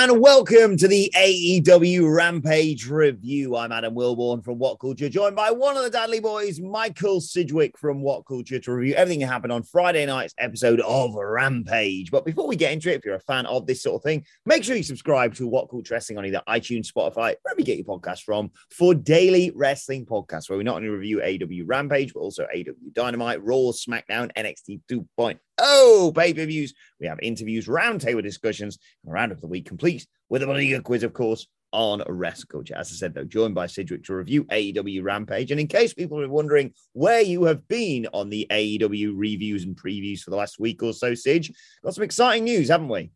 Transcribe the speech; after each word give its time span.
and 0.00 0.20
welcome 0.20 0.76
to 0.76 0.86
the 0.86 1.12
AEW 1.16 2.14
Rampage 2.14 2.88
review. 2.88 3.56
I'm 3.56 3.72
Adam 3.72 3.96
Wilborn 3.96 4.44
from 4.44 4.56
What 4.56 4.78
Culture, 4.78 5.08
joined 5.08 5.34
by 5.34 5.50
one 5.50 5.76
of 5.76 5.82
the 5.82 5.90
Dudley 5.90 6.20
boys, 6.20 6.60
Michael 6.60 7.20
Sidgwick 7.20 7.76
from 7.76 8.00
What 8.00 8.24
Culture, 8.24 8.60
to 8.60 8.72
review 8.72 8.94
everything 8.94 9.18
that 9.20 9.26
happened 9.26 9.52
on 9.52 9.64
Friday 9.64 10.06
night's 10.06 10.34
episode 10.38 10.78
of 10.82 11.14
Rampage. 11.16 12.12
But 12.12 12.24
before 12.24 12.46
we 12.46 12.54
get 12.54 12.72
into 12.72 12.92
it, 12.92 12.98
if 12.98 13.04
you're 13.04 13.16
a 13.16 13.20
fan 13.20 13.44
of 13.46 13.66
this 13.66 13.82
sort 13.82 13.96
of 13.96 14.04
thing, 14.04 14.24
make 14.46 14.62
sure 14.62 14.76
you 14.76 14.84
subscribe 14.84 15.34
to 15.34 15.48
What 15.48 15.68
Culture 15.68 15.94
Wrestling 15.94 16.18
on 16.18 16.26
either 16.26 16.42
iTunes, 16.48 16.92
Spotify, 16.92 17.34
wherever 17.42 17.58
you 17.58 17.64
get 17.64 17.78
your 17.78 17.86
podcast 17.86 18.22
from, 18.22 18.52
for 18.70 18.94
daily 18.94 19.50
wrestling 19.56 20.06
podcasts, 20.06 20.48
where 20.48 20.58
we 20.58 20.62
not 20.62 20.76
only 20.76 20.90
review 20.90 21.18
AEW 21.18 21.64
Rampage, 21.66 22.14
but 22.14 22.20
also 22.20 22.46
AEW 22.54 22.92
Dynamite, 22.92 23.42
Raw, 23.42 23.72
SmackDown, 23.72 24.30
NXT 24.36 24.80
2.0 24.88 25.40
oh 25.58 26.12
pay 26.14 26.34
per 26.34 26.46
views. 26.46 26.74
We 27.00 27.06
have 27.06 27.18
interviews, 27.20 27.66
roundtable 27.66 28.22
discussions, 28.22 28.78
and 29.04 29.12
round 29.12 29.32
of 29.32 29.40
the 29.40 29.46
week 29.46 29.66
complete 29.66 30.06
with 30.28 30.42
a 30.42 30.46
Maliga 30.46 30.82
quiz, 30.82 31.02
of 31.02 31.12
course, 31.12 31.46
on 31.72 32.02
Wrestle 32.08 32.46
Culture. 32.50 32.74
As 32.76 32.90
I 32.90 32.94
said, 32.94 33.14
though, 33.14 33.24
joined 33.24 33.54
by 33.54 33.66
Sidgwick 33.66 34.04
to 34.04 34.14
review 34.14 34.44
AEW 34.44 35.02
Rampage. 35.02 35.50
And 35.50 35.60
in 35.60 35.66
case 35.66 35.94
people 35.94 36.20
are 36.20 36.28
wondering 36.28 36.72
where 36.92 37.20
you 37.20 37.44
have 37.44 37.66
been 37.68 38.06
on 38.12 38.30
the 38.30 38.46
AEW 38.50 39.12
reviews 39.14 39.64
and 39.64 39.76
previews 39.76 40.20
for 40.20 40.30
the 40.30 40.36
last 40.36 40.58
week 40.58 40.82
or 40.82 40.92
so, 40.92 41.14
Sidge, 41.14 41.52
got 41.84 41.94
some 41.94 42.04
exciting 42.04 42.44
news, 42.44 42.68
haven't 42.68 42.88
we? 42.88 43.10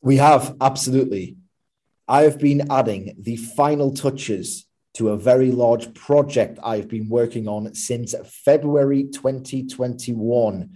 We 0.00 0.16
have, 0.16 0.56
absolutely. 0.60 1.36
I 2.06 2.22
have 2.22 2.38
been 2.38 2.70
adding 2.70 3.14
the 3.18 3.36
final 3.36 3.92
touches 3.92 4.64
to 4.94 5.10
a 5.10 5.16
very 5.16 5.50
large 5.50 5.92
project 5.94 6.58
I've 6.62 6.88
been 6.88 7.08
working 7.08 7.46
on 7.46 7.74
since 7.74 8.14
February 8.44 9.04
2021. 9.04 10.70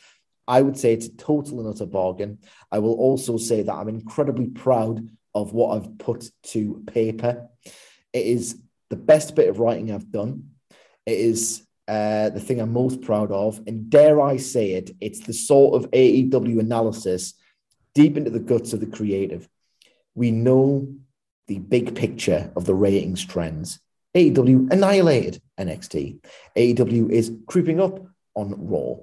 I 0.46 0.60
would 0.60 0.76
say 0.76 0.92
it's 0.92 1.06
a 1.06 1.16
total 1.16 1.60
and 1.60 1.68
utter 1.68 1.86
bargain. 1.86 2.40
I 2.70 2.80
will 2.80 2.94
also 2.94 3.38
say 3.38 3.62
that 3.62 3.72
I'm 3.72 3.88
incredibly 3.88 4.48
proud 4.48 5.08
of 5.34 5.52
what 5.52 5.76
I've 5.76 5.98
put 5.98 6.30
to 6.44 6.82
paper. 6.86 7.48
It 8.12 8.26
is 8.26 8.60
the 8.88 8.96
best 8.96 9.34
bit 9.34 9.48
of 9.48 9.60
writing 9.60 9.92
I've 9.92 10.10
done. 10.10 10.50
It 11.06 11.18
is 11.18 11.62
uh, 11.88 12.30
the 12.30 12.40
thing 12.40 12.60
I'm 12.60 12.72
most 12.72 13.02
proud 13.02 13.32
of. 13.32 13.60
And 13.66 13.90
dare 13.90 14.20
I 14.20 14.36
say 14.36 14.72
it, 14.72 14.90
it's 15.00 15.20
the 15.20 15.32
sort 15.32 15.74
of 15.74 15.90
AEW 15.90 16.60
analysis 16.60 17.34
deep 17.94 18.16
into 18.16 18.30
the 18.30 18.40
guts 18.40 18.72
of 18.72 18.80
the 18.80 18.86
creative. 18.86 19.48
We 20.14 20.30
know 20.30 20.88
the 21.46 21.58
big 21.58 21.96
picture 21.96 22.52
of 22.54 22.64
the 22.64 22.74
ratings 22.74 23.24
trends. 23.24 23.80
AEW 24.14 24.72
annihilated 24.72 25.40
NXT. 25.58 26.24
AEW 26.56 27.10
is 27.10 27.32
creeping 27.46 27.80
up 27.80 28.06
on 28.34 28.54
Raw. 28.56 28.96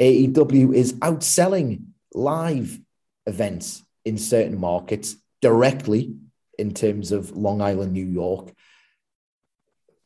AEW 0.00 0.74
is 0.74 0.94
outselling 0.94 1.84
live 2.14 2.80
events 3.26 3.82
in 4.04 4.18
certain 4.18 4.58
markets 4.58 5.16
directly 5.44 6.14
in 6.58 6.72
terms 6.72 7.12
of 7.12 7.36
Long 7.36 7.60
Island, 7.60 7.92
New 7.92 8.06
York. 8.06 8.50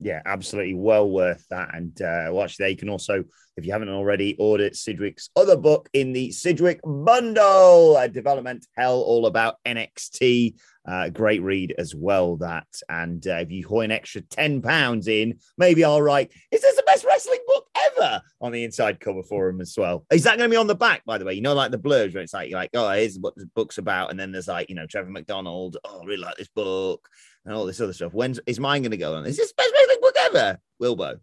Yeah, 0.00 0.22
absolutely 0.24 0.74
well 0.74 1.08
worth 1.08 1.44
that. 1.50 1.74
And 1.74 2.00
uh, 2.00 2.40
actually, 2.40 2.66
they 2.66 2.74
can 2.76 2.88
also 2.88 3.24
if 3.58 3.66
you 3.66 3.72
haven't 3.72 3.88
already, 3.88 4.36
ordered 4.38 4.76
Sidgwick's 4.76 5.30
other 5.34 5.56
book 5.56 5.88
in 5.92 6.12
the 6.12 6.30
Sidgwick 6.30 6.80
Bundle, 6.84 7.96
a 7.96 8.08
development 8.08 8.64
hell 8.76 9.00
all 9.00 9.26
about 9.26 9.56
NXT. 9.66 10.54
Uh, 10.88 11.08
great 11.10 11.42
read 11.42 11.74
as 11.76 11.92
well, 11.94 12.36
that. 12.36 12.68
And 12.88 13.26
uh, 13.26 13.34
if 13.34 13.50
you 13.50 13.66
hoy 13.66 13.82
an 13.82 13.90
extra 13.90 14.22
£10 14.22 15.08
in, 15.08 15.38
maybe 15.58 15.84
I'll 15.84 16.00
write, 16.00 16.32
is 16.52 16.62
this 16.62 16.76
the 16.76 16.84
best 16.86 17.04
wrestling 17.04 17.40
book 17.46 17.66
ever 17.96 18.22
on 18.40 18.52
the 18.52 18.62
inside 18.62 19.00
cover 19.00 19.24
for 19.24 19.48
him 19.48 19.60
as 19.60 19.74
well? 19.76 20.06
Is 20.12 20.22
that 20.22 20.38
going 20.38 20.48
to 20.48 20.54
be 20.54 20.56
on 20.56 20.68
the 20.68 20.74
back, 20.74 21.04
by 21.04 21.18
the 21.18 21.24
way? 21.24 21.34
You 21.34 21.42
know, 21.42 21.52
like 21.52 21.72
the 21.72 21.78
blurs 21.78 22.14
where 22.14 22.22
it's 22.22 22.32
like, 22.32 22.48
you're 22.48 22.60
like, 22.60 22.70
oh, 22.74 22.88
here's 22.90 23.18
what 23.18 23.34
the 23.34 23.50
book's 23.54 23.78
about. 23.78 24.10
And 24.10 24.18
then 24.18 24.30
there's 24.30 24.48
like, 24.48 24.70
you 24.70 24.76
know, 24.76 24.86
Trevor 24.86 25.10
McDonald, 25.10 25.76
oh, 25.84 26.00
I 26.00 26.04
really 26.06 26.22
like 26.22 26.36
this 26.36 26.48
book 26.48 27.06
and 27.48 27.56
all 27.56 27.64
this 27.64 27.80
other 27.80 27.94
stuff. 27.94 28.12
When's 28.12 28.38
is 28.46 28.60
mine 28.60 28.82
going 28.82 28.90
to 28.90 28.98
go 28.98 29.14
on? 29.14 29.24
Is 29.24 29.38
this 29.38 29.48
the 29.48 29.54
best 29.56 29.72
wrestling 29.72 29.98
book 30.02 30.14
ever? 30.18 30.60
Wilbo. 30.82 31.18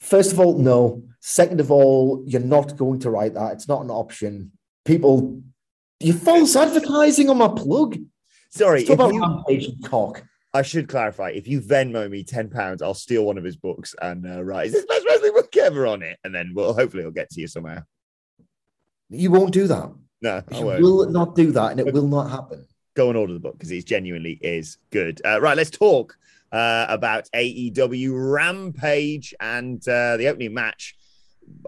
First 0.00 0.32
of 0.32 0.38
all, 0.40 0.58
no. 0.58 1.02
Second 1.20 1.58
of 1.58 1.70
all, 1.70 2.22
you're 2.26 2.40
not 2.42 2.76
going 2.76 3.00
to 3.00 3.10
write 3.10 3.32
that. 3.34 3.52
It's 3.54 3.66
not 3.66 3.82
an 3.82 3.90
option. 3.90 4.52
People, 4.84 5.42
you 6.00 6.12
false 6.12 6.54
advertising 6.54 7.30
on 7.30 7.38
my 7.38 7.48
plug. 7.48 7.96
Sorry, 8.50 8.84
Talk 8.84 8.94
about 8.94 9.48
you, 9.48 9.72
cock. 9.84 10.22
I 10.52 10.62
should 10.62 10.88
clarify. 10.88 11.30
If 11.30 11.48
you 11.48 11.60
Venmo 11.62 12.10
me 12.10 12.24
ten 12.24 12.50
pounds, 12.50 12.82
I'll 12.82 12.92
steal 12.92 13.24
one 13.24 13.38
of 13.38 13.44
his 13.44 13.56
books 13.56 13.94
and 14.02 14.26
uh, 14.26 14.42
write, 14.42 14.66
"Is 14.66 14.72
this 14.72 14.84
best 14.84 15.06
wrestling 15.06 15.32
book 15.32 15.56
ever?" 15.56 15.86
on 15.86 16.02
it, 16.02 16.18
and 16.24 16.34
then 16.34 16.52
well, 16.54 16.74
hopefully, 16.74 17.02
it'll 17.02 17.12
get 17.12 17.30
to 17.30 17.40
you 17.40 17.46
somehow. 17.46 17.82
You 19.08 19.30
won't 19.30 19.52
do 19.52 19.66
that. 19.68 19.92
No, 20.20 20.42
I 20.50 20.58
You 20.58 20.66
won't. 20.66 20.82
will 20.82 21.08
not 21.08 21.36
do 21.36 21.52
that, 21.52 21.70
and 21.70 21.80
it 21.80 21.92
will 21.94 22.08
not 22.08 22.30
happen. 22.30 22.66
Go 22.94 23.08
and 23.08 23.16
order 23.16 23.32
the 23.32 23.40
book 23.40 23.54
because 23.54 23.70
it 23.70 23.86
genuinely 23.86 24.38
is 24.42 24.78
good. 24.90 25.20
Uh, 25.24 25.40
right, 25.40 25.56
let's 25.56 25.70
talk 25.70 26.16
uh, 26.52 26.86
about 26.88 27.28
AEW 27.34 28.32
Rampage 28.32 29.34
and 29.40 29.86
uh, 29.88 30.16
the 30.16 30.26
opening 30.28 30.54
match. 30.54 30.96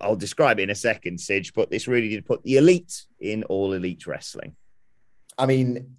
I'll 0.00 0.16
describe 0.16 0.58
it 0.60 0.64
in 0.64 0.70
a 0.70 0.74
second, 0.74 1.20
Sidge, 1.20 1.54
but 1.54 1.70
this 1.70 1.88
really 1.88 2.08
did 2.08 2.26
put 2.26 2.42
the 2.42 2.56
elite 2.56 3.04
in 3.20 3.44
all 3.44 3.72
elite 3.72 4.06
wrestling. 4.06 4.54
I 5.38 5.46
mean, 5.46 5.96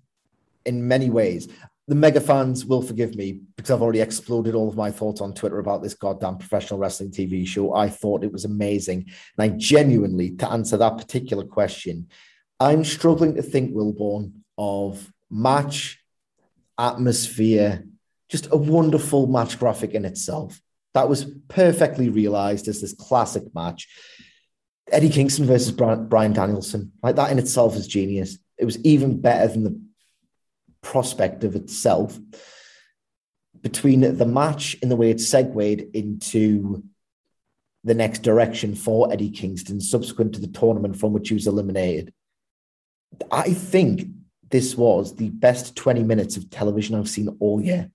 in 0.65 0.87
many 0.87 1.09
ways, 1.09 1.47
the 1.87 1.95
mega 1.95 2.21
fans 2.21 2.65
will 2.65 2.81
forgive 2.81 3.15
me 3.15 3.41
because 3.57 3.71
I've 3.71 3.81
already 3.81 3.99
exploded 3.99 4.55
all 4.55 4.69
of 4.69 4.77
my 4.77 4.89
thoughts 4.89 5.19
on 5.19 5.33
Twitter 5.33 5.59
about 5.59 5.83
this 5.83 5.93
goddamn 5.93 6.37
professional 6.37 6.79
wrestling 6.79 7.11
TV 7.11 7.45
show. 7.45 7.73
I 7.73 7.89
thought 7.89 8.23
it 8.23 8.31
was 8.31 8.45
amazing. 8.45 9.05
And 9.37 9.51
I 9.51 9.55
genuinely, 9.57 10.31
to 10.37 10.49
answer 10.49 10.77
that 10.77 10.97
particular 10.97 11.43
question, 11.43 12.07
I'm 12.59 12.85
struggling 12.85 13.35
to 13.35 13.41
think, 13.41 13.73
Wilborn, 13.73 14.31
of 14.57 15.11
match, 15.29 15.99
atmosphere, 16.77 17.83
just 18.29 18.47
a 18.51 18.57
wonderful 18.57 19.27
match 19.27 19.59
graphic 19.59 19.91
in 19.91 20.05
itself. 20.05 20.59
That 20.93 21.09
was 21.09 21.25
perfectly 21.47 22.09
realized 22.09 22.67
as 22.67 22.81
this 22.81 22.93
classic 22.93 23.43
match. 23.53 23.87
Eddie 24.91 25.09
Kingston 25.09 25.45
versus 25.45 25.71
Brian 25.71 26.33
Danielson, 26.33 26.91
like 27.01 27.15
that 27.15 27.31
in 27.31 27.39
itself 27.39 27.75
is 27.75 27.87
genius. 27.87 28.37
It 28.57 28.65
was 28.65 28.83
even 28.85 29.21
better 29.21 29.51
than 29.51 29.63
the 29.63 29.81
prospect 30.81 31.43
of 31.43 31.55
itself. 31.55 32.19
Between 33.61 34.01
the 34.17 34.25
match 34.25 34.75
and 34.81 34.91
the 34.91 34.95
way 34.95 35.09
it 35.09 35.21
segued 35.21 35.81
into 35.95 36.83
the 37.83 37.93
next 37.93 38.19
direction 38.19 38.75
for 38.75 39.11
Eddie 39.11 39.31
Kingston, 39.31 39.79
subsequent 39.79 40.33
to 40.33 40.41
the 40.41 40.47
tournament 40.47 40.97
from 40.97 41.13
which 41.13 41.29
he 41.29 41.33
was 41.33 41.47
eliminated, 41.47 42.13
I 43.31 43.53
think 43.53 44.07
this 44.53 44.77
was 44.77 45.15
the 45.15 45.29
best 45.29 45.75
20 45.75 46.03
minutes 46.03 46.37
of 46.37 46.47
television 46.51 46.93
I've 46.93 47.09
seen 47.09 47.27
all 47.39 47.59
year. 47.59 47.89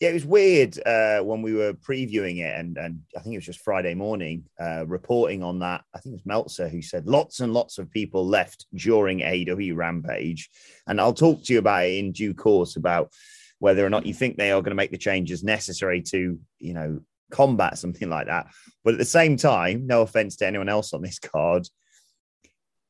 Yeah, 0.00 0.08
it 0.08 0.14
was 0.14 0.24
weird 0.24 0.78
uh, 0.86 1.20
when 1.20 1.42
we 1.42 1.52
were 1.52 1.74
previewing 1.74 2.38
it, 2.38 2.58
and 2.58 2.78
and 2.78 3.00
I 3.14 3.20
think 3.20 3.34
it 3.34 3.38
was 3.38 3.44
just 3.44 3.60
Friday 3.60 3.94
morning, 3.94 4.44
uh, 4.58 4.86
reporting 4.86 5.42
on 5.42 5.58
that. 5.58 5.82
I 5.94 5.98
think 5.98 6.14
it 6.14 6.20
was 6.20 6.26
Meltzer 6.26 6.68
who 6.68 6.80
said 6.80 7.06
lots 7.06 7.40
and 7.40 7.52
lots 7.52 7.76
of 7.76 7.90
people 7.90 8.26
left 8.26 8.64
during 8.74 9.18
AEW 9.18 9.76
Rampage, 9.76 10.48
and 10.86 10.98
I'll 10.98 11.12
talk 11.12 11.44
to 11.44 11.52
you 11.52 11.58
about 11.58 11.84
it 11.84 11.98
in 11.98 12.12
due 12.12 12.32
course 12.32 12.76
about 12.76 13.12
whether 13.58 13.84
or 13.84 13.90
not 13.90 14.06
you 14.06 14.14
think 14.14 14.38
they 14.38 14.52
are 14.52 14.62
going 14.62 14.70
to 14.70 14.82
make 14.82 14.92
the 14.92 14.96
changes 14.96 15.44
necessary 15.44 16.00
to, 16.00 16.38
you 16.60 16.72
know, 16.72 17.00
combat 17.30 17.76
something 17.76 18.08
like 18.08 18.28
that. 18.28 18.46
But 18.84 18.94
at 18.94 18.98
the 18.98 19.04
same 19.04 19.36
time, 19.36 19.86
no 19.86 20.00
offense 20.00 20.36
to 20.36 20.46
anyone 20.46 20.70
else 20.70 20.94
on 20.94 21.02
this 21.02 21.18
card, 21.18 21.68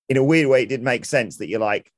in 0.08 0.16
a 0.16 0.22
weird 0.22 0.46
way, 0.46 0.62
it 0.62 0.68
did 0.68 0.82
make 0.82 1.06
sense 1.06 1.38
that 1.38 1.48
you're 1.48 1.58
like, 1.58 1.90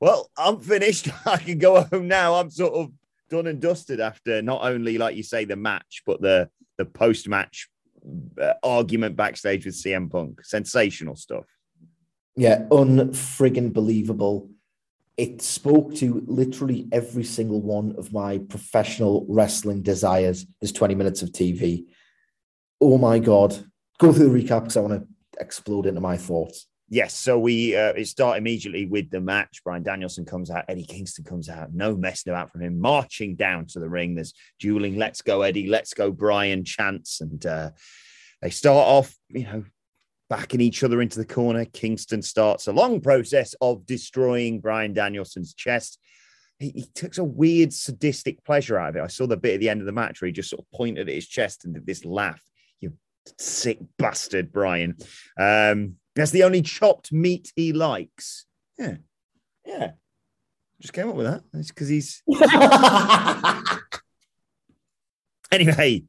well, 0.00 0.30
I'm 0.36 0.60
finished. 0.60 1.08
I 1.26 1.36
can 1.38 1.58
go 1.58 1.82
home 1.82 2.08
now. 2.08 2.34
I'm 2.34 2.50
sort 2.50 2.74
of 2.74 2.92
done 3.28 3.46
and 3.46 3.60
dusted 3.60 4.00
after 4.00 4.42
not 4.42 4.62
only, 4.62 4.98
like 4.98 5.16
you 5.16 5.22
say, 5.22 5.44
the 5.44 5.56
match, 5.56 6.02
but 6.06 6.20
the 6.20 6.50
the 6.78 6.84
post 6.84 7.28
match 7.28 7.68
uh, 8.40 8.52
argument 8.62 9.16
backstage 9.16 9.64
with 9.64 9.74
CM 9.74 10.10
Punk. 10.10 10.44
Sensational 10.44 11.16
stuff. 11.16 11.44
Yeah, 12.36 12.64
unfriggin' 12.70 13.72
believable. 13.72 14.50
It 15.16 15.40
spoke 15.40 15.94
to 15.96 16.22
literally 16.26 16.86
every 16.92 17.24
single 17.24 17.62
one 17.62 17.94
of 17.96 18.12
my 18.12 18.36
professional 18.36 19.24
wrestling 19.28 19.80
desires. 19.80 20.44
There's 20.60 20.72
20 20.72 20.94
minutes 20.94 21.22
of 21.22 21.30
TV. 21.30 21.86
Oh 22.82 22.98
my 22.98 23.18
God. 23.18 23.56
Go 23.98 24.12
through 24.12 24.28
the 24.28 24.42
recap 24.42 24.64
because 24.64 24.76
I 24.76 24.80
want 24.80 25.00
to 25.00 25.08
explode 25.40 25.86
into 25.86 26.02
my 26.02 26.18
thoughts. 26.18 26.66
Yes, 26.88 27.14
so 27.14 27.36
we 27.36 27.74
uh, 27.74 27.92
it 27.94 28.06
start 28.06 28.38
immediately 28.38 28.86
with 28.86 29.10
the 29.10 29.20
match. 29.20 29.60
Brian 29.64 29.82
Danielson 29.82 30.24
comes 30.24 30.50
out, 30.50 30.66
Eddie 30.68 30.84
Kingston 30.84 31.24
comes 31.24 31.48
out, 31.48 31.74
no 31.74 31.96
messing 31.96 32.32
about 32.32 32.52
from 32.52 32.62
him, 32.62 32.80
marching 32.80 33.34
down 33.34 33.66
to 33.66 33.80
the 33.80 33.88
ring. 33.88 34.14
There's 34.14 34.34
dueling, 34.60 34.96
let's 34.96 35.20
go, 35.20 35.42
Eddie, 35.42 35.66
let's 35.66 35.94
go, 35.94 36.12
Brian 36.12 36.64
chants, 36.64 37.20
and 37.20 37.44
uh, 37.44 37.70
they 38.40 38.50
start 38.50 38.86
off, 38.86 39.16
you 39.30 39.44
know, 39.44 39.64
backing 40.30 40.60
each 40.60 40.84
other 40.84 41.02
into 41.02 41.18
the 41.18 41.26
corner. 41.26 41.64
Kingston 41.64 42.22
starts 42.22 42.68
a 42.68 42.72
long 42.72 43.00
process 43.00 43.54
of 43.60 43.84
destroying 43.84 44.60
Brian 44.60 44.92
Danielson's 44.92 45.54
chest. 45.54 45.98
He, 46.60 46.70
he 46.70 46.86
took 46.94 47.18
a 47.18 47.24
weird 47.24 47.72
sadistic 47.72 48.44
pleasure 48.44 48.78
out 48.78 48.90
of 48.90 48.96
it. 48.96 49.02
I 49.02 49.08
saw 49.08 49.26
the 49.26 49.36
bit 49.36 49.54
at 49.54 49.60
the 49.60 49.68
end 49.68 49.80
of 49.80 49.86
the 49.86 49.92
match 49.92 50.20
where 50.20 50.26
he 50.26 50.32
just 50.32 50.50
sort 50.50 50.60
of 50.60 50.70
pointed 50.70 51.08
at 51.08 51.14
his 51.14 51.26
chest 51.26 51.64
and 51.64 51.74
did 51.74 51.84
this 51.84 52.04
laugh. 52.04 52.42
You 52.80 52.92
sick 53.38 53.80
bastard, 53.98 54.52
Brian. 54.52 54.96
Um, 55.36 55.96
that's 56.16 56.32
the 56.32 56.42
only 56.42 56.62
chopped 56.62 57.12
meat 57.12 57.52
he 57.54 57.72
likes. 57.72 58.46
Yeah. 58.78 58.96
Yeah. 59.64 59.92
Just 60.80 60.94
came 60.94 61.08
up 61.08 61.14
with 61.14 61.26
that. 61.26 61.44
It's 61.54 61.68
because 61.68 61.88
he's 61.88 62.22
anyway. 65.52 66.02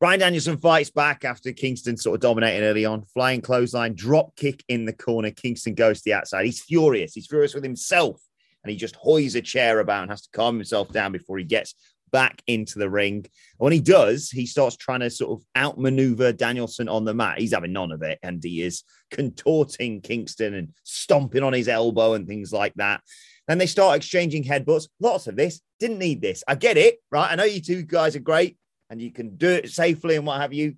Brian 0.00 0.18
Danielson 0.18 0.56
fights 0.56 0.90
back 0.90 1.24
after 1.24 1.52
Kingston 1.52 1.96
sort 1.96 2.16
of 2.16 2.20
dominating 2.20 2.64
early 2.64 2.84
on. 2.84 3.04
Flying 3.04 3.40
clothesline, 3.40 3.94
drop 3.94 4.34
kick 4.34 4.64
in 4.68 4.84
the 4.84 4.92
corner. 4.92 5.30
Kingston 5.30 5.74
goes 5.74 5.98
to 5.98 6.04
the 6.06 6.14
outside. 6.14 6.44
He's 6.44 6.60
furious. 6.60 7.14
He's 7.14 7.28
furious 7.28 7.54
with 7.54 7.62
himself. 7.62 8.20
And 8.64 8.72
he 8.72 8.76
just 8.76 8.96
hoys 8.96 9.36
a 9.36 9.40
chair 9.40 9.78
about 9.78 10.02
and 10.02 10.10
has 10.10 10.22
to 10.22 10.28
calm 10.32 10.56
himself 10.56 10.90
down 10.90 11.12
before 11.12 11.38
he 11.38 11.44
gets 11.44 11.76
back 12.12 12.42
into 12.46 12.78
the 12.78 12.90
ring. 12.90 13.26
When 13.56 13.72
he 13.72 13.80
does, 13.80 14.30
he 14.30 14.46
starts 14.46 14.76
trying 14.76 15.00
to 15.00 15.10
sort 15.10 15.40
of 15.40 15.46
outmaneuver 15.56 16.32
Danielson 16.32 16.88
on 16.88 17.04
the 17.04 17.14
mat. 17.14 17.38
He's 17.38 17.54
having 17.54 17.72
none 17.72 17.90
of 17.90 18.02
it. 18.02 18.18
And 18.22 18.42
he 18.42 18.62
is 18.62 18.84
contorting 19.10 20.02
Kingston 20.02 20.54
and 20.54 20.68
stomping 20.84 21.42
on 21.42 21.52
his 21.52 21.68
elbow 21.68 22.14
and 22.14 22.26
things 22.26 22.52
like 22.52 22.74
that. 22.74 23.00
Then 23.48 23.58
they 23.58 23.66
start 23.66 23.96
exchanging 23.96 24.44
headbutts. 24.44 24.88
Lots 25.00 25.26
of 25.26 25.36
this. 25.36 25.60
Didn't 25.80 25.98
need 25.98 26.20
this. 26.20 26.44
I 26.46 26.54
get 26.54 26.76
it, 26.76 26.98
right? 27.10 27.30
I 27.30 27.34
know 27.34 27.44
you 27.44 27.60
two 27.60 27.82
guys 27.82 28.14
are 28.14 28.20
great 28.20 28.56
and 28.88 29.00
you 29.00 29.10
can 29.10 29.36
do 29.36 29.48
it 29.48 29.70
safely 29.70 30.16
and 30.16 30.26
what 30.26 30.40
have 30.40 30.52
you. 30.52 30.76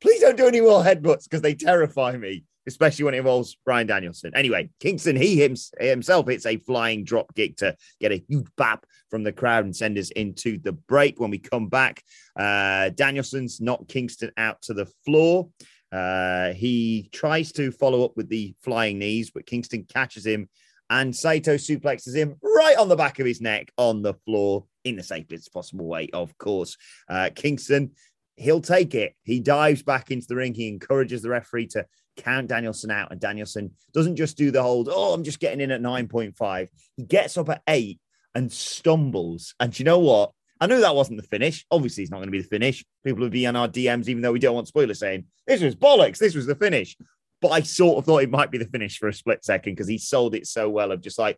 Please 0.00 0.20
don't 0.20 0.36
do 0.36 0.48
any 0.48 0.60
more 0.60 0.82
headbutts 0.82 1.24
because 1.24 1.40
they 1.40 1.54
terrify 1.54 2.16
me, 2.16 2.44
especially 2.66 3.04
when 3.04 3.14
it 3.14 3.18
involves 3.18 3.56
Brian 3.64 3.86
Danielson. 3.86 4.32
Anyway, 4.34 4.70
Kingston, 4.80 5.16
he 5.16 5.36
himself 5.80 6.28
hits 6.28 6.46
a 6.46 6.56
flying 6.58 7.04
drop 7.04 7.34
kick 7.34 7.56
to 7.58 7.76
get 8.00 8.12
a 8.12 8.24
huge 8.28 8.48
bap 8.56 8.86
from 9.10 9.22
the 9.22 9.32
crowd 9.32 9.64
and 9.64 9.76
send 9.76 9.98
us 9.98 10.10
into 10.10 10.58
the 10.58 10.72
break. 10.72 11.20
When 11.20 11.30
we 11.30 11.38
come 11.38 11.68
back, 11.68 12.02
uh, 12.38 12.90
Danielson's 12.90 13.60
knocked 13.60 13.88
Kingston 13.88 14.30
out 14.36 14.62
to 14.62 14.74
the 14.74 14.86
floor. 15.04 15.48
Uh, 15.90 16.52
he 16.54 17.10
tries 17.12 17.52
to 17.52 17.70
follow 17.70 18.04
up 18.04 18.16
with 18.16 18.28
the 18.28 18.54
flying 18.62 18.98
knees, 18.98 19.30
but 19.30 19.46
Kingston 19.46 19.84
catches 19.92 20.24
him 20.24 20.48
and 20.92 21.14
Saito 21.14 21.54
suplexes 21.54 22.14
him 22.14 22.36
right 22.42 22.76
on 22.78 22.88
the 22.88 22.96
back 22.96 23.18
of 23.18 23.26
his 23.26 23.40
neck 23.40 23.72
on 23.78 24.02
the 24.02 24.14
floor 24.26 24.66
in 24.84 24.96
the 24.96 25.02
safest 25.02 25.52
possible 25.52 25.86
way, 25.86 26.08
of 26.12 26.36
course. 26.36 26.76
Uh, 27.08 27.30
Kingston, 27.34 27.92
he'll 28.36 28.60
take 28.60 28.94
it. 28.94 29.14
He 29.22 29.40
dives 29.40 29.82
back 29.82 30.10
into 30.10 30.26
the 30.28 30.36
ring. 30.36 30.54
He 30.54 30.68
encourages 30.68 31.22
the 31.22 31.30
referee 31.30 31.68
to 31.68 31.86
count 32.16 32.48
Danielson 32.48 32.90
out, 32.90 33.10
and 33.10 33.20
Danielson 33.20 33.72
doesn't 33.92 34.16
just 34.16 34.36
do 34.36 34.50
the 34.50 34.62
hold, 34.62 34.88
oh, 34.90 35.12
I'm 35.12 35.24
just 35.24 35.40
getting 35.40 35.60
in 35.60 35.70
at 35.70 35.80
9.5. 35.80 36.68
He 36.96 37.04
gets 37.04 37.36
up 37.36 37.48
at 37.48 37.62
eight 37.68 38.00
and 38.34 38.50
stumbles. 38.50 39.54
And 39.60 39.76
you 39.78 39.84
know 39.84 39.98
what? 39.98 40.32
I 40.60 40.66
knew 40.66 40.80
that 40.80 40.94
wasn't 40.94 41.20
the 41.20 41.26
finish. 41.26 41.66
Obviously, 41.70 42.04
it's 42.04 42.10
not 42.12 42.18
going 42.18 42.28
to 42.28 42.32
be 42.32 42.40
the 42.40 42.48
finish. 42.48 42.84
People 43.04 43.22
would 43.22 43.32
be 43.32 43.46
on 43.46 43.56
our 43.56 43.68
DMs, 43.68 44.08
even 44.08 44.22
though 44.22 44.32
we 44.32 44.38
don't 44.38 44.54
want 44.54 44.68
spoilers 44.68 45.00
saying 45.00 45.24
this 45.46 45.60
was 45.60 45.74
bollocks, 45.74 46.18
this 46.18 46.36
was 46.36 46.46
the 46.46 46.54
finish. 46.54 46.96
But 47.40 47.48
I 47.48 47.62
sort 47.62 47.98
of 47.98 48.04
thought 48.04 48.22
it 48.22 48.30
might 48.30 48.52
be 48.52 48.58
the 48.58 48.66
finish 48.66 48.98
for 48.98 49.08
a 49.08 49.12
split 49.12 49.44
second 49.44 49.72
because 49.72 49.88
he 49.88 49.98
sold 49.98 50.36
it 50.36 50.46
so 50.46 50.70
well 50.70 50.92
of 50.92 51.00
just 51.00 51.18
like, 51.18 51.36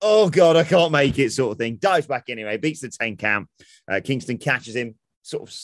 oh 0.00 0.30
God, 0.30 0.56
I 0.56 0.64
can't 0.64 0.92
make 0.92 1.18
it 1.18 1.32
sort 1.32 1.52
of 1.52 1.58
thing. 1.58 1.76
Dives 1.76 2.06
back 2.06 2.24
anyway, 2.28 2.56
beats 2.56 2.80
the 2.80 2.88
10 2.88 3.16
count. 3.16 3.48
Uh, 3.90 4.00
Kingston 4.02 4.38
catches 4.38 4.74
him, 4.74 4.94
sort 5.22 5.48
of 5.48 5.54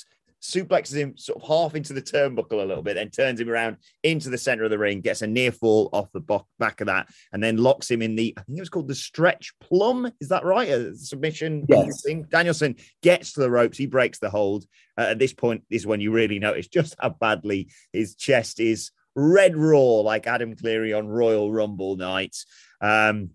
suplexes 0.45 0.95
him 0.95 1.17
sort 1.17 1.41
of 1.41 1.49
half 1.49 1.75
into 1.75 1.95
the 1.95 2.03
turnbuckle 2.03 2.63
a 2.63 2.67
little 2.67 2.83
bit, 2.83 2.95
then 2.95 3.11
turns 3.11 3.41
him 3.41 3.49
around 3.49 3.79
into 4.03 4.29
the 4.29 4.37
center 4.37 4.65
of 4.65 4.71
the 4.71 4.79
ring, 4.79 5.01
gets 5.01 5.23
a 5.23 5.27
near 5.27 5.51
fall 5.51 5.89
off 5.93 6.13
the 6.13 6.21
back 6.59 6.81
of 6.81 6.87
that, 6.87 7.09
and 7.33 7.43
then 7.43 7.57
locks 7.57 7.91
him 7.91 8.03
in 8.03 8.15
the, 8.15 8.35
I 8.37 8.43
think 8.43 8.59
it 8.59 8.63
was 8.63 8.69
called 8.69 8.89
the 8.89 8.95
stretch 8.95 9.55
plum. 9.61 10.11
Is 10.21 10.29
that 10.29 10.45
right? 10.45 10.69
A 10.69 10.95
submission 10.95 11.65
yes. 11.69 12.03
thing. 12.03 12.27
Danielson 12.31 12.77
gets 13.03 13.33
to 13.33 13.41
the 13.41 13.51
ropes, 13.51 13.79
he 13.79 13.87
breaks 13.87 14.19
the 14.19 14.31
hold. 14.31 14.67
Uh, 14.99 15.07
at 15.11 15.19
this 15.19 15.33
point 15.33 15.65
is 15.71 15.87
when 15.87 16.01
you 16.01 16.13
really 16.13 16.39
notice 16.39 16.69
just 16.69 16.95
how 17.01 17.09
badly 17.09 17.71
his 17.93 18.15
chest 18.15 18.61
is 18.61 18.91
red 19.17 19.57
raw, 19.57 20.01
like 20.01 20.27
Adam 20.27 20.55
Cleary 20.57 20.93
on 20.93 21.09
Royal 21.09 21.51
Rumble 21.51 21.97
night. 21.97 22.37
Um, 22.81 23.31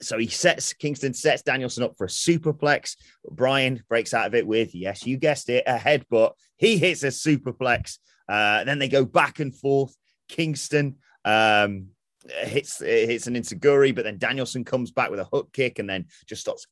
so 0.00 0.18
he 0.18 0.28
sets 0.28 0.72
Kingston 0.72 1.14
sets 1.14 1.42
Danielson 1.42 1.82
up 1.82 1.96
for 1.96 2.04
a 2.04 2.08
superplex. 2.08 2.96
Bryan 3.30 3.82
breaks 3.88 4.14
out 4.14 4.26
of 4.26 4.34
it 4.34 4.46
with, 4.46 4.74
yes, 4.74 5.06
you 5.06 5.16
guessed 5.16 5.48
it, 5.48 5.64
a 5.66 5.76
headbutt. 5.76 6.32
He 6.56 6.78
hits 6.78 7.02
a 7.02 7.08
superplex. 7.08 7.98
Uh, 8.28 8.64
then 8.64 8.78
they 8.78 8.88
go 8.88 9.04
back 9.04 9.40
and 9.40 9.54
forth. 9.54 9.94
Kingston 10.28 10.96
um, 11.24 11.88
hits 12.28 12.80
hits 12.80 13.26
an 13.26 13.34
enzuigiri, 13.34 13.94
but 13.94 14.04
then 14.04 14.18
Danielson 14.18 14.64
comes 14.64 14.90
back 14.90 15.10
with 15.10 15.20
a 15.20 15.24
hook 15.24 15.52
kick 15.52 15.78
and 15.78 15.88
then 15.88 16.06
just 16.26 16.42
starts 16.42 16.66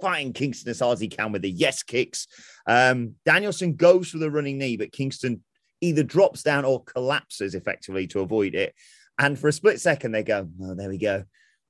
fighting 0.00 0.32
Kingston 0.32 0.70
as 0.70 0.80
hard 0.80 0.94
as 0.94 1.00
he 1.00 1.08
can 1.08 1.32
with 1.32 1.42
the 1.42 1.50
yes 1.50 1.82
kicks. 1.82 2.26
Um, 2.66 3.14
Danielson 3.24 3.74
goes 3.74 4.10
for 4.10 4.18
the 4.18 4.30
running 4.30 4.58
knee, 4.58 4.76
but 4.76 4.92
Kingston 4.92 5.42
either 5.80 6.02
drops 6.02 6.42
down 6.42 6.64
or 6.64 6.84
collapses 6.84 7.54
effectively 7.54 8.06
to 8.08 8.20
avoid 8.20 8.54
it. 8.54 8.74
And 9.18 9.38
for 9.38 9.48
a 9.48 9.52
split 9.52 9.80
second, 9.80 10.12
they 10.12 10.22
go, 10.22 10.48
oh, 10.62 10.74
there 10.74 10.88
we 10.88 10.98
go. 10.98 11.24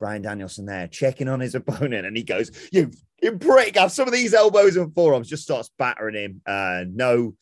Bryan 0.05 0.21
Danielson 0.21 0.67
there 0.67 0.87
checking 0.87 1.29
on 1.29 1.41
his 1.41 1.55
opponent, 1.55 2.05
and 2.05 2.15
he 2.15 2.23
goes, 2.23 2.51
"You, 2.71 2.91
you 3.23 3.33
break 3.33 3.79
Have 3.79 3.91
some 3.91 4.07
of 4.07 4.13
these 4.13 4.35
elbows 4.35 4.77
and 4.77 4.95
forearms." 4.95 5.31
Just 5.31 5.45
starts 5.45 5.71
battering 5.79 6.15
him. 6.15 6.43
Uh, 6.45 6.85
no, 6.87 7.37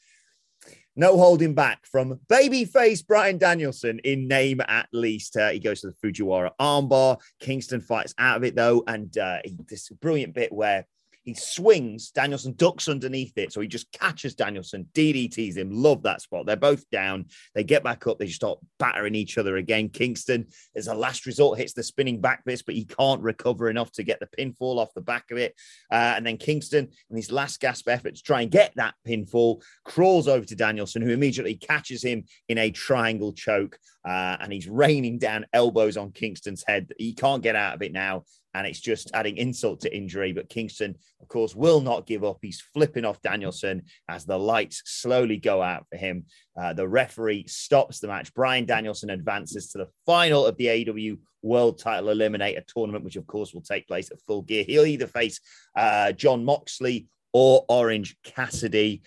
no 0.95 1.19
holding 1.19 1.54
back 1.54 1.85
from 1.85 2.21
babyface 2.28 3.04
Brian 3.04 3.37
Danielson 3.37 3.99
in 4.04 4.28
name 4.28 4.61
at 4.61 4.87
least. 4.92 5.37
Uh, 5.37 5.49
he 5.49 5.59
goes 5.59 5.81
to 5.81 5.88
the 5.88 5.95
Fujiwara 5.95 6.50
armbar. 6.61 7.21
Kingston 7.40 7.81
fights 7.81 8.14
out 8.16 8.37
of 8.37 8.45
it 8.45 8.54
though, 8.54 8.85
and 8.87 9.19
uh, 9.19 9.38
this 9.69 9.88
brilliant 9.88 10.33
bit 10.33 10.52
where 10.52 10.87
he 11.25 11.35
swings, 11.35 12.11
Danielson 12.11 12.55
ducks 12.55 12.88
underneath 12.88 13.37
it. 13.37 13.52
So 13.52 13.61
he 13.61 13.69
just 13.69 13.91
catches 13.93 14.35
Danielson, 14.35 14.87
DDTs 14.93 15.57
him. 15.57 15.71
Love 15.71 16.02
that 16.02 16.21
spot. 16.21 16.47
They're 16.47 16.57
both 16.57 16.88
down. 16.91 17.26
They 17.55 17.64
get 17.64 17.85
back 17.85 18.07
up. 18.07 18.19
They 18.19 18.26
just 18.26 18.37
start 18.37 18.59
battering 18.79 19.14
each 19.14 19.38
other 19.38 19.57
again. 19.57 19.88
Kingston, 19.88 20.47
as 20.75 20.88
a 20.88 20.95
last 20.95 21.26
resort, 21.26 21.59
hits 21.59 21.75
the 21.75 21.83
spinning 21.83 22.21
back 22.21 22.45
fist, 22.45 22.67
but 22.67 22.75
he 22.75 22.85
can't 22.85 23.23
recover 23.23 23.71
enough 23.71 23.93
to 23.93 24.02
get 24.02 24.21
the 24.21 24.26
pinfall 24.26 24.79
off 24.79 24.95
the 24.95 25.00
back 25.00 25.31
of 25.31 25.38
it. 25.38 25.55
Uh, 25.91 26.14
and 26.17 26.26
then 26.26 26.37
Kingston, 26.37 26.88
in 27.11 27.17
his 27.17 27.31
last 27.31 27.61
gasp 27.61 27.88
effort 27.88 28.17
to 28.17 28.23
try 28.23 28.43
and 28.43 28.50
get 28.50 28.73
that 28.76 28.95
pinfall, 29.07 29.62
crawls 29.85 30.26
over 30.26 30.45
to 30.45 30.57
Danielson, 30.57 31.02
who 31.02 31.11
immediately 31.11 31.55
catches 31.55 32.02
him 32.02 32.25
in 32.49 32.59
a 32.59 32.71
triangle 32.71 33.33
choke. 33.33 33.79
Uh, 34.05 34.37
and 34.41 34.52
he's 34.52 34.69
raining 34.69 35.19
down 35.19 35.47
elbows 35.52 35.97
on 35.97 36.11
Kingston's 36.11 36.64
head. 36.67 36.93
He 36.99 37.14
can't 37.14 37.43
get 37.43 37.55
out 37.55 37.75
of 37.76 37.83
it 37.83 37.93
now 37.93 38.25
and 38.54 38.66
it's 38.66 38.80
just 38.80 39.11
adding 39.14 39.37
insult 39.37 39.80
to 39.80 39.97
injury. 39.97 40.32
But 40.32 40.49
Kingston, 40.49 40.97
of 41.21 41.28
course, 41.28 41.54
will 41.54 41.80
not 41.80 42.06
give 42.06 42.25
up. 42.25 42.38
He's 42.42 42.61
flipping 42.61 43.04
off 43.04 43.23
Danielson 43.23 43.82
as 44.09 44.25
the 44.25 44.38
lights 44.38 44.82
slowly 44.85 45.38
go 45.38 45.62
out 45.62 45.87
for 45.90 45.97
him. 45.97 46.25
Uh, 46.61 46.73
the 46.73 46.87
referee 46.87 47.47
stops 47.47 48.00
the 48.00 48.09
match. 48.09 48.35
Brian 48.35 48.66
Danielson 48.66 49.11
advances 49.11 49.71
to 49.71 49.78
the 49.78 49.88
final 50.06 50.47
of 50.47 50.56
the 50.56 50.66
AEW 50.66 51.18
World 51.42 51.78
Title 51.78 52.14
Eliminator 52.14 52.64
Tournament, 52.66 53.04
which 53.04 53.16
of 53.16 53.26
course 53.26 53.52
will 53.52 53.62
take 53.62 53.88
place 53.88 54.11
at 54.11 54.21
Full 54.26 54.42
Gear. 54.42 54.64
He'll 54.64 54.87
either 54.87 55.06
face 55.06 55.40
uh, 55.76 56.12
Jon 56.12 56.44
Moxley 56.44 57.09
or 57.32 57.64
Orange 57.68 58.16
Cassidy. 58.23 59.02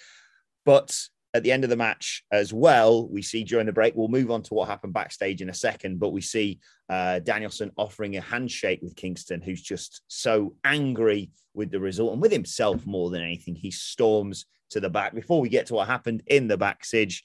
But 0.66 1.00
at 1.36 1.44
the 1.44 1.52
end 1.52 1.66
of 1.66 1.70
the 1.70 1.76
match 1.76 2.24
as 2.32 2.54
well, 2.54 3.10
we 3.10 3.22
see 3.22 3.44
during 3.44 3.66
the 3.66 3.74
break, 3.74 3.94
we'll 3.94 4.08
move 4.08 4.32
on 4.32 4.42
to 4.42 4.54
what 4.54 4.70
happened 4.70 4.94
backstage 4.94 5.42
in 5.42 5.50
a 5.50 5.54
second, 5.54 6.00
but 6.00 6.14
we 6.14 6.22
see 6.22 6.62
uh, 6.90 7.20
Danielson 7.20 7.72
offering 7.76 8.16
a 8.16 8.22
handshake 8.22 8.80
with 8.82 8.96
Kingston, 8.96 9.42
who's 9.42 9.62
just 9.62 10.02
so 10.08 10.56
angry 10.64 11.32
with 11.54 11.72
the 11.72 11.80
result 11.80 12.14
and 12.14 12.22
with 12.22 12.32
himself 12.32 12.86
more 12.86 13.10
than 13.10 13.22
anything. 13.22 13.54
He 13.54 13.70
storms 13.70 14.46
to 14.70 14.80
the 14.80 14.90
back. 14.90 15.14
Before 15.14 15.42
we 15.42 15.50
get 15.50 15.66
to 15.66 15.74
what 15.74 15.88
happened 15.88 16.24
in 16.28 16.48
the 16.48 16.56
backstage, 16.56 17.22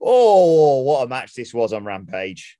oh, 0.00 0.82
what 0.82 1.02
a 1.02 1.08
match 1.08 1.34
this 1.34 1.52
was 1.52 1.72
on 1.72 1.84
Rampage. 1.84 2.56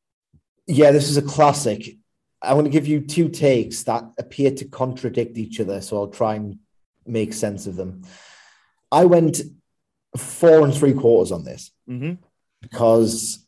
Yeah, 0.67 0.91
this 0.91 1.09
is 1.09 1.17
a 1.17 1.23
classic. 1.23 1.99
I 2.43 2.55
want 2.55 2.65
to 2.65 2.71
give 2.71 2.89
you 2.89 3.01
two 3.01 3.29
takes 3.29 3.85
that 3.85 4.11
appear 4.19 4.51
to 4.51 4.65
contradict 4.65 5.39
each 5.39 5.61
other, 5.61 5.81
so 5.83 5.99
I'll 5.99 6.09
try 6.09 6.35
and 6.35 6.59
make 7.07 7.33
sense 7.33 7.69
of 7.69 7.77
them. 7.77 8.03
I 8.91 9.05
went 9.05 9.41
four 10.17 10.65
and 10.65 10.75
three 10.75 10.93
quarters 10.93 11.33
on 11.33 11.45
this 11.45 11.71
mm-hmm. 11.89 12.15
because 12.61 13.47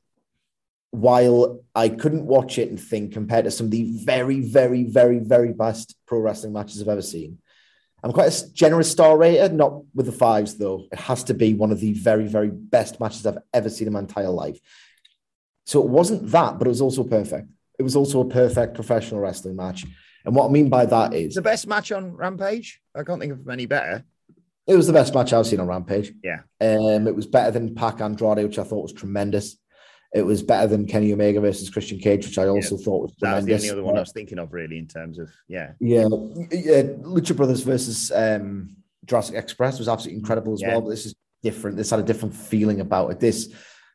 while 0.91 1.65
I 1.75 1.89
couldn't 1.89 2.27
watch 2.27 2.59
it 2.59 2.69
and 2.69 2.81
think 2.81 3.13
compared 3.13 3.47
to 3.47 3.51
some 3.51 3.67
of 3.67 3.71
the 3.71 4.05
very, 4.05 4.41
very, 4.41 4.85
very, 4.85 5.19
very 5.19 5.53
best 5.53 5.97
pro 6.07 6.21
wrestling 6.21 6.53
matches 6.53 6.81
I've 6.81 6.89
ever 6.89 7.03
seen, 7.03 7.39
I'm 8.05 8.13
quite 8.13 8.33
a 8.33 8.53
generous 8.53 8.91
star 8.91 9.17
rater, 9.17 9.49
not 9.49 9.83
with 9.95 10.07
the 10.07 10.13
fives 10.13 10.57
though. 10.57 10.87
It 10.93 10.99
has 10.99 11.25
to 11.25 11.35
be 11.35 11.55
one 11.55 11.73
of 11.73 11.81
the 11.81 11.93
very, 11.95 12.27
very 12.27 12.51
best 12.51 13.01
matches 13.01 13.25
I've 13.27 13.39
ever 13.55 13.71
seen 13.71 13.87
in 13.87 13.93
my 13.93 14.01
entire 14.01 14.29
life. 14.29 14.59
So 15.67 15.83
it 15.83 15.89
wasn't 15.89 16.31
that, 16.31 16.59
but 16.59 16.67
it 16.67 16.71
was 16.71 16.81
also 16.81 17.05
perfect. 17.05 17.49
It 17.79 17.83
was 17.83 17.97
also 17.97 18.21
a 18.21 18.29
perfect 18.29 18.75
professional 18.75 19.21
wrestling 19.21 19.57
match. 19.57 19.87
And 20.25 20.35
what 20.35 20.47
I 20.47 20.49
mean 20.51 20.69
by 20.69 20.87
that 20.87 21.15
is 21.15 21.35
the 21.35 21.43
best 21.43 21.67
match 21.67 21.91
on 21.91 22.13
Rampage. 22.13 22.81
I 22.95 23.03
can't 23.03 23.21
think 23.21 23.33
of 23.33 23.49
any 23.49 23.67
better. 23.67 24.05
It 24.67 24.77
was 24.77 24.87
the 24.87 24.93
best 24.93 25.15
match 25.15 25.33
I've 25.33 25.47
seen 25.47 25.61
on 25.61 25.67
Rampage. 25.67 26.13
Yeah. 26.23 26.41
Um, 26.61 27.09
it 27.09 27.17
was 27.17 27.27
better 27.27 27.51
than 27.51 27.75
Pac 27.75 28.01
Andrade, 28.01 28.45
which 28.45 28.59
I 28.59 28.65
thought 28.65 28.83
was 28.83 28.93
tremendous. 28.93 29.57
It 30.15 30.23
was 30.23 30.43
better 30.43 30.67
than 30.67 30.87
Kenny 30.87 31.13
Omega 31.13 31.41
versus 31.41 31.71
Christian 31.71 31.99
Cage, 31.99 32.27
which 32.27 32.39
I 32.39 32.47
also 32.47 32.77
yeah. 32.77 32.85
thought 32.85 33.03
was 33.03 33.17
tremendous. 33.17 33.47
That 33.47 33.53
was 33.53 33.63
the 33.63 33.71
only 33.71 33.81
other 33.81 33.87
one 33.87 33.97
I 33.97 34.01
was 34.01 34.13
thinking 34.13 34.39
of, 34.39 34.53
really, 34.53 34.79
in 34.79 34.87
terms 34.87 35.19
of 35.19 35.31
yeah, 35.49 35.73
yeah. 35.81 36.07
yeah 36.51 36.83
Lucha 36.83 37.35
Brothers 37.35 37.63
versus 37.63 38.13
um, 38.13 38.77
Jurassic 39.07 39.37
Express 39.37 39.79
was 39.79 39.89
absolutely 39.89 40.19
incredible 40.19 40.53
as 40.53 40.61
yeah. 40.61 40.69
well. 40.69 40.83
But 40.83 40.91
this 40.91 41.07
is 41.07 41.15
different. 41.43 41.77
This 41.79 41.91
had 41.91 42.01
a 42.01 42.05
different 42.05 42.35
feeling 42.35 42.81
about 42.81 43.11
it. 43.11 43.21
This 43.21 43.53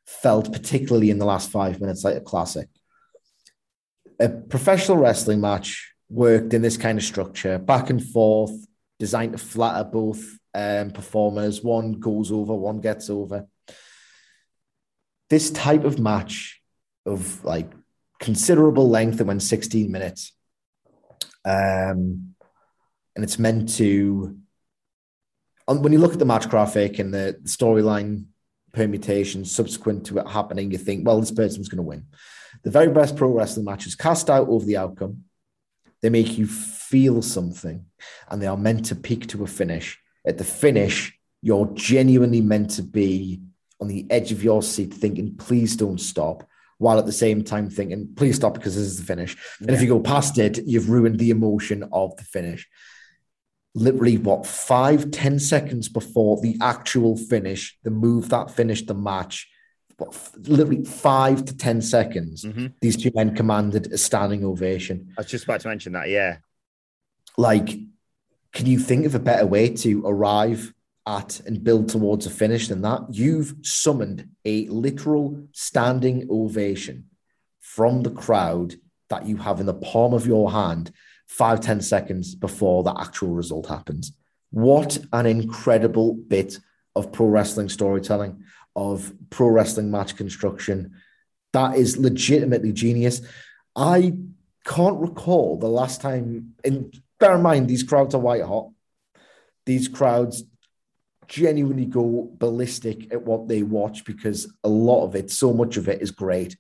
felt, 0.07 0.51
particularly 0.51 1.11
in 1.11 1.19
the 1.19 1.25
last 1.25 1.51
five 1.51 1.79
minutes, 1.79 2.03
like 2.03 2.15
a 2.15 2.21
classic. 2.21 2.67
A 4.19 4.27
professional 4.27 4.97
wrestling 4.97 5.39
match 5.39 5.93
worked 6.09 6.53
in 6.53 6.63
this 6.63 6.77
kind 6.77 6.97
of 6.97 7.03
structure, 7.03 7.59
back 7.59 7.91
and 7.91 8.03
forth, 8.03 8.65
designed 8.97 9.33
to 9.33 9.37
flatter 9.37 9.87
both 9.87 10.39
um, 10.57 10.89
performers. 10.89 11.63
One 11.63 11.93
goes 11.93 12.31
over, 12.31 12.53
one 12.53 12.81
gets 12.81 13.09
over. 13.09 13.45
This 15.29 15.51
type 15.51 15.83
of 15.83 15.99
match 15.99 16.61
of 17.05 17.43
like 17.45 17.71
considerable 18.19 18.89
length 18.89 19.19
that 19.19 19.25
went 19.25 19.43
16 19.43 19.91
minutes. 19.91 20.33
Um, 21.45 22.33
and 23.15 23.23
it's 23.23 23.37
meant 23.37 23.75
to, 23.75 24.37
when 25.67 25.93
you 25.93 25.99
look 25.99 26.13
at 26.13 26.19
the 26.19 26.25
match 26.25 26.49
graphic 26.49 26.97
and 26.97 27.13
the 27.13 27.39
storyline 27.43 28.25
permutation 28.73 29.45
subsequent 29.45 30.07
to 30.07 30.17
it 30.17 30.27
happening, 30.27 30.71
you 30.71 30.77
think, 30.77 31.05
well, 31.05 31.19
this 31.19 31.31
person's 31.31 31.69
going 31.69 31.77
to 31.77 31.83
win. 31.83 32.05
The 32.63 32.71
very 32.71 32.89
best 32.89 33.15
pro 33.15 33.29
wrestling 33.29 33.65
matches 33.65 33.95
cast 33.95 34.29
out 34.29 34.47
over 34.47 34.65
the 34.65 34.77
outcome. 34.77 35.25
They 36.01 36.09
make 36.09 36.37
you 36.37 36.47
feel 36.47 37.21
something 37.21 37.85
and 38.29 38.41
they 38.41 38.47
are 38.47 38.57
meant 38.57 38.85
to 38.85 38.95
peak 38.95 39.27
to 39.27 39.43
a 39.43 39.47
finish 39.47 39.99
at 40.27 40.37
the 40.37 40.43
finish, 40.43 41.17
you're 41.41 41.67
genuinely 41.73 42.41
meant 42.41 42.71
to 42.71 42.83
be 42.83 43.41
on 43.79 43.87
the 43.87 44.05
edge 44.09 44.31
of 44.31 44.43
your 44.43 44.61
seat 44.61 44.93
thinking, 44.93 45.35
please 45.37 45.75
don't 45.75 45.99
stop, 45.99 46.43
while 46.77 46.99
at 46.99 47.05
the 47.05 47.11
same 47.11 47.43
time 47.43 47.69
thinking, 47.69 48.13
please 48.15 48.35
stop 48.35 48.53
because 48.53 48.75
this 48.75 48.85
is 48.85 48.97
the 48.97 49.05
finish. 49.05 49.37
And 49.59 49.71
if 49.71 49.81
you 49.81 49.87
go 49.87 49.99
past 49.99 50.37
it, 50.37 50.59
you've 50.65 50.89
ruined 50.89 51.19
the 51.19 51.29
emotion 51.29 51.87
of 51.91 52.15
the 52.17 52.23
finish. 52.23 52.67
Literally, 53.73 54.17
what, 54.17 54.45
five, 54.45 55.11
ten 55.11 55.39
seconds 55.39 55.89
before 55.89 56.41
the 56.41 56.57
actual 56.61 57.15
finish, 57.15 57.77
the 57.83 57.91
move 57.91 58.29
that 58.29 58.51
finished 58.51 58.87
the 58.87 58.95
match, 58.95 59.47
what, 59.97 60.15
literally 60.47 60.83
five 60.83 61.45
to 61.45 61.55
10 61.55 61.81
seconds, 61.81 62.43
mm-hmm. 62.43 62.67
these 62.81 62.97
two 62.97 63.11
men 63.15 63.35
commanded 63.35 63.91
a 63.91 63.97
standing 63.97 64.43
ovation. 64.43 65.13
I 65.17 65.21
was 65.21 65.27
just 65.27 65.43
about 65.43 65.61
to 65.61 65.67
mention 65.67 65.93
that, 65.93 66.09
yeah. 66.09 66.37
Like, 67.37 67.69
can 68.57 68.65
you 68.65 68.79
think 68.79 69.05
of 69.05 69.13
a 69.13 69.19
better 69.19 69.45
way 69.45 69.69
to 69.69 70.01
arrive 70.03 70.73
at 71.05 71.39
and 71.41 71.63
build 71.63 71.87
towards 71.89 72.25
a 72.25 72.29
finish 72.31 72.67
than 72.67 72.81
that? 72.81 73.01
You've 73.11 73.53
summoned 73.61 74.29
a 74.45 74.65
literal 74.69 75.47
standing 75.51 76.27
ovation 76.27 77.05
from 77.59 78.01
the 78.01 78.09
crowd 78.09 78.73
that 79.09 79.27
you 79.27 79.37
have 79.37 79.59
in 79.59 79.67
the 79.67 79.75
palm 79.75 80.15
of 80.15 80.25
your 80.25 80.51
hand 80.51 80.91
five 81.27 81.61
ten 81.61 81.81
seconds 81.81 82.33
before 82.33 82.81
the 82.81 82.99
actual 82.99 83.29
result 83.29 83.67
happens. 83.67 84.13
What 84.49 84.97
an 85.13 85.27
incredible 85.27 86.15
bit 86.15 86.57
of 86.95 87.11
pro 87.11 87.27
wrestling 87.27 87.69
storytelling, 87.69 88.43
of 88.75 89.13
pro 89.29 89.49
wrestling 89.49 89.91
match 89.91 90.15
construction. 90.15 90.95
That 91.53 91.75
is 91.75 91.99
legitimately 91.99 92.73
genius. 92.73 93.21
I 93.75 94.15
can't 94.65 94.99
recall 94.99 95.59
the 95.59 95.69
last 95.69 96.01
time 96.01 96.55
in 96.63 96.91
bear 97.19 97.35
in 97.35 97.41
mind, 97.41 97.67
these 97.67 97.83
crowds 97.83 98.15
are 98.15 98.21
white 98.21 98.43
hot. 98.43 98.69
These 99.65 99.87
crowds 99.87 100.43
genuinely 101.27 101.85
go 101.85 102.31
ballistic 102.37 103.11
at 103.13 103.23
what 103.23 103.47
they 103.47 103.63
watch 103.63 104.05
because 104.05 104.51
a 104.63 104.69
lot 104.69 105.05
of 105.05 105.15
it, 105.15 105.29
so 105.29 105.53
much 105.53 105.77
of 105.77 105.89
it, 105.89 106.01
is 106.01 106.11
great. 106.11 106.57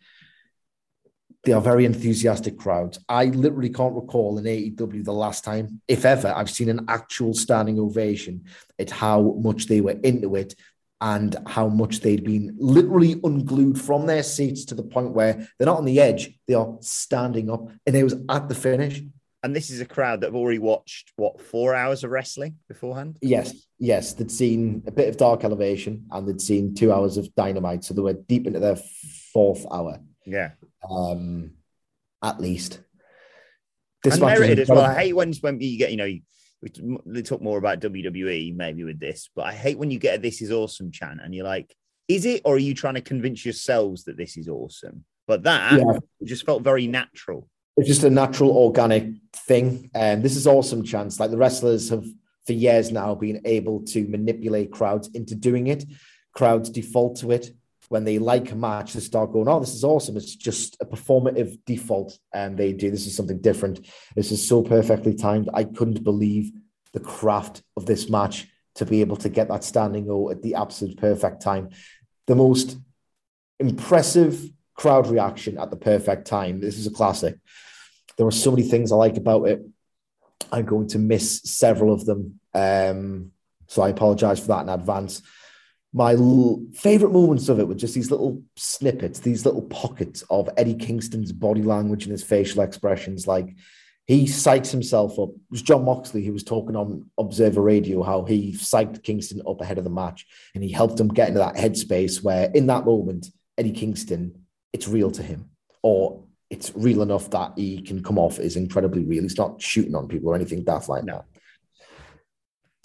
They 1.43 1.53
are 1.53 1.61
very 1.61 1.85
enthusiastic 1.85 2.57
crowds. 2.57 2.99
I 3.07 3.25
literally 3.25 3.69
can't 3.69 3.95
recall 3.95 4.37
in 4.37 4.43
AEW 4.43 5.05
the 5.05 5.13
last 5.13 5.45
time, 5.45 5.81
if 5.87 6.03
ever, 6.03 6.33
I've 6.35 6.49
seen 6.49 6.69
an 6.69 6.85
actual 6.89 7.33
standing 7.33 7.79
ovation 7.79 8.45
at 8.77 8.89
how 8.89 9.37
much 9.41 9.67
they 9.67 9.79
were 9.79 9.97
into 10.03 10.35
it 10.35 10.55
and 10.99 11.35
how 11.45 11.67
much 11.67 12.01
they'd 12.01 12.23
been 12.23 12.55
literally 12.59 13.19
unglued 13.23 13.79
from 13.79 14.07
their 14.07 14.23
seats 14.23 14.65
to 14.65 14.75
the 14.75 14.83
point 14.83 15.11
where 15.11 15.47
they're 15.57 15.67
not 15.67 15.77
on 15.77 15.85
the 15.85 15.99
edge, 15.99 16.37
they 16.47 16.55
are 16.55 16.75
standing 16.81 17.49
up. 17.49 17.69
And 17.85 17.95
it 17.95 18.03
was 18.03 18.15
at 18.29 18.49
the 18.49 18.55
finish. 18.55 19.03
And 19.47 19.55
this 19.55 19.69
is 19.69 19.79
a 19.79 19.85
crowd 19.85 20.19
that 20.19 20.27
have 20.27 20.35
already 20.35 20.59
watched 20.59 21.13
what 21.15 21.39
four 21.39 21.73
hours 21.73 22.03
of 22.03 22.11
wrestling 22.11 22.55
beforehand. 22.67 23.17
Yes, 23.21 23.53
yes, 23.79 24.11
they'd 24.11 24.29
seen 24.29 24.83
a 24.85 24.91
bit 24.91 25.07
of 25.07 25.15
Dark 25.15 25.45
Elevation 25.45 26.05
and 26.11 26.27
they'd 26.27 26.41
seen 26.41 26.75
two 26.75 26.91
hours 26.91 27.15
of 27.15 27.33
Dynamite, 27.33 27.85
so 27.85 27.93
they 27.93 28.01
were 28.01 28.11
deep 28.11 28.45
into 28.45 28.59
their 28.59 28.75
fourth 29.31 29.65
hour. 29.71 30.01
Yeah, 30.25 30.51
um, 30.91 31.51
at 32.21 32.41
least. 32.41 32.81
This 34.03 34.15
and 34.15 34.25
merited 34.25 34.59
as 34.59 34.67
well. 34.67 34.81
I 34.81 34.95
hate 34.95 35.13
when 35.13 35.31
when 35.35 35.61
you 35.61 35.77
get 35.77 35.91
you 35.91 35.97
know 35.97 36.13
we 37.05 37.21
talk 37.23 37.41
more 37.41 37.57
about 37.57 37.79
WWE 37.79 38.53
maybe 38.53 38.83
with 38.83 38.99
this, 38.99 39.29
but 39.33 39.45
I 39.45 39.53
hate 39.53 39.77
when 39.77 39.91
you 39.91 39.97
get 39.97 40.15
a 40.15 40.21
"This 40.21 40.41
is 40.41 40.51
awesome" 40.51 40.91
chant 40.91 41.21
and 41.23 41.33
you're 41.33 41.45
like, 41.45 41.73
is 42.09 42.25
it, 42.25 42.41
or 42.43 42.55
are 42.55 42.59
you 42.59 42.73
trying 42.73 42.95
to 42.95 43.01
convince 43.01 43.45
yourselves 43.45 44.03
that 44.03 44.17
this 44.17 44.35
is 44.35 44.49
awesome? 44.49 45.05
But 45.25 45.43
that 45.43 45.71
yeah. 45.71 45.99
just 46.25 46.45
felt 46.45 46.63
very 46.63 46.87
natural. 46.87 47.47
It's 47.77 47.87
just 47.87 48.03
a 48.03 48.09
natural, 48.09 48.51
organic 48.51 49.13
thing, 49.33 49.91
and 49.93 50.23
this 50.23 50.35
is 50.35 50.47
awesome 50.47 50.83
chance. 50.83 51.19
Like 51.19 51.31
the 51.31 51.37
wrestlers 51.37 51.89
have 51.89 52.05
for 52.45 52.53
years 52.53 52.91
now 52.91 53.13
been 53.13 53.41
able 53.45 53.83
to 53.85 54.07
manipulate 54.07 54.71
crowds 54.71 55.09
into 55.13 55.35
doing 55.35 55.67
it. 55.67 55.85
Crowds 56.33 56.69
default 56.69 57.17
to 57.17 57.31
it 57.31 57.51
when 57.89 58.03
they 58.03 58.19
like 58.19 58.51
a 58.51 58.55
match, 58.55 58.93
they 58.93 58.99
start 58.99 59.31
going, 59.31 59.47
"Oh, 59.47 59.59
this 59.59 59.73
is 59.73 59.83
awesome!" 59.83 60.17
It's 60.17 60.35
just 60.35 60.77
a 60.81 60.85
performative 60.85 61.59
default, 61.65 62.17
and 62.33 62.57
they 62.57 62.73
do 62.73 62.91
this 62.91 63.07
is 63.07 63.15
something 63.15 63.39
different. 63.39 63.85
This 64.15 64.31
is 64.31 64.45
so 64.45 64.61
perfectly 64.61 65.13
timed. 65.13 65.49
I 65.53 65.63
couldn't 65.63 66.03
believe 66.03 66.51
the 66.93 66.99
craft 66.99 67.63
of 67.75 67.85
this 67.85 68.09
match 68.09 68.47
to 68.75 68.85
be 68.85 69.01
able 69.01 69.17
to 69.17 69.29
get 69.29 69.47
that 69.47 69.63
standing 69.63 70.09
O 70.09 70.29
at 70.29 70.41
the 70.41 70.55
absolute 70.55 70.97
perfect 70.97 71.41
time. 71.41 71.69
The 72.27 72.35
most 72.35 72.77
impressive 73.59 74.51
crowd 74.75 75.07
reaction 75.07 75.57
at 75.57 75.71
the 75.71 75.77
perfect 75.77 76.27
time. 76.27 76.59
This 76.59 76.77
is 76.77 76.87
a 76.87 76.91
classic. 76.91 77.37
There 78.17 78.27
are 78.27 78.31
so 78.31 78.51
many 78.51 78.63
things 78.63 78.91
I 78.91 78.95
like 78.95 79.17
about 79.17 79.47
it. 79.47 79.61
I'm 80.51 80.65
going 80.65 80.87
to 80.89 80.99
miss 80.99 81.41
several 81.43 81.93
of 81.93 82.05
them. 82.05 82.39
Um, 82.53 83.31
so 83.67 83.81
I 83.81 83.89
apologize 83.89 84.39
for 84.39 84.47
that 84.47 84.61
in 84.61 84.69
advance 84.69 85.21
my 85.93 86.13
l- 86.13 86.63
favorite 86.73 87.11
moments 87.11 87.49
of 87.49 87.59
it 87.59 87.67
were 87.67 87.73
just 87.73 87.95
these 87.95 88.11
little 88.11 88.43
snippets, 88.55 89.19
these 89.19 89.45
little 89.45 89.63
pockets 89.63 90.23
of 90.29 90.49
Eddie 90.57 90.75
Kingston's 90.75 91.31
body 91.31 91.63
language 91.63 92.03
and 92.03 92.11
his 92.11 92.23
facial 92.23 92.61
expressions. 92.61 93.25
Like 93.25 93.55
he 94.05 94.25
psychs 94.25 94.69
himself 94.69 95.17
up. 95.17 95.29
It 95.29 95.51
was 95.51 95.61
John 95.61 95.85
Moxley 95.85 96.23
who 96.23 96.33
was 96.33 96.43
talking 96.43 96.75
on 96.75 97.09
Observer 97.17 97.61
Radio 97.61 98.03
how 98.03 98.25
he 98.25 98.53
psyched 98.53 99.03
Kingston 99.03 99.41
up 99.47 99.61
ahead 99.61 99.77
of 99.77 99.85
the 99.85 99.89
match 99.89 100.27
and 100.53 100.63
he 100.63 100.71
helped 100.71 100.99
him 100.99 101.07
get 101.07 101.29
into 101.29 101.39
that 101.39 101.55
headspace 101.55 102.23
where, 102.23 102.51
in 102.53 102.67
that 102.67 102.85
moment, 102.85 103.27
Eddie 103.57 103.71
Kingston, 103.71 104.43
it's 104.73 104.87
real 104.87 105.09
to 105.09 105.23
him, 105.23 105.49
or 105.81 106.23
it's 106.49 106.71
real 106.75 107.01
enough 107.01 107.29
that 107.31 107.53
he 107.57 107.81
can 107.81 108.03
come 108.03 108.17
off 108.17 108.39
is 108.39 108.55
incredibly 108.55 109.03
real. 109.03 109.23
He's 109.23 109.37
not 109.37 109.61
shooting 109.61 109.95
on 109.95 110.07
people 110.07 110.29
or 110.29 110.35
anything 110.35 110.63
daft 110.63 110.89
like 110.89 111.05
that. 111.05 111.25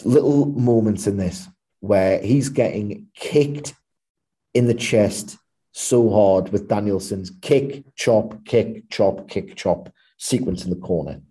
Little 0.03 0.47
moments 0.47 1.07
in 1.07 1.17
this 1.17 1.47
where 1.79 2.21
he's 2.21 2.49
getting 2.49 3.07
kicked 3.15 3.73
in 4.53 4.67
the 4.67 4.73
chest 4.73 5.37
so 5.71 6.09
hard 6.09 6.49
with 6.49 6.67
Danielson's 6.67 7.31
kick, 7.41 7.83
chop, 7.95 8.45
kick, 8.45 8.89
chop, 8.89 9.27
kick, 9.27 9.55
chop 9.55 9.89
sequence 10.17 10.63
in 10.63 10.69
the 10.69 10.75
corner. 10.75 11.21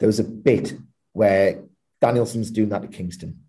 There 0.00 0.08
was 0.08 0.18
a 0.18 0.24
bit 0.24 0.74
where 1.12 1.62
Danielson's 2.00 2.50
doing 2.50 2.70
that 2.70 2.82
to 2.82 2.88
Kingston, 2.88 3.44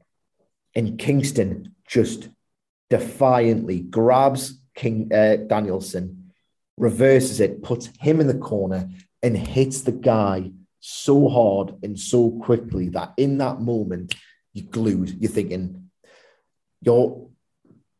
and 0.75 0.99
Kingston 0.99 1.75
just 1.87 2.29
defiantly 2.89 3.79
grabs 3.79 4.59
King 4.75 5.11
uh, 5.13 5.37
Danielson, 5.47 6.22
reverses 6.77 7.39
it, 7.39 7.63
puts 7.63 7.89
him 7.99 8.19
in 8.19 8.27
the 8.27 8.33
corner, 8.33 8.89
and 9.21 9.37
hits 9.37 9.81
the 9.81 9.91
guy 9.91 10.51
so 10.79 11.29
hard 11.29 11.75
and 11.83 11.97
so 11.97 12.31
quickly 12.41 12.89
that 12.89 13.13
in 13.17 13.37
that 13.37 13.61
moment 13.61 14.15
you're 14.53 14.67
glued. 14.67 15.17
You're 15.21 15.31
thinking, 15.31 15.89
your 16.81 17.29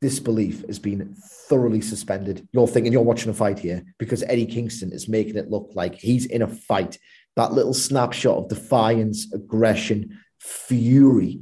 disbelief 0.02 0.66
has 0.68 0.80
been 0.80 1.16
thoroughly 1.48 1.80
suspended. 1.80 2.48
You're 2.52 2.68
thinking 2.68 2.92
you're 2.92 3.02
watching 3.02 3.32
a 3.32 3.34
fight 3.34 3.60
here 3.60 3.84
because 3.98 4.22
Eddie 4.24 4.46
Kingston 4.46 4.92
is 4.92 5.08
making 5.08 5.38
it 5.38 5.50
look 5.50 5.72
like 5.76 5.96
he's 5.96 6.26
in 6.26 6.42
a 6.42 6.48
fight. 6.48 7.00
That 7.38 7.54
little 7.54 7.74
snapshot 7.74 8.38
of 8.38 8.50
defiance, 8.50 9.32
aggression, 9.34 10.20
fury 10.40 11.42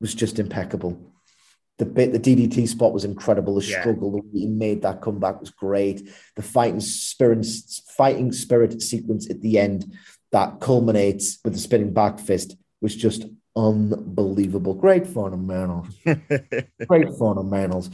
was 0.00 0.14
just 0.14 0.38
impeccable. 0.38 1.09
The 1.80 1.86
bit, 1.86 2.12
the 2.12 2.20
DDT 2.20 2.68
spot 2.68 2.92
was 2.92 3.06
incredible. 3.06 3.54
The 3.54 3.64
yeah. 3.64 3.80
struggle, 3.80 4.10
the 4.10 4.18
way 4.18 4.28
he 4.34 4.46
made 4.46 4.82
that 4.82 5.00
comeback 5.00 5.40
was 5.40 5.48
great. 5.48 6.10
The 6.36 6.42
fighting 6.42 6.78
spirit, 6.78 7.46
fighting 7.96 8.32
spirit 8.32 8.82
sequence 8.82 9.30
at 9.30 9.40
the 9.40 9.58
end 9.58 9.94
that 10.30 10.60
culminates 10.60 11.38
with 11.42 11.54
the 11.54 11.58
spinning 11.58 11.94
back 11.94 12.18
fist 12.18 12.54
was 12.82 12.94
just 12.94 13.24
unbelievable. 13.56 14.74
Great 14.74 15.06
fundamentals. 15.06 15.88
Great 16.86 17.08
fundamentals. 17.18 17.88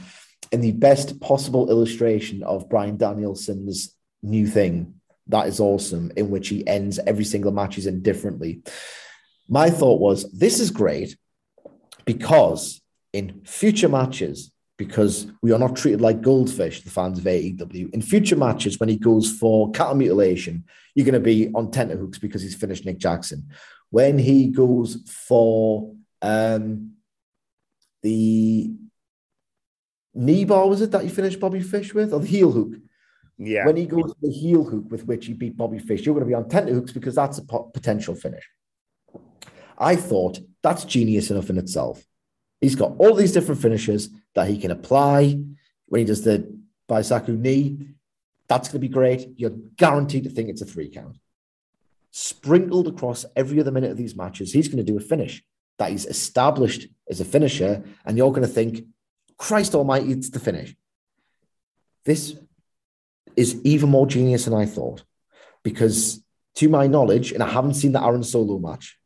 And 0.50 0.64
the 0.64 0.72
best 0.72 1.20
possible 1.20 1.70
illustration 1.70 2.42
of 2.42 2.68
Brian 2.68 2.96
Danielson's 2.96 3.94
new 4.20 4.48
thing. 4.48 4.94
That 5.28 5.46
is 5.46 5.60
awesome, 5.60 6.10
in 6.16 6.30
which 6.30 6.48
he 6.48 6.66
ends 6.66 6.98
every 7.06 7.24
single 7.24 7.52
match 7.52 7.76
he's 7.76 7.86
in 7.86 8.02
differently. 8.02 8.62
My 9.48 9.70
thought 9.70 10.00
was 10.00 10.28
this 10.32 10.58
is 10.58 10.72
great 10.72 11.16
because 12.04 12.82
in 13.16 13.42
future 13.44 13.88
matches, 13.88 14.52
because 14.78 15.26
we 15.42 15.52
are 15.52 15.58
not 15.58 15.74
treated 15.74 16.00
like 16.00 16.20
goldfish, 16.20 16.82
the 16.82 16.90
fans 16.90 17.18
of 17.18 17.24
AEW. 17.24 17.94
In 17.94 18.02
future 18.02 18.36
matches, 18.36 18.78
when 18.78 18.90
he 18.90 18.96
goes 18.96 19.30
for 19.30 19.70
cattle 19.70 19.94
mutilation, 19.94 20.64
you're 20.94 21.06
going 21.06 21.14
to 21.14 21.20
be 21.20 21.50
on 21.54 21.70
tenterhooks 21.70 22.18
because 22.18 22.42
he's 22.42 22.54
finished 22.54 22.84
Nick 22.84 22.98
Jackson 22.98 23.48
when 23.90 24.18
he 24.18 24.48
goes 24.48 24.98
for 25.06 25.94
um, 26.22 26.92
the 28.02 28.72
knee 30.14 30.44
bar, 30.44 30.68
was 30.68 30.80
it 30.80 30.90
that 30.90 31.04
you 31.04 31.10
finished 31.10 31.40
Bobby 31.40 31.60
Fish 31.60 31.94
with, 31.94 32.12
or 32.12 32.20
the 32.20 32.26
heel 32.26 32.52
hook? 32.52 32.74
Yeah. 33.38 33.66
When 33.66 33.76
he 33.76 33.86
goes 33.86 34.14
the 34.20 34.30
heel 34.30 34.64
hook 34.64 34.84
with 34.90 35.04
which 35.04 35.26
he 35.26 35.34
beat 35.34 35.56
Bobby 35.56 35.78
Fish, 35.78 36.04
you're 36.04 36.14
going 36.14 36.26
to 36.26 36.28
be 36.28 36.34
on 36.34 36.48
tenterhooks 36.48 36.92
because 36.92 37.14
that's 37.14 37.38
a 37.38 37.42
potential 37.42 38.14
finish. 38.14 38.44
I 39.78 39.96
thought 39.96 40.38
that's 40.62 40.84
genius 40.84 41.30
enough 41.30 41.50
in 41.50 41.58
itself. 41.58 42.02
He's 42.60 42.74
got 42.74 42.94
all 42.98 43.14
these 43.14 43.32
different 43.32 43.60
finishes 43.60 44.10
that 44.34 44.48
he 44.48 44.58
can 44.58 44.70
apply 44.70 45.38
when 45.86 45.98
he 46.00 46.04
does 46.04 46.22
the 46.22 46.58
Busaiku 46.88 47.38
knee. 47.38 47.88
That's 48.48 48.68
going 48.68 48.80
to 48.80 48.88
be 48.88 48.92
great. 48.92 49.28
You're 49.36 49.50
guaranteed 49.50 50.24
to 50.24 50.30
think 50.30 50.48
it's 50.48 50.62
a 50.62 50.66
three 50.66 50.88
count 50.88 51.16
sprinkled 52.18 52.88
across 52.88 53.26
every 53.36 53.60
other 53.60 53.70
minute 53.70 53.90
of 53.90 53.98
these 53.98 54.16
matches, 54.16 54.50
he's 54.50 54.68
going 54.68 54.78
to 54.78 54.92
do 54.92 54.96
a 54.96 55.00
finish 55.00 55.44
that 55.78 55.90
he's 55.90 56.06
established 56.06 56.86
as 57.10 57.20
a 57.20 57.26
finisher. 57.26 57.84
And 58.06 58.16
you're 58.16 58.30
going 58.30 58.40
to 58.40 58.48
think, 58.48 58.86
Christ 59.36 59.74
almighty, 59.74 60.12
it's 60.12 60.30
the 60.30 60.40
finish. 60.40 60.74
This 62.06 62.38
is 63.36 63.60
even 63.64 63.90
more 63.90 64.06
genius 64.06 64.46
than 64.46 64.54
I 64.54 64.64
thought 64.64 65.04
because, 65.62 66.24
to 66.54 66.70
my 66.70 66.86
knowledge, 66.86 67.32
and 67.32 67.42
I 67.42 67.50
haven't 67.50 67.74
seen 67.74 67.92
the 67.92 68.02
Aaron 68.02 68.24
Solo 68.24 68.58
match 68.58 68.98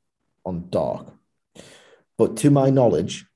on 0.46 0.70
Dark, 0.70 1.12
but 2.16 2.36
to 2.38 2.50
my 2.50 2.70
knowledge, 2.70 3.26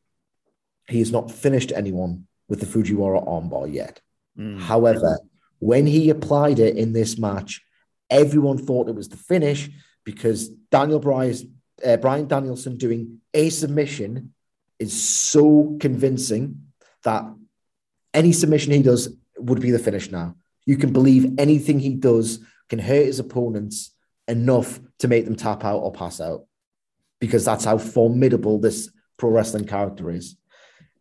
he 0.88 0.98
has 0.98 1.12
not 1.12 1.30
finished 1.30 1.72
anyone 1.74 2.26
with 2.48 2.60
the 2.60 2.66
Fujiwara 2.66 3.26
armbar 3.26 3.72
yet. 3.72 4.00
Mm. 4.38 4.60
However, 4.60 5.18
when 5.58 5.86
he 5.86 6.10
applied 6.10 6.58
it 6.58 6.76
in 6.76 6.92
this 6.92 7.18
match, 7.18 7.62
Everyone 8.10 8.58
thought 8.58 8.88
it 8.88 8.94
was 8.94 9.08
the 9.08 9.16
finish 9.16 9.70
because 10.04 10.48
Daniel 10.70 11.00
Bryan's, 11.00 11.44
uh, 11.84 11.96
Bryan 11.96 12.28
Danielson 12.28 12.76
doing 12.76 13.20
a 13.32 13.50
submission 13.50 14.34
is 14.78 14.92
so 14.92 15.76
convincing 15.80 16.62
that 17.02 17.24
any 18.12 18.32
submission 18.32 18.72
he 18.72 18.82
does 18.82 19.08
would 19.38 19.60
be 19.60 19.70
the 19.70 19.78
finish 19.78 20.10
now. 20.10 20.36
You 20.66 20.76
can 20.76 20.92
believe 20.92 21.38
anything 21.38 21.80
he 21.80 21.94
does 21.94 22.40
can 22.68 22.78
hurt 22.78 23.06
his 23.06 23.18
opponents 23.18 23.90
enough 24.28 24.80
to 24.98 25.08
make 25.08 25.24
them 25.24 25.36
tap 25.36 25.64
out 25.64 25.80
or 25.80 25.92
pass 25.92 26.20
out 26.20 26.46
because 27.20 27.44
that's 27.44 27.64
how 27.64 27.78
formidable 27.78 28.58
this 28.58 28.90
pro 29.16 29.30
wrestling 29.30 29.66
character 29.66 30.10
is. 30.10 30.36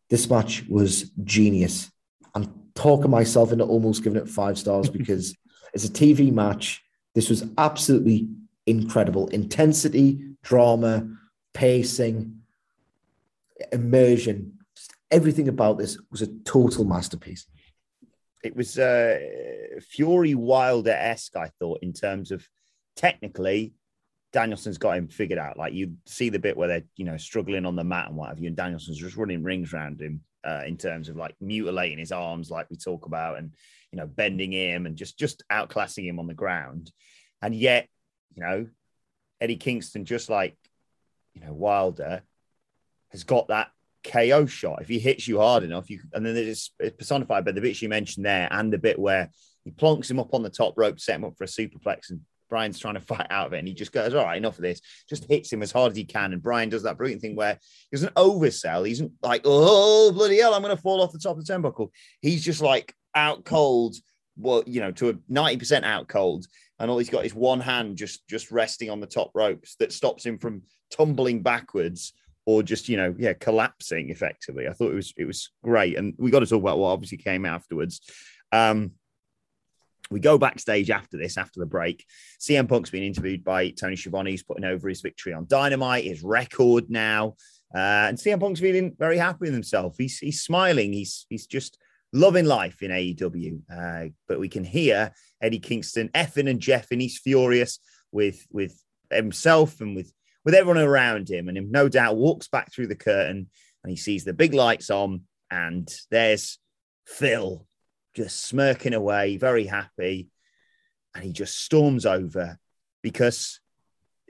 This 0.09 0.29
match 0.29 0.63
was 0.69 1.11
genius. 1.23 1.91
I'm 2.35 2.53
talking 2.75 3.11
myself 3.11 3.51
into 3.51 3.65
almost 3.65 4.03
giving 4.03 4.21
it 4.21 4.29
five 4.29 4.57
stars 4.57 4.89
because 4.99 5.35
it's 5.73 5.85
a 5.85 5.91
TV 5.91 6.31
match 6.31 6.81
this 7.15 7.29
was 7.29 7.45
absolutely 7.59 8.27
incredible. 8.65 9.27
Intensity, 9.27 10.19
drama, 10.41 11.07
pacing, 11.53 12.39
immersion 13.71 14.53
everything 15.13 15.47
about 15.47 15.77
this 15.77 15.97
was 16.11 16.23
a 16.23 16.27
total 16.43 16.83
masterpiece. 16.83 17.45
It 18.43 18.55
was 18.55 18.77
uh, 18.77 19.19
Fury 19.79 20.33
Wilder 20.33 20.91
esque, 20.91 21.37
I 21.37 21.49
thought, 21.59 21.79
in 21.81 21.93
terms 21.93 22.31
of 22.31 22.45
technically, 22.95 23.73
Danielson's 24.33 24.79
got 24.79 24.97
him 24.97 25.07
figured 25.07 25.39
out. 25.39 25.57
Like 25.57 25.73
you 25.73 25.93
see 26.05 26.29
the 26.29 26.39
bit 26.39 26.57
where 26.57 26.67
they're 26.67 26.83
you 26.97 27.05
know 27.05 27.17
struggling 27.17 27.65
on 27.65 27.75
the 27.75 27.83
mat 27.83 28.07
and 28.07 28.17
what 28.17 28.29
have 28.29 28.39
you, 28.39 28.47
and 28.47 28.57
Danielson's 28.57 28.97
just 28.97 29.15
running 29.15 29.43
rings 29.43 29.73
around 29.73 30.01
him 30.01 30.21
uh, 30.43 30.63
in 30.65 30.75
terms 30.75 31.07
of 31.07 31.15
like 31.15 31.35
mutilating 31.39 31.99
his 31.99 32.11
arms, 32.11 32.51
like 32.51 32.67
we 32.69 32.75
talk 32.75 33.05
about, 33.05 33.37
and 33.37 33.53
you 33.91 33.97
know 33.97 34.07
bending 34.07 34.51
him 34.51 34.85
and 34.87 34.97
just 34.97 35.17
just 35.17 35.43
outclassing 35.51 36.05
him 36.05 36.19
on 36.19 36.27
the 36.27 36.33
ground. 36.33 36.91
And 37.41 37.53
yet, 37.53 37.87
you 38.35 38.43
know, 38.43 38.67
Eddie 39.39 39.57
Kingston, 39.57 40.03
just 40.03 40.29
like 40.29 40.57
you 41.35 41.41
know 41.41 41.53
Wilder, 41.53 42.23
has 43.09 43.23
got 43.23 43.49
that 43.49 43.69
KO 44.03 44.47
shot. 44.47 44.81
If 44.81 44.89
he 44.89 44.97
hits 44.97 45.27
you 45.27 45.39
hard 45.39 45.63
enough, 45.63 45.91
you 45.91 45.99
and 46.11 46.25
then 46.25 46.33
there's 46.33 46.71
it's 46.79 46.97
personified 46.97 47.45
by 47.45 47.51
the 47.51 47.61
bits 47.61 47.83
you 47.83 47.89
mentioned 47.89 48.25
there 48.25 48.47
and 48.49 48.73
the 48.73 48.79
bit 48.79 48.97
where 48.97 49.29
he 49.63 49.71
plonks 49.71 50.09
him 50.09 50.19
up 50.19 50.33
on 50.33 50.41
the 50.41 50.49
top 50.49 50.73
rope, 50.75 50.99
set 50.99 51.15
him 51.15 51.23
up 51.23 51.37
for 51.37 51.43
a 51.43 51.47
superplex, 51.47 52.09
and 52.09 52.21
Bryan's 52.53 52.77
trying 52.77 52.93
to 52.93 52.99
fight 52.99 53.25
out 53.31 53.47
of 53.47 53.53
it, 53.53 53.57
and 53.57 53.67
he 53.67 53.73
just 53.73 53.91
goes, 53.91 54.13
"All 54.13 54.25
right, 54.25 54.37
enough 54.37 54.59
of 54.59 54.61
this." 54.61 54.79
Just 55.09 55.25
hits 55.25 55.51
him 55.51 55.63
as 55.63 55.71
hard 55.71 55.89
as 55.89 55.97
he 55.97 56.05
can, 56.05 56.33
and 56.33 56.43
Brian 56.43 56.69
does 56.69 56.83
that 56.83 56.97
brilliant 56.97 57.19
thing 57.19 57.35
where 57.35 57.57
he 57.89 57.97
doesn't 57.97 58.13
oversell. 58.13 58.87
He's 58.87 59.01
like, 59.23 59.41
"Oh 59.43 60.11
bloody 60.11 60.39
hell, 60.39 60.53
I'm 60.53 60.61
going 60.61 60.75
to 60.75 60.79
fall 60.79 61.01
off 61.01 61.11
the 61.11 61.17
top 61.17 61.35
of 61.35 61.43
the 61.43 61.51
turnbuckle." 61.51 61.89
He's 62.21 62.45
just 62.45 62.61
like 62.61 62.93
out 63.15 63.43
cold, 63.43 63.95
well, 64.37 64.61
you 64.67 64.81
know, 64.81 64.91
to 64.91 65.09
a 65.09 65.15
ninety 65.27 65.57
percent 65.57 65.83
out 65.83 66.07
cold, 66.07 66.45
and 66.77 66.91
all 66.91 66.99
he's 66.99 67.09
got 67.09 67.25
is 67.25 67.33
one 67.33 67.59
hand 67.59 67.97
just 67.97 68.27
just 68.27 68.51
resting 68.51 68.91
on 68.91 68.99
the 68.99 69.07
top 69.07 69.31
ropes 69.33 69.75
that 69.79 69.91
stops 69.91 70.23
him 70.23 70.37
from 70.37 70.61
tumbling 70.91 71.41
backwards 71.41 72.13
or 72.45 72.61
just 72.61 72.87
you 72.87 72.97
know 72.97 73.15
yeah 73.17 73.33
collapsing 73.33 74.11
effectively. 74.11 74.67
I 74.67 74.73
thought 74.73 74.91
it 74.91 74.95
was 74.95 75.11
it 75.17 75.25
was 75.25 75.49
great, 75.63 75.97
and 75.97 76.13
we 76.19 76.29
got 76.29 76.41
to 76.41 76.45
talk 76.45 76.61
about 76.61 76.77
what 76.77 76.89
obviously 76.89 77.17
came 77.17 77.47
afterwards. 77.47 77.99
Um, 78.51 78.91
we 80.11 80.19
go 80.19 80.37
backstage 80.37 80.89
after 80.89 81.17
this, 81.17 81.37
after 81.37 81.59
the 81.59 81.65
break. 81.65 82.05
CM 82.39 82.67
Punk's 82.67 82.89
been 82.89 83.03
interviewed 83.03 83.43
by 83.43 83.69
Tony 83.69 83.95
Schiavone. 83.95 84.31
He's 84.31 84.43
putting 84.43 84.65
over 84.65 84.89
his 84.89 85.01
victory 85.01 85.33
on 85.33 85.45
Dynamite, 85.47 86.03
his 86.03 86.23
record 86.23 86.89
now. 86.89 87.35
Uh, 87.73 88.07
and 88.07 88.17
CM 88.17 88.39
Punk's 88.39 88.59
feeling 88.59 88.95
very 88.97 89.17
happy 89.17 89.39
with 89.41 89.53
himself. 89.53 89.95
He's, 89.97 90.19
he's 90.19 90.41
smiling. 90.41 90.93
He's, 90.93 91.25
he's 91.29 91.47
just 91.47 91.77
loving 92.11 92.45
life 92.45 92.83
in 92.83 92.91
AEW. 92.91 93.61
Uh, 93.73 94.09
but 94.27 94.39
we 94.39 94.49
can 94.49 94.63
hear 94.63 95.11
Eddie 95.41 95.59
Kingston 95.59 96.09
effing 96.09 96.49
and 96.49 96.59
jeffing. 96.59 97.01
He's 97.01 97.17
furious 97.17 97.79
with, 98.11 98.45
with 98.51 98.79
himself 99.09 99.81
and 99.81 99.95
with, 99.95 100.13
with 100.45 100.53
everyone 100.53 100.83
around 100.83 101.29
him. 101.29 101.47
And 101.47 101.57
him, 101.57 101.71
no 101.71 101.89
doubt, 101.89 102.17
walks 102.17 102.47
back 102.47 102.71
through 102.71 102.87
the 102.87 102.95
curtain 102.95 103.49
and 103.83 103.89
he 103.89 103.95
sees 103.95 104.23
the 104.23 104.33
big 104.33 104.53
lights 104.53 104.89
on. 104.89 105.21
And 105.49 105.91
there's 106.11 106.59
Phil 107.07 107.65
just 108.13 108.45
smirking 108.45 108.93
away, 108.93 109.37
very 109.37 109.65
happy. 109.65 110.29
And 111.15 111.23
he 111.23 111.31
just 111.31 111.59
storms 111.59 112.05
over 112.05 112.57
because, 113.01 113.59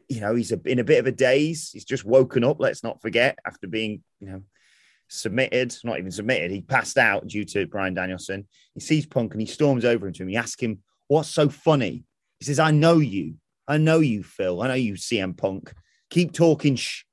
you 0.09 0.21
know, 0.21 0.35
he's 0.35 0.51
a, 0.51 0.59
in 0.65 0.79
a 0.79 0.83
bit 0.83 0.99
of 0.99 1.07
a 1.07 1.11
daze. 1.11 1.71
He's 1.71 1.85
just 1.85 2.05
woken 2.05 2.43
up, 2.43 2.57
let's 2.59 2.83
not 2.83 3.01
forget, 3.01 3.39
after 3.45 3.67
being, 3.67 4.03
you 4.19 4.27
know, 4.27 4.43
submitted, 5.07 5.75
not 5.83 5.99
even 5.99 6.11
submitted. 6.11 6.51
He 6.51 6.61
passed 6.61 6.97
out 6.97 7.27
due 7.27 7.45
to 7.45 7.67
Brian 7.67 7.93
Danielson. 7.93 8.47
He 8.73 8.79
sees 8.79 9.05
Punk 9.05 9.33
and 9.33 9.41
he 9.41 9.47
storms 9.47 9.85
over 9.85 10.11
to 10.11 10.23
him. 10.23 10.29
He 10.29 10.37
asks 10.37 10.61
him, 10.61 10.79
What's 11.07 11.29
so 11.29 11.49
funny? 11.49 12.05
He 12.39 12.45
says, 12.45 12.59
I 12.59 12.71
know 12.71 12.97
you. 12.97 13.35
I 13.67 13.77
know 13.77 13.99
you, 13.99 14.23
Phil. 14.23 14.61
I 14.61 14.67
know 14.67 14.73
you, 14.73 14.93
CM 14.93 15.37
Punk. 15.37 15.73
Keep 16.09 16.33
talking. 16.33 16.75
Shh. 16.75 17.03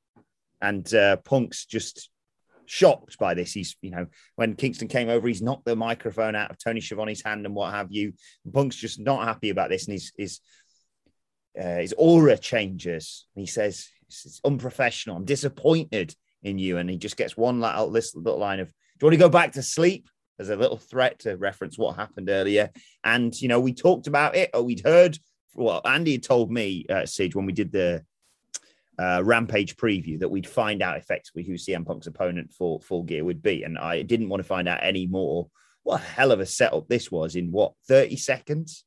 And 0.60 0.92
uh, 0.94 1.16
Punk's 1.16 1.64
just 1.64 2.09
shocked 2.70 3.18
by 3.18 3.34
this. 3.34 3.52
He's, 3.52 3.76
you 3.82 3.90
know, 3.90 4.06
when 4.36 4.54
Kingston 4.54 4.86
came 4.86 5.08
over, 5.08 5.26
he's 5.26 5.42
knocked 5.42 5.64
the 5.64 5.74
microphone 5.74 6.36
out 6.36 6.52
of 6.52 6.58
Tony 6.58 6.80
Schiavone's 6.80 7.22
hand 7.22 7.44
and 7.44 7.54
what 7.54 7.74
have 7.74 7.90
you. 7.90 8.12
Punk's 8.52 8.76
just 8.76 9.00
not 9.00 9.26
happy 9.26 9.50
about 9.50 9.70
this, 9.70 9.86
and 9.86 9.94
his 9.94 10.12
his 10.16 10.40
uh, 11.60 11.78
his 11.78 11.94
aura 11.98 12.38
changes. 12.38 13.26
He 13.34 13.46
says, 13.46 13.88
"It's 14.06 14.40
unprofessional. 14.44 15.16
I'm 15.16 15.24
disappointed 15.24 16.14
in 16.44 16.58
you." 16.58 16.78
And 16.78 16.88
he 16.88 16.96
just 16.96 17.16
gets 17.16 17.36
one 17.36 17.60
little, 17.60 17.90
little 17.90 18.38
line 18.38 18.60
of, 18.60 18.68
"Do 18.68 18.72
you 19.00 19.06
want 19.06 19.14
to 19.14 19.18
go 19.18 19.28
back 19.28 19.52
to 19.52 19.62
sleep?" 19.62 20.08
As 20.38 20.48
a 20.48 20.56
little 20.56 20.78
threat 20.78 21.18
to 21.20 21.36
reference 21.36 21.76
what 21.76 21.96
happened 21.96 22.30
earlier. 22.30 22.70
And 23.04 23.38
you 23.42 23.48
know, 23.48 23.60
we 23.60 23.74
talked 23.74 24.06
about 24.06 24.36
it, 24.36 24.50
or 24.54 24.62
we'd 24.62 24.86
heard. 24.86 25.18
Well, 25.54 25.82
Andy 25.84 26.12
had 26.12 26.22
told 26.22 26.52
me, 26.52 26.86
uh, 26.88 27.04
Sid, 27.04 27.34
when 27.34 27.44
we 27.44 27.52
did 27.52 27.72
the 27.72 28.04
uh, 29.00 29.22
Rampage 29.24 29.76
preview 29.76 30.18
that 30.20 30.28
we'd 30.28 30.46
find 30.46 30.82
out 30.82 30.98
effectively 30.98 31.42
who 31.42 31.54
CM 31.54 31.86
Punk's 31.86 32.06
opponent 32.06 32.52
for 32.52 32.80
Full 32.80 33.02
Gear 33.02 33.24
would 33.24 33.42
be. 33.42 33.62
And 33.62 33.78
I 33.78 34.02
didn't 34.02 34.28
want 34.28 34.42
to 34.42 34.46
find 34.46 34.68
out 34.68 34.80
any 34.82 35.06
more. 35.06 35.48
What 35.84 36.00
a 36.00 36.04
hell 36.04 36.32
of 36.32 36.40
a 36.40 36.46
setup 36.46 36.88
this 36.88 37.10
was 37.10 37.34
in 37.34 37.50
what, 37.50 37.72
30 37.88 38.16
seconds? 38.16 38.84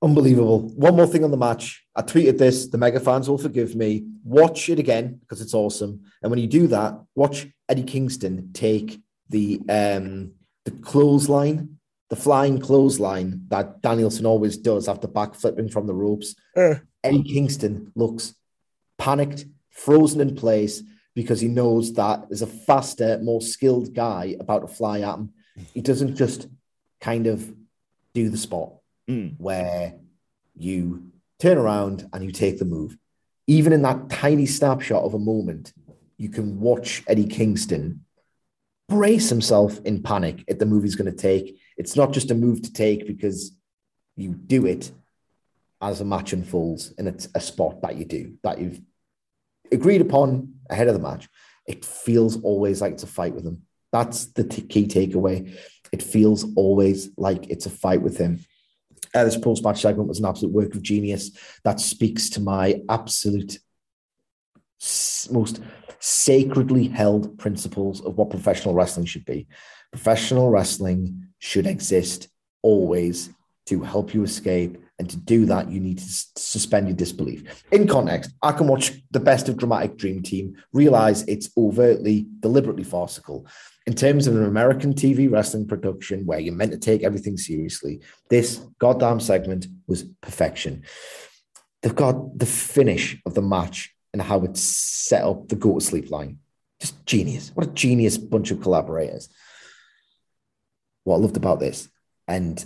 Unbelievable. 0.00 0.60
One 0.70 0.96
more 0.96 1.06
thing 1.06 1.22
on 1.22 1.30
the 1.30 1.36
match. 1.36 1.84
I 1.94 2.00
tweeted 2.00 2.38
this. 2.38 2.68
The 2.68 2.78
mega 2.78 2.98
fans 2.98 3.28
will 3.28 3.38
forgive 3.38 3.76
me. 3.76 4.06
Watch 4.24 4.70
it 4.70 4.78
again 4.78 5.20
because 5.20 5.42
it's 5.42 5.54
awesome. 5.54 6.00
And 6.22 6.30
when 6.30 6.40
you 6.40 6.48
do 6.48 6.66
that, 6.68 6.98
watch 7.14 7.46
Eddie 7.68 7.84
Kingston 7.84 8.52
take 8.54 9.00
the 9.28 9.60
um, 9.68 10.32
the 10.64 10.70
clothesline, 10.70 11.78
the 12.08 12.16
flying 12.16 12.58
clothesline 12.58 13.44
that 13.48 13.82
Danielson 13.82 14.26
always 14.26 14.56
does 14.56 14.88
after 14.88 15.06
backflipping 15.06 15.70
from 15.70 15.86
the 15.86 15.94
ropes. 15.94 16.34
Uh. 16.56 16.76
Eddie 17.04 17.22
Kingston 17.22 17.92
looks 17.94 18.34
panicked, 19.02 19.46
frozen 19.70 20.20
in 20.20 20.36
place 20.36 20.80
because 21.16 21.40
he 21.40 21.48
knows 21.48 21.92
that 21.94 22.28
there's 22.28 22.42
a 22.42 22.46
faster, 22.46 23.18
more 23.18 23.42
skilled 23.42 23.92
guy 23.92 24.36
about 24.38 24.60
to 24.60 24.68
fly 24.68 25.00
at 25.00 25.16
him. 25.16 25.32
He 25.74 25.80
doesn't 25.80 26.14
just 26.14 26.46
kind 27.00 27.26
of 27.26 27.52
do 28.14 28.28
the 28.28 28.36
spot 28.36 28.74
mm. 29.10 29.34
where 29.38 29.94
you 30.54 31.10
turn 31.40 31.58
around 31.58 32.08
and 32.12 32.24
you 32.24 32.30
take 32.30 32.60
the 32.60 32.64
move. 32.64 32.96
Even 33.48 33.72
in 33.72 33.82
that 33.82 34.08
tiny 34.08 34.46
snapshot 34.46 35.02
of 35.02 35.14
a 35.14 35.18
moment, 35.18 35.72
you 36.16 36.28
can 36.28 36.60
watch 36.60 37.02
Eddie 37.08 37.26
Kingston 37.26 38.04
brace 38.88 39.28
himself 39.28 39.80
in 39.84 40.02
panic 40.02 40.44
at 40.48 40.60
the 40.60 40.66
move 40.66 40.84
he's 40.84 40.94
going 40.94 41.10
to 41.10 41.16
take. 41.16 41.58
It's 41.76 41.96
not 41.96 42.12
just 42.12 42.30
a 42.30 42.36
move 42.36 42.62
to 42.62 42.72
take 42.72 43.08
because 43.08 43.50
you 44.16 44.34
do 44.34 44.64
it 44.66 44.92
as 45.80 46.00
a 46.00 46.04
match 46.04 46.32
unfolds 46.32 46.94
and 46.96 47.08
it's 47.08 47.28
a 47.34 47.40
spot 47.40 47.82
that 47.82 47.96
you 47.96 48.04
do 48.04 48.34
that 48.44 48.60
you've 48.60 48.80
agreed 49.72 50.00
upon 50.00 50.54
ahead 50.70 50.88
of 50.88 50.94
the 50.94 51.00
match, 51.00 51.28
it 51.66 51.84
feels 51.84 52.40
always 52.42 52.80
like 52.80 52.92
it's 52.92 53.02
a 53.02 53.08
fight 53.08 53.34
with 53.34 53.44
him. 53.44 53.62
That's 53.92 54.26
the 54.26 54.44
t- 54.44 54.62
key 54.62 54.86
takeaway. 54.86 55.56
It 55.92 56.02
feels 56.02 56.44
always 56.56 57.10
like 57.16 57.50
it's 57.50 57.66
a 57.66 57.70
fight 57.70 58.02
with 58.02 58.16
him. 58.16 58.44
Uh, 59.14 59.24
this 59.24 59.36
post 59.36 59.62
match 59.62 59.82
segment 59.82 60.08
was 60.08 60.18
an 60.18 60.24
absolute 60.24 60.52
work 60.52 60.74
of 60.74 60.82
genius 60.82 61.30
that 61.64 61.80
speaks 61.80 62.30
to 62.30 62.40
my 62.40 62.80
absolute 62.88 63.58
most 65.30 65.60
sacredly 66.00 66.88
held 66.88 67.38
principles 67.38 68.00
of 68.00 68.16
what 68.16 68.30
professional 68.30 68.74
wrestling 68.74 69.06
should 69.06 69.24
be. 69.24 69.46
Professional 69.92 70.50
wrestling 70.50 71.28
should 71.38 71.66
exist 71.66 72.28
always 72.62 73.30
to 73.66 73.82
help 73.82 74.12
you 74.12 74.24
escape 74.24 74.82
and 75.02 75.10
to 75.10 75.16
do 75.16 75.46
that, 75.46 75.68
you 75.68 75.80
need 75.80 75.98
to 75.98 76.04
suspend 76.36 76.86
your 76.86 76.96
disbelief. 76.96 77.64
In 77.72 77.88
context, 77.88 78.30
I 78.40 78.52
can 78.52 78.68
watch 78.68 78.92
the 79.10 79.18
best 79.18 79.48
of 79.48 79.56
Dramatic 79.56 79.96
Dream 79.96 80.22
Team, 80.22 80.54
realize 80.72 81.24
it's 81.24 81.50
overtly, 81.56 82.28
deliberately 82.38 82.84
farcical. 82.84 83.44
In 83.84 83.94
terms 83.94 84.28
of 84.28 84.36
an 84.36 84.44
American 84.44 84.94
TV 84.94 85.28
wrestling 85.28 85.66
production 85.66 86.24
where 86.24 86.38
you're 86.38 86.54
meant 86.54 86.70
to 86.70 86.78
take 86.78 87.02
everything 87.02 87.36
seriously, 87.36 88.00
this 88.30 88.64
goddamn 88.78 89.18
segment 89.18 89.66
was 89.88 90.04
perfection. 90.20 90.84
They've 91.82 91.92
got 91.92 92.38
the 92.38 92.46
finish 92.46 93.20
of 93.26 93.34
the 93.34 93.42
match 93.42 93.92
and 94.12 94.22
how 94.22 94.44
it's 94.44 94.60
set 94.60 95.24
up 95.24 95.48
the 95.48 95.56
go 95.56 95.80
to 95.80 95.84
sleep 95.84 96.12
line. 96.12 96.38
Just 96.78 97.04
genius. 97.06 97.50
What 97.56 97.66
a 97.66 97.72
genius 97.72 98.18
bunch 98.18 98.52
of 98.52 98.60
collaborators. 98.60 99.28
What 101.02 101.16
I 101.16 101.18
loved 101.18 101.36
about 101.36 101.58
this, 101.58 101.88
and 102.28 102.64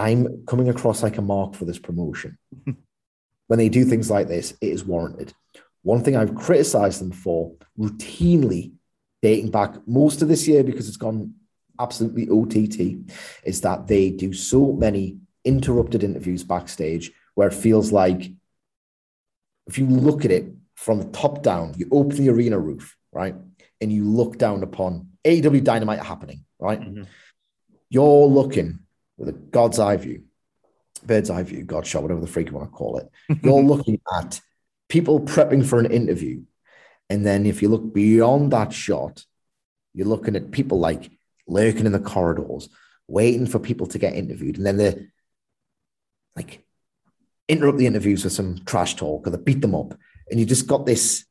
I'm 0.00 0.46
coming 0.46 0.70
across 0.70 1.02
like 1.02 1.18
a 1.18 1.22
mark 1.22 1.54
for 1.54 1.66
this 1.66 1.78
promotion. 1.78 2.38
when 3.48 3.58
they 3.58 3.68
do 3.68 3.84
things 3.84 4.10
like 4.10 4.28
this, 4.28 4.52
it 4.62 4.68
is 4.68 4.82
warranted. 4.82 5.34
One 5.82 6.02
thing 6.02 6.16
I've 6.16 6.34
criticized 6.34 7.02
them 7.02 7.12
for 7.12 7.52
routinely 7.78 8.72
dating 9.20 9.50
back 9.50 9.76
most 9.86 10.22
of 10.22 10.28
this 10.28 10.48
year 10.48 10.64
because 10.64 10.88
it's 10.88 10.96
gone 10.96 11.34
absolutely 11.78 12.28
OTT 12.30 13.12
is 13.44 13.60
that 13.60 13.88
they 13.88 14.10
do 14.10 14.32
so 14.32 14.72
many 14.72 15.18
interrupted 15.44 16.02
interviews 16.02 16.44
backstage 16.44 17.12
where 17.34 17.48
it 17.48 17.54
feels 17.54 17.92
like 17.92 18.32
if 19.66 19.76
you 19.78 19.86
look 19.86 20.24
at 20.24 20.30
it 20.30 20.46
from 20.76 20.98
the 20.98 21.10
top 21.10 21.42
down, 21.42 21.74
you 21.76 21.86
open 21.92 22.16
the 22.16 22.30
arena 22.30 22.58
roof, 22.58 22.96
right? 23.12 23.34
And 23.82 23.92
you 23.92 24.04
look 24.04 24.38
down 24.38 24.62
upon 24.62 25.10
AW 25.26 25.60
Dynamite 25.60 26.00
happening, 26.00 26.46
right? 26.58 26.80
Mm-hmm. 26.80 27.02
You're 27.90 28.26
looking 28.26 28.80
with 29.20 29.28
a 29.28 29.32
God's 29.32 29.78
eye 29.78 29.98
view, 29.98 30.24
bird's 31.04 31.30
eye 31.30 31.42
view, 31.42 31.62
God 31.62 31.86
shot, 31.86 32.02
whatever 32.02 32.20
the 32.22 32.26
freak 32.26 32.48
you 32.48 32.56
want 32.56 32.72
to 32.72 32.76
call 32.76 32.96
it, 32.96 33.08
you're 33.42 33.62
looking 33.72 34.00
at 34.16 34.40
people 34.88 35.20
prepping 35.20 35.64
for 35.64 35.78
an 35.78 35.92
interview. 35.92 36.42
And 37.10 37.24
then 37.24 37.44
if 37.44 37.60
you 37.60 37.68
look 37.68 37.92
beyond 37.92 38.52
that 38.52 38.72
shot, 38.72 39.24
You're 39.92 40.06
looking 40.06 40.36
at 40.36 40.50
people 40.52 40.78
like 40.78 41.10
lurking 41.46 41.86
in 41.86 41.92
the 41.92 41.98
corridors, 42.00 42.68
waiting 43.08 43.46
for 43.46 43.58
people 43.58 43.86
to 43.88 43.98
get 43.98 44.14
interviewed, 44.14 44.56
and 44.56 44.64
then 44.66 44.76
they're 44.76 45.12
like 46.36 46.64
interrupt 47.48 47.78
the 47.78 47.86
interviews 47.86 48.22
with 48.24 48.32
some 48.32 48.64
trash 48.64 48.94
talk 48.94 49.26
or 49.26 49.30
they 49.30 49.38
beat 49.38 49.60
them 49.60 49.74
up. 49.74 49.94
And 50.30 50.38
you 50.38 50.46
just 50.46 50.68
got 50.68 50.86
this 50.86 51.24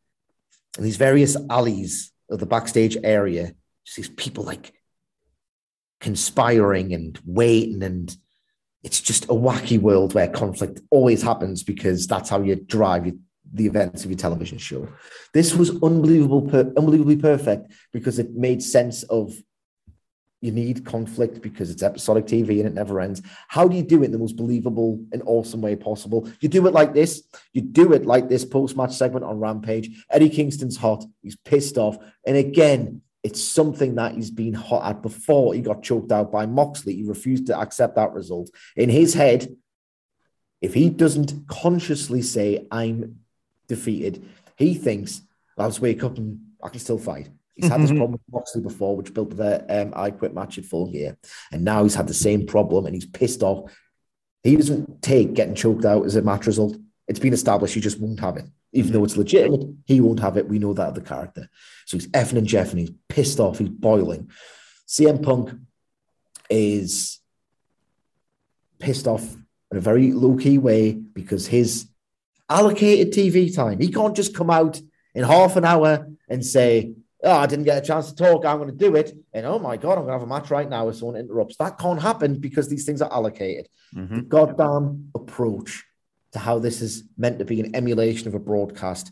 in 0.78 0.84
these 0.84 0.98
various 0.98 1.38
alleys 1.50 2.12
of 2.30 2.40
the 2.40 2.46
backstage 2.46 2.98
area, 3.04 3.54
just 3.86 3.96
these 3.96 4.10
people 4.10 4.44
like 4.44 4.74
conspiring 6.00 6.94
and 6.94 7.20
waiting 7.26 7.84
and 7.84 8.16
it's 8.84 9.02
just 9.02 9.26
a 9.26 9.34
wacky 9.34 9.80
world 9.80 10.14
where 10.14 10.28
conflict 10.28 10.82
always 10.90 11.22
happens 11.22 11.64
because 11.64 12.08
that's 12.08 12.30
how 12.30 12.42
you 12.42 12.56
drive 12.56 13.06
your, 13.06 13.16
the 13.54 13.66
events 13.66 14.06
of 14.06 14.10
your 14.10 14.18
television 14.18 14.58
show. 14.58 14.88
This 15.34 15.54
was 15.54 15.72
unbelievable, 15.84 16.44
per, 16.44 16.72
unbelievably 16.78 17.18
perfect 17.18 17.74
because 17.92 18.20
it 18.20 18.32
made 18.36 18.64
sense 18.64 19.04
of 19.04 19.34
you 20.42 20.54
need 20.54 20.86
conflict 20.86 21.42
because 21.42 21.70
it's 21.70 21.84
episodic 21.84 22.26
TV 22.26 22.60
and 22.60 22.68
it 22.68 22.74
never 22.74 23.02
ends. 23.02 23.22
How 23.50 23.68
do 23.68 23.76
you 23.76 23.84
do 23.84 24.02
it 24.02 24.06
in 24.06 24.12
the 24.14 24.18
most 24.18 24.38
believable 24.38 25.04
and 25.12 25.22
awesome 25.26 25.62
way 25.62 25.76
possible? 25.76 26.30
You 26.40 26.48
do 26.48 26.66
it 26.66 26.74
like 26.74 26.94
this. 26.94 27.24
You 27.52 27.62
do 27.62 27.92
it 27.92 28.06
like 28.06 28.30
this 28.30 28.46
post 28.46 28.78
match 28.78 28.94
segment 28.94 29.26
on 29.26 29.40
Rampage. 29.40 30.06
Eddie 30.10 30.30
Kingston's 30.30 30.78
hot. 30.78 31.04
He's 31.22 31.36
pissed 31.36 31.78
off. 31.78 31.98
And 32.26 32.38
again, 32.38 33.02
it's 33.24 33.44
something 33.44 33.96
that 33.96 34.16
he's 34.16 34.32
been 34.32 34.54
hot 34.54 34.90
at 34.90 35.02
before 35.02 35.54
he 35.54 35.62
got 35.62 35.84
choked 35.84 36.12
out 36.12 36.32
by 36.32 36.46
Moxley. 36.46 36.96
He 36.96 37.04
refused 37.04 37.48
to 37.48 37.60
accept 37.60 37.96
that 37.96 38.14
result. 38.14 38.50
In 38.76 38.90
his 38.90 39.14
head, 39.14 39.56
if 40.62 40.74
he 40.74 40.90
doesn't 40.90 41.48
consciously 41.48 42.22
say, 42.22 42.68
I'm 42.72 43.20
defeated, 43.68 44.26
he 44.58 44.74
thinks, 44.74 45.22
I'll 45.58 45.70
just 45.70 45.82
wake 45.82 46.04
up 46.04 46.18
and 46.18 46.40
I 46.64 46.70
can 46.70 46.80
still 46.80 46.98
fight. 46.98 47.30
He's 47.56 47.70
had 47.70 47.82
this 47.82 47.90
problem 47.90 48.14
with 48.14 48.22
Moxley 48.32 48.62
before, 48.62 48.96
which 48.96 49.14
built 49.14 49.36
the 49.36 49.82
um, 49.82 49.94
I 49.94 50.12
Quit 50.12 50.34
match 50.34 50.58
at 50.58 50.64
Full 50.64 50.90
Gear. 50.90 51.18
And 51.52 51.66
now 51.66 51.84
he's 51.84 51.96
had 51.96 52.08
the 52.08 52.14
same 52.14 52.46
problem 52.46 52.86
and 52.86 52.96
he's 52.96 53.06
pissed 53.06 53.44
off. 53.44 53.78
He 54.44 54.56
doesn't 54.56 55.02
take 55.02 55.34
getting 55.34 55.56
choked 55.56 55.84
out 55.84 56.06
as 56.06 56.16
a 56.16 56.22
match 56.22 56.48
result. 56.48 56.78
It's 57.10 57.20
been 57.20 57.34
established. 57.34 57.74
He 57.74 57.82
just 57.82 58.00
won't 58.00 58.22
have 58.22 58.38
it. 58.38 58.46
Even 58.72 58.94
though 58.94 59.04
it's 59.04 59.18
legitimate, 59.18 59.68
he 59.86 60.00
won't 60.00 60.20
have 60.20 60.38
it. 60.38 60.48
We 60.48 60.60
know 60.60 60.74
that 60.74 60.90
of 60.90 60.96
the 60.96 61.02
character. 61.02 61.50
So 61.86 61.98
he's 61.98 62.08
effing 62.10 62.38
and 62.38 62.48
jeffing. 62.48 62.80
He's 62.80 62.92
pissed 63.08 63.40
off. 63.40 63.58
He's 63.58 63.70
boiling. 63.70 64.30
CM 64.88 65.24
Punk 65.24 65.52
is 66.50 67.20
pissed 68.80 69.08
off 69.08 69.36
in 69.72 69.78
a 69.78 69.82
very 69.82 70.12
low 70.12 70.36
key 70.36 70.58
way 70.58 70.94
because 70.94 71.48
his 71.48 71.88
allocated 72.50 73.14
TV 73.14 73.54
time, 73.54 73.80
he 73.80 73.92
can't 73.92 74.16
just 74.16 74.36
come 74.36 74.50
out 74.50 74.82
in 75.14 75.24
half 75.24 75.56
an 75.56 75.66
hour 75.66 76.08
and 76.28 76.46
say, 76.46 76.94
Oh, 77.22 77.34
I 77.34 77.48
didn't 77.48 77.66
get 77.66 77.84
a 77.84 77.86
chance 77.86 78.12
to 78.12 78.16
talk. 78.16 78.46
I'm 78.46 78.60
going 78.60 78.70
to 78.70 78.76
do 78.76 78.96
it. 78.96 79.12
And 79.34 79.46
oh 79.46 79.60
my 79.60 79.76
God, 79.76 79.98
I'm 79.98 80.06
going 80.06 80.08
to 80.08 80.14
have 80.14 80.22
a 80.22 80.26
match 80.26 80.50
right 80.52 80.70
now 80.70 80.88
if 80.88 80.96
someone 80.96 81.18
interrupts. 81.18 81.58
That 81.58 81.78
can't 81.78 82.02
happen 82.02 82.40
because 82.40 82.70
these 82.70 82.86
things 82.86 83.02
are 83.02 83.12
allocated. 83.12 83.68
Mm-hmm. 83.94 84.16
The 84.16 84.22
goddamn 84.22 85.10
approach 85.14 85.84
to 86.34 86.40
how 86.40 86.60
this 86.60 86.82
is 86.82 87.04
meant 87.18 87.40
to 87.40 87.46
be 87.46 87.60
an 87.60 87.76
emulation 87.76 88.28
of 88.28 88.36
a 88.36 88.40
broadcast 88.40 89.12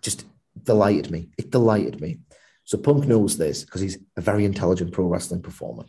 just 0.00 0.24
delighted 0.62 1.10
me. 1.10 1.30
It 1.38 1.50
delighted 1.50 2.00
me. 2.00 2.18
So 2.64 2.78
Punk 2.78 3.06
knows 3.06 3.36
this 3.36 3.64
because 3.64 3.80
he's 3.80 3.98
a 4.16 4.20
very 4.20 4.44
intelligent 4.44 4.92
pro 4.92 5.06
wrestling 5.06 5.42
performer. 5.42 5.84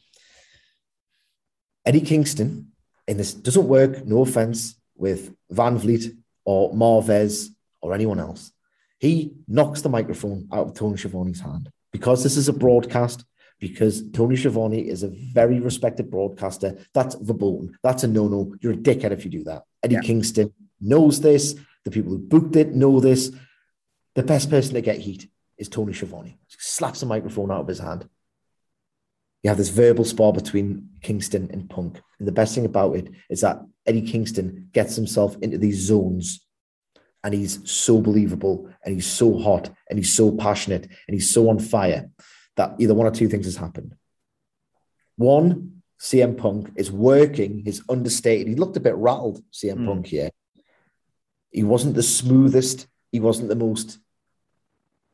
Eddie 1.86 2.02
Kingston, 2.02 2.72
and 3.08 3.20
this 3.20 3.34
doesn't 3.34 3.68
work, 3.68 4.06
no 4.06 4.22
offense, 4.22 4.76
with 4.96 5.34
Van 5.50 5.78
Vliet 5.78 6.14
or 6.46 6.74
Marvez 6.74 7.50
or 7.82 7.94
anyone 7.94 8.20
else. 8.20 8.52
He 9.00 9.34
knocks 9.48 9.82
the 9.82 9.90
microphone 9.90 10.48
out 10.52 10.68
of 10.68 10.74
Tony 10.74 10.98
Schiavone's 10.98 11.42
hand 11.42 11.70
because 11.92 12.24
this 12.24 12.38
is 12.38 12.50
a 12.50 12.54
broadcast. 12.54 13.24
Because 13.60 14.10
Tony 14.12 14.36
Schiavone 14.36 14.88
is 14.89 15.04
a 15.04 15.08
very 15.08 15.60
respected 15.60 16.12
broadcaster. 16.12 16.78
That's 16.94 17.15
verboten. 17.15 17.78
That's 17.84 18.04
a 18.04 18.08
no-no. 18.08 18.54
You're 18.62 18.74
a 18.74 18.78
dickhead 18.78 19.12
if 19.12 19.24
you 19.24 19.32
do 19.32 19.44
that. 19.46 19.63
Eddie 19.82 19.96
yeah. 19.96 20.02
Kingston 20.02 20.54
knows 20.82 21.22
this. 21.22 21.56
The 21.86 21.91
people 21.91 22.12
who 22.12 22.20
booked 22.20 22.56
it 22.56 22.74
know 22.74 23.00
this. 23.00 23.32
The 24.15 24.24
best 24.24 24.50
person 24.50 24.74
to 24.74 24.82
get 24.82 24.98
heat 24.98 25.30
is 25.58 25.70
Tony 25.70 25.94
Schiavone. 25.94 26.38
Slaps 26.48 27.00
the 27.00 27.06
microphone 27.06 27.52
out 27.52 27.62
of 27.62 27.68
his 27.68 27.80
hand. 27.80 28.10
You 29.44 29.50
have 29.50 29.58
this 29.58 29.70
verbal 29.70 30.06
spar 30.06 30.34
between 30.34 30.89
Kingston 31.02 31.50
and 31.52 31.70
Punk. 31.70 32.02
And 32.20 32.28
the 32.28 32.32
best 32.32 32.56
thing 32.56 32.65
about 32.65 32.96
it 32.96 33.10
is 33.30 33.41
that 33.41 33.62
Eddie 33.86 34.02
Kingston 34.02 34.70
gets 34.74 34.96
himself 34.96 35.38
into 35.41 35.58
these 35.58 35.80
zones 35.80 36.46
and 37.24 37.34
he's 37.34 37.60
so 37.70 38.02
believable 38.02 38.70
and 38.84 38.94
he's 38.96 39.08
so 39.08 39.38
hot 39.38 39.70
and 39.89 40.00
he's 40.00 40.15
so 40.15 40.32
passionate 40.32 40.88
and 41.08 41.13
he's 41.13 41.32
so 41.32 41.50
on 41.50 41.60
fire 41.60 42.10
that 42.58 42.76
either 42.80 42.94
one 42.94 43.08
or 43.08 43.12
two 43.12 43.28
things 43.28 43.46
has 43.46 43.58
happened. 43.58 43.96
One, 45.18 45.82
CM 46.00 46.38
Punk 46.38 46.72
is 46.76 46.91
working 46.91 47.63
his 47.63 47.82
understated. 47.89 48.48
He 48.48 48.56
looked 48.56 48.78
a 48.78 48.82
bit 48.82 48.96
rattled, 48.96 49.41
CM 49.52 49.80
mm. 49.80 49.88
Punk 49.88 50.08
here. 50.08 50.30
He 51.52 51.63
wasn't 51.63 51.96
the 51.96 52.04
smoothest. 52.04 52.88
He 53.12 53.20
wasn't 53.20 53.50
the 53.50 53.56
most. 53.56 53.98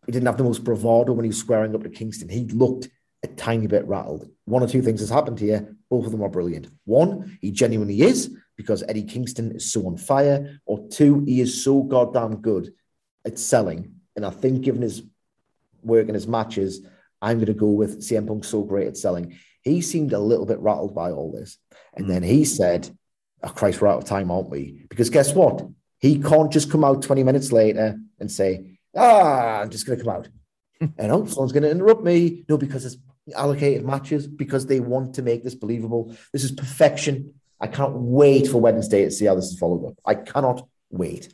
He 0.05 0.11
didn't 0.11 0.25
have 0.25 0.37
the 0.37 0.43
most 0.43 0.63
bravado 0.63 1.13
when 1.13 1.25
he 1.25 1.29
was 1.29 1.37
squaring 1.37 1.75
up 1.75 1.83
to 1.83 1.89
Kingston. 1.89 2.29
He 2.29 2.45
looked 2.45 2.89
a 3.23 3.27
tiny 3.27 3.67
bit 3.67 3.85
rattled. 3.85 4.27
One 4.45 4.63
or 4.63 4.67
two 4.67 4.81
things 4.81 5.01
has 5.01 5.09
happened 5.09 5.39
here. 5.39 5.75
Both 5.89 6.05
of 6.05 6.11
them 6.11 6.23
are 6.23 6.29
brilliant. 6.29 6.67
One, 6.85 7.37
he 7.41 7.51
genuinely 7.51 8.01
is 8.01 8.35
because 8.57 8.83
Eddie 8.87 9.03
Kingston 9.03 9.51
is 9.51 9.71
so 9.71 9.85
on 9.87 9.97
fire, 9.97 10.59
or 10.65 10.87
two, 10.89 11.23
he 11.25 11.41
is 11.41 11.63
so 11.63 11.83
goddamn 11.83 12.37
good 12.37 12.73
at 13.25 13.37
selling. 13.37 13.95
And 14.15 14.25
I 14.25 14.29
think, 14.29 14.61
given 14.61 14.81
his 14.81 15.03
work 15.83 16.07
and 16.07 16.15
his 16.15 16.27
matches, 16.27 16.85
I'm 17.21 17.37
going 17.37 17.47
to 17.47 17.53
go 17.53 17.69
with 17.69 18.01
CM 18.01 18.27
Punk 18.27 18.43
so 18.43 18.63
great 18.63 18.87
at 18.87 18.97
selling. 18.97 19.37
He 19.61 19.81
seemed 19.81 20.13
a 20.13 20.19
little 20.19 20.45
bit 20.45 20.59
rattled 20.59 20.95
by 20.95 21.11
all 21.11 21.31
this. 21.31 21.57
And 21.93 22.09
then 22.09 22.23
he 22.23 22.45
said, 22.45 22.89
Oh, 23.43 23.49
Christ, 23.49 23.81
we're 23.81 23.87
out 23.87 23.97
of 23.97 24.05
time, 24.05 24.29
aren't 24.31 24.49
we? 24.49 24.85
Because 24.89 25.09
guess 25.09 25.33
what? 25.33 25.67
He 25.99 26.21
can't 26.21 26.51
just 26.51 26.71
come 26.71 26.83
out 26.83 27.01
20 27.01 27.23
minutes 27.23 27.51
later 27.51 27.97
and 28.19 28.31
say, 28.31 28.77
Ah, 28.95 29.59
I'm 29.59 29.69
just 29.69 29.85
going 29.85 29.97
to 29.97 30.05
come 30.05 30.15
out. 30.15 30.29
and 30.97 31.11
oh, 31.11 31.25
someone's 31.25 31.51
going 31.51 31.63
to 31.63 31.71
interrupt 31.71 32.03
me. 32.03 32.43
No, 32.49 32.57
because 32.57 32.85
it's 32.85 32.97
allocated 33.35 33.85
matches, 33.85 34.27
because 34.27 34.65
they 34.65 34.79
want 34.79 35.15
to 35.15 35.21
make 35.21 35.43
this 35.43 35.55
believable. 35.55 36.15
This 36.33 36.43
is 36.43 36.51
perfection. 36.51 37.35
I 37.59 37.67
can't 37.67 37.93
wait 37.93 38.47
for 38.47 38.59
Wednesday 38.59 39.05
to 39.05 39.11
see 39.11 39.25
how 39.25 39.35
this 39.35 39.45
is 39.45 39.59
followed 39.59 39.87
up. 39.87 39.93
I 40.05 40.15
cannot 40.15 40.67
wait. 40.89 41.33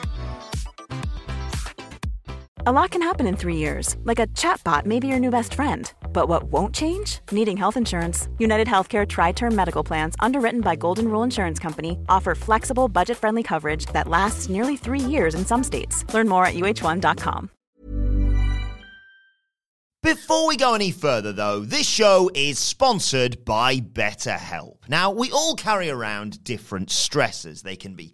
A 2.63 2.71
lot 2.71 2.91
can 2.91 3.01
happen 3.01 3.25
in 3.25 3.35
three 3.35 3.55
years, 3.55 3.95
like 4.03 4.19
a 4.19 4.27
chatbot 4.37 4.85
may 4.85 4.99
be 4.99 5.07
your 5.07 5.19
new 5.19 5.31
best 5.31 5.55
friend. 5.55 5.91
But 6.13 6.27
what 6.27 6.43
won't 6.43 6.75
change? 6.75 7.17
Needing 7.31 7.57
health 7.57 7.75
insurance. 7.75 8.27
United 8.37 8.67
Healthcare 8.67 9.07
Tri 9.07 9.31
Term 9.31 9.55
Medical 9.55 9.83
Plans, 9.83 10.13
underwritten 10.19 10.61
by 10.61 10.75
Golden 10.75 11.07
Rule 11.07 11.23
Insurance 11.23 11.57
Company, 11.57 11.97
offer 12.07 12.35
flexible, 12.35 12.87
budget 12.87 13.17
friendly 13.17 13.41
coverage 13.41 13.87
that 13.93 14.07
lasts 14.07 14.47
nearly 14.47 14.77
three 14.77 14.99
years 14.99 15.33
in 15.33 15.43
some 15.43 15.63
states. 15.63 16.05
Learn 16.13 16.27
more 16.29 16.45
at 16.45 16.53
uh1.com. 16.53 17.49
Before 20.03 20.47
we 20.47 20.55
go 20.55 20.75
any 20.75 20.91
further, 20.91 21.31
though, 21.31 21.61
this 21.61 21.87
show 21.87 22.29
is 22.35 22.59
sponsored 22.59 23.43
by 23.43 23.77
BetterHelp. 23.77 24.87
Now, 24.87 25.09
we 25.09 25.31
all 25.31 25.55
carry 25.55 25.89
around 25.89 26.43
different 26.43 26.89
stressors. 26.89 27.63
They 27.63 27.75
can 27.75 27.95
be 27.95 28.13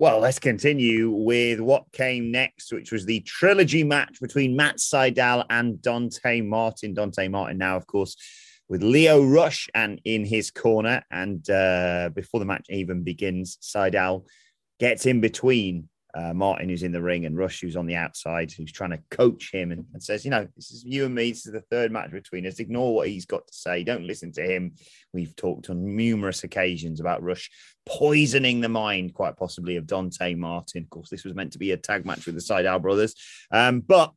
Well, 0.00 0.20
let's 0.20 0.38
continue 0.38 1.10
with 1.10 1.58
what 1.58 1.90
came 1.90 2.30
next, 2.30 2.72
which 2.72 2.92
was 2.92 3.04
the 3.04 3.18
trilogy 3.22 3.82
match 3.82 4.20
between 4.20 4.54
Matt 4.54 4.76
Sydal 4.76 5.44
and 5.50 5.82
Dante 5.82 6.40
Martin. 6.40 6.94
Dante 6.94 7.26
Martin 7.26 7.58
now, 7.58 7.76
of 7.76 7.84
course, 7.88 8.14
with 8.68 8.80
Lio 8.80 9.24
Rush 9.24 9.68
and 9.74 10.00
in 10.04 10.24
his 10.24 10.52
corner. 10.52 11.02
And 11.10 11.50
uh, 11.50 12.10
before 12.14 12.38
the 12.38 12.46
match 12.46 12.66
even 12.70 13.02
begins, 13.02 13.58
Sydal 13.60 14.24
gets 14.78 15.04
in 15.04 15.20
between 15.20 15.88
uh, 16.14 16.32
Martin, 16.32 16.68
who's 16.68 16.82
in 16.82 16.92
the 16.92 17.02
ring, 17.02 17.26
and 17.26 17.36
Rush, 17.36 17.60
who's 17.60 17.76
on 17.76 17.86
the 17.86 17.96
outside, 17.96 18.50
who's 18.50 18.72
trying 18.72 18.90
to 18.90 19.02
coach 19.10 19.52
him 19.52 19.72
and, 19.72 19.84
and, 19.92 20.02
says, 20.02 20.24
You 20.24 20.30
know, 20.30 20.48
this 20.56 20.70
is 20.70 20.84
you 20.84 21.04
and 21.04 21.14
me. 21.14 21.30
This 21.30 21.46
is 21.46 21.52
the 21.52 21.60
third 21.60 21.92
match 21.92 22.10
between 22.10 22.46
us. 22.46 22.60
Ignore 22.60 22.94
what 22.94 23.08
he's 23.08 23.26
got 23.26 23.46
to 23.46 23.54
say. 23.54 23.84
Don't 23.84 24.06
listen 24.06 24.32
to 24.32 24.42
him. 24.42 24.72
We've 25.12 25.36
talked 25.36 25.68
on 25.68 25.96
numerous 25.96 26.44
occasions 26.44 27.00
about 27.00 27.22
Rush 27.22 27.50
poisoning 27.84 28.60
the 28.60 28.68
mind, 28.68 29.14
quite 29.14 29.36
possibly, 29.36 29.76
of 29.76 29.86
Dante 29.86 30.34
Martin. 30.34 30.84
Of 30.84 30.90
course, 30.90 31.10
this 31.10 31.24
was 31.24 31.34
meant 31.34 31.52
to 31.52 31.58
be 31.58 31.72
a 31.72 31.76
tag 31.76 32.06
match 32.06 32.24
with 32.24 32.34
the 32.34 32.40
Sydal 32.40 32.80
brothers. 32.80 33.14
Um, 33.50 33.80
but 33.80 34.12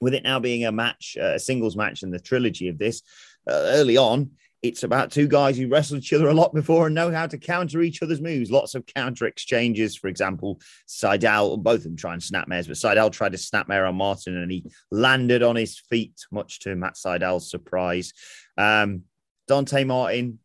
with 0.00 0.14
it 0.14 0.24
now 0.24 0.40
being 0.40 0.64
a 0.64 0.72
match, 0.72 1.16
uh, 1.20 1.34
a 1.34 1.38
singles 1.38 1.76
match 1.76 2.02
in 2.02 2.10
the 2.10 2.20
trilogy 2.20 2.68
of 2.68 2.78
this, 2.78 3.02
uh, 3.46 3.52
early 3.52 3.96
on, 3.96 4.32
it's 4.62 4.82
about 4.82 5.10
two 5.10 5.26
guys 5.26 5.56
who 5.56 5.68
wrestled 5.68 6.00
each 6.00 6.12
other 6.12 6.28
a 6.28 6.34
lot 6.34 6.52
before 6.52 6.86
and 6.86 6.94
know 6.94 7.10
how 7.10 7.26
to 7.26 7.38
counter 7.38 7.80
each 7.80 8.02
other's 8.02 8.20
moves. 8.20 8.50
Lots 8.50 8.74
of 8.74 8.84
counter 8.86 9.26
exchanges. 9.26 9.96
For 9.96 10.08
example, 10.08 10.60
Sydal, 10.86 11.62
both 11.62 11.78
of 11.78 11.84
them 11.84 11.96
try 11.96 12.12
and 12.12 12.22
snapmares, 12.22 12.66
but 12.66 12.76
Sydal 12.76 13.10
tried 13.10 13.32
to 13.32 13.38
snapmare 13.38 13.88
on 13.88 13.96
Martin 13.96 14.36
and 14.36 14.50
he 14.50 14.70
landed 14.90 15.42
on 15.42 15.56
his 15.56 15.78
feet, 15.78 16.14
much 16.30 16.60
to 16.60 16.76
Matt 16.76 16.94
Sydal's 16.94 17.50
surprise. 17.50 18.12
Um, 18.58 19.04
Dante 19.48 19.84
Martin 19.84 20.38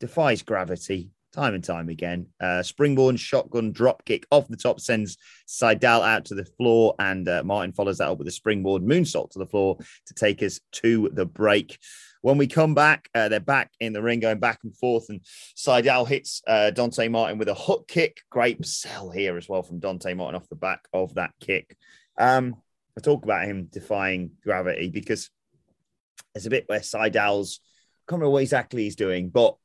defies 0.00 0.42
gravity 0.42 1.10
time 1.32 1.54
and 1.54 1.64
time 1.64 1.88
again. 1.88 2.26
Uh, 2.40 2.62
springboard 2.62 3.18
shotgun 3.18 3.72
drop 3.72 4.04
kick 4.04 4.26
off 4.30 4.48
the 4.48 4.56
top 4.56 4.80
sends 4.80 5.16
Sydal 5.48 6.02
out 6.02 6.26
to 6.26 6.34
the 6.34 6.44
floor, 6.44 6.94
and 6.98 7.28
uh, 7.28 7.42
Martin 7.42 7.72
follows 7.72 7.98
that 7.98 8.08
up 8.08 8.18
with 8.18 8.28
a 8.28 8.32
springboard 8.32 8.82
moonsault 8.82 9.30
to 9.30 9.38
the 9.38 9.46
floor 9.46 9.78
to 10.06 10.14
take 10.14 10.42
us 10.42 10.60
to 10.72 11.10
the 11.12 11.24
break. 11.24 11.78
When 12.22 12.38
we 12.38 12.46
come 12.46 12.74
back, 12.74 13.08
uh, 13.14 13.28
they're 13.28 13.40
back 13.40 13.72
in 13.80 13.92
the 13.92 14.02
ring, 14.02 14.20
going 14.20 14.38
back 14.38 14.60
and 14.62 14.74
forth, 14.76 15.08
and 15.08 15.20
Sydal 15.56 16.08
hits 16.08 16.40
uh, 16.46 16.70
Dante 16.70 17.08
Martin 17.08 17.36
with 17.36 17.48
a 17.48 17.54
hook 17.54 17.88
kick. 17.88 18.20
Great 18.30 18.64
sell 18.64 19.10
here 19.10 19.36
as 19.36 19.48
well 19.48 19.62
from 19.62 19.80
Dante 19.80 20.14
Martin 20.14 20.40
off 20.40 20.48
the 20.48 20.56
back 20.56 20.86
of 20.92 21.14
that 21.14 21.32
kick. 21.40 21.76
Um, 22.16 22.56
I 22.96 23.00
talk 23.00 23.24
about 23.24 23.44
him 23.46 23.68
defying 23.70 24.32
gravity 24.42 24.88
because 24.88 25.30
there's 26.32 26.46
a 26.46 26.50
bit 26.50 26.64
where 26.68 26.80
Sydal's 26.80 27.60
I 27.62 28.10
can't 28.10 28.20
remember 28.20 28.30
what 28.30 28.42
exactly 28.42 28.84
he's 28.84 28.96
doing, 28.96 29.28
but 29.28 29.56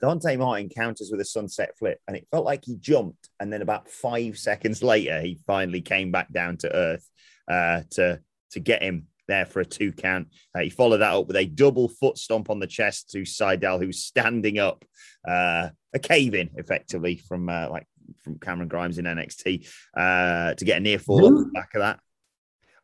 Dante 0.00 0.36
Martin 0.36 0.68
counters 0.68 1.10
with 1.10 1.20
a 1.20 1.24
sunset 1.24 1.76
flip, 1.78 2.00
and 2.06 2.16
it 2.16 2.26
felt 2.30 2.44
like 2.44 2.64
he 2.64 2.76
jumped, 2.76 3.30
and 3.38 3.52
then 3.52 3.62
about 3.62 3.88
five 3.88 4.38
seconds 4.38 4.82
later, 4.82 5.20
he 5.20 5.38
finally 5.46 5.80
came 5.80 6.10
back 6.10 6.30
down 6.32 6.56
to 6.58 6.74
earth 6.74 7.08
uh, 7.48 7.82
to 7.90 8.20
to 8.52 8.60
get 8.60 8.82
him 8.82 9.06
there 9.30 9.46
for 9.46 9.60
a 9.60 9.64
two 9.64 9.92
count. 9.92 10.28
Uh, 10.54 10.60
he 10.60 10.70
followed 10.70 10.98
that 10.98 11.14
up 11.14 11.26
with 11.26 11.36
a 11.36 11.46
double 11.46 11.88
foot 11.88 12.18
stomp 12.18 12.50
on 12.50 12.58
the 12.58 12.66
chest 12.66 13.10
to 13.10 13.22
Sydal, 13.22 13.82
who's 13.82 14.04
standing 14.04 14.58
up, 14.58 14.84
uh, 15.26 15.68
a 15.94 15.98
cave 15.98 16.34
in 16.34 16.50
effectively 16.56 17.16
from 17.16 17.48
uh, 17.48 17.68
like 17.70 17.86
from 18.22 18.38
Cameron 18.38 18.68
Grimes 18.68 18.98
in 18.98 19.04
NXT 19.04 19.66
uh, 19.96 20.54
to 20.54 20.64
get 20.64 20.78
a 20.78 20.80
near 20.80 20.98
fall 20.98 21.24
off 21.24 21.44
the 21.46 21.50
back 21.52 21.74
of 21.74 21.80
that. 21.80 22.00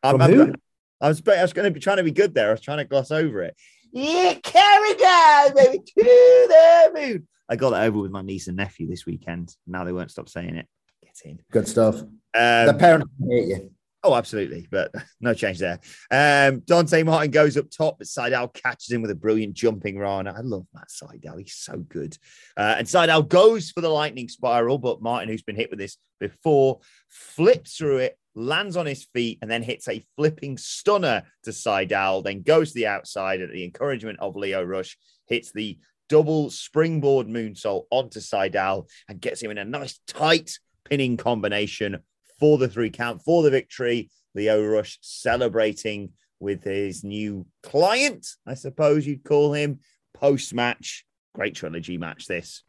I'm, 0.02 0.20
I'm, 0.20 0.54
I 1.00 1.08
was, 1.08 1.22
I 1.26 1.42
was 1.42 1.52
going 1.52 1.64
to 1.64 1.70
be 1.70 1.80
trying 1.80 1.98
to 1.98 2.04
be 2.04 2.12
good 2.12 2.32
there. 2.32 2.48
I 2.48 2.52
was 2.52 2.60
trying 2.60 2.78
to 2.78 2.84
gloss 2.84 3.10
over 3.10 3.42
it. 3.42 3.56
Yeah, 3.92 4.34
carry 4.42 4.94
down, 4.94 5.54
baby, 5.54 5.78
to 5.78 5.92
the 6.04 6.90
moon. 6.94 7.28
I 7.48 7.56
got 7.56 7.70
that 7.70 7.84
over 7.84 7.98
with 7.98 8.10
my 8.10 8.22
niece 8.22 8.48
and 8.48 8.56
nephew 8.56 8.88
this 8.88 9.06
weekend. 9.06 9.54
Now 9.66 9.84
they 9.84 9.92
won't 9.92 10.10
stop 10.10 10.28
saying 10.28 10.56
it. 10.56 10.66
Get 11.02 11.30
in. 11.30 11.40
Good 11.50 11.68
stuff. 11.68 12.00
Um, 12.00 12.12
the 12.34 12.76
parents 12.78 13.10
hate 13.28 13.48
you. 13.48 13.70
Oh, 14.08 14.14
absolutely, 14.14 14.68
but 14.70 14.92
no 15.20 15.34
change 15.34 15.58
there. 15.58 15.80
Um, 16.12 16.60
Dante 16.60 17.02
Martin 17.02 17.32
goes 17.32 17.56
up 17.56 17.68
top, 17.68 17.98
but 17.98 18.06
Sydal 18.06 18.54
catches 18.54 18.92
him 18.92 19.02
with 19.02 19.10
a 19.10 19.16
brilliant 19.16 19.54
jumping 19.54 19.98
run. 19.98 20.28
I 20.28 20.42
love 20.42 20.64
Matt 20.72 20.90
Sydal; 20.90 21.40
he's 21.40 21.56
so 21.56 21.78
good. 21.78 22.16
Uh, 22.56 22.76
and 22.78 22.86
Sydal 22.86 23.28
goes 23.28 23.72
for 23.72 23.80
the 23.80 23.88
lightning 23.88 24.28
spiral, 24.28 24.78
but 24.78 25.02
Martin, 25.02 25.28
who's 25.28 25.42
been 25.42 25.56
hit 25.56 25.70
with 25.70 25.80
this 25.80 25.98
before, 26.20 26.78
flips 27.08 27.78
through 27.78 27.96
it, 27.98 28.16
lands 28.36 28.76
on 28.76 28.86
his 28.86 29.08
feet, 29.12 29.40
and 29.42 29.50
then 29.50 29.64
hits 29.64 29.88
a 29.88 30.04
flipping 30.14 30.56
stunner 30.56 31.24
to 31.42 31.50
Sydal. 31.50 32.22
Then 32.22 32.42
goes 32.42 32.68
to 32.68 32.74
the 32.76 32.86
outside 32.86 33.40
at 33.40 33.50
the 33.50 33.64
encouragement 33.64 34.20
of 34.20 34.36
Lio 34.36 34.62
Rush, 34.62 34.96
hits 35.26 35.50
the 35.50 35.80
double 36.08 36.50
springboard 36.50 37.26
moonsault 37.26 37.86
onto 37.90 38.20
Sydal, 38.20 38.88
and 39.08 39.20
gets 39.20 39.42
him 39.42 39.50
in 39.50 39.58
a 39.58 39.64
nice 39.64 39.98
tight 40.06 40.60
pinning 40.84 41.16
combination 41.16 41.98
for 42.38 42.58
the 42.58 42.68
three 42.68 42.90
count, 42.90 43.22
for 43.22 43.42
the 43.42 43.50
victory. 43.50 44.10
Lio 44.34 44.62
Rush 44.64 44.98
celebrating 45.00 46.10
with 46.40 46.62
his 46.64 47.02
new 47.02 47.46
client, 47.62 48.26
I 48.46 48.54
suppose 48.54 49.06
you'd 49.06 49.24
call 49.24 49.54
him, 49.54 49.80
post 50.12 50.52
match. 50.52 51.06
Great 51.34 51.54
trilogy 51.54 51.96
match, 51.96 52.26
this. 52.26 52.62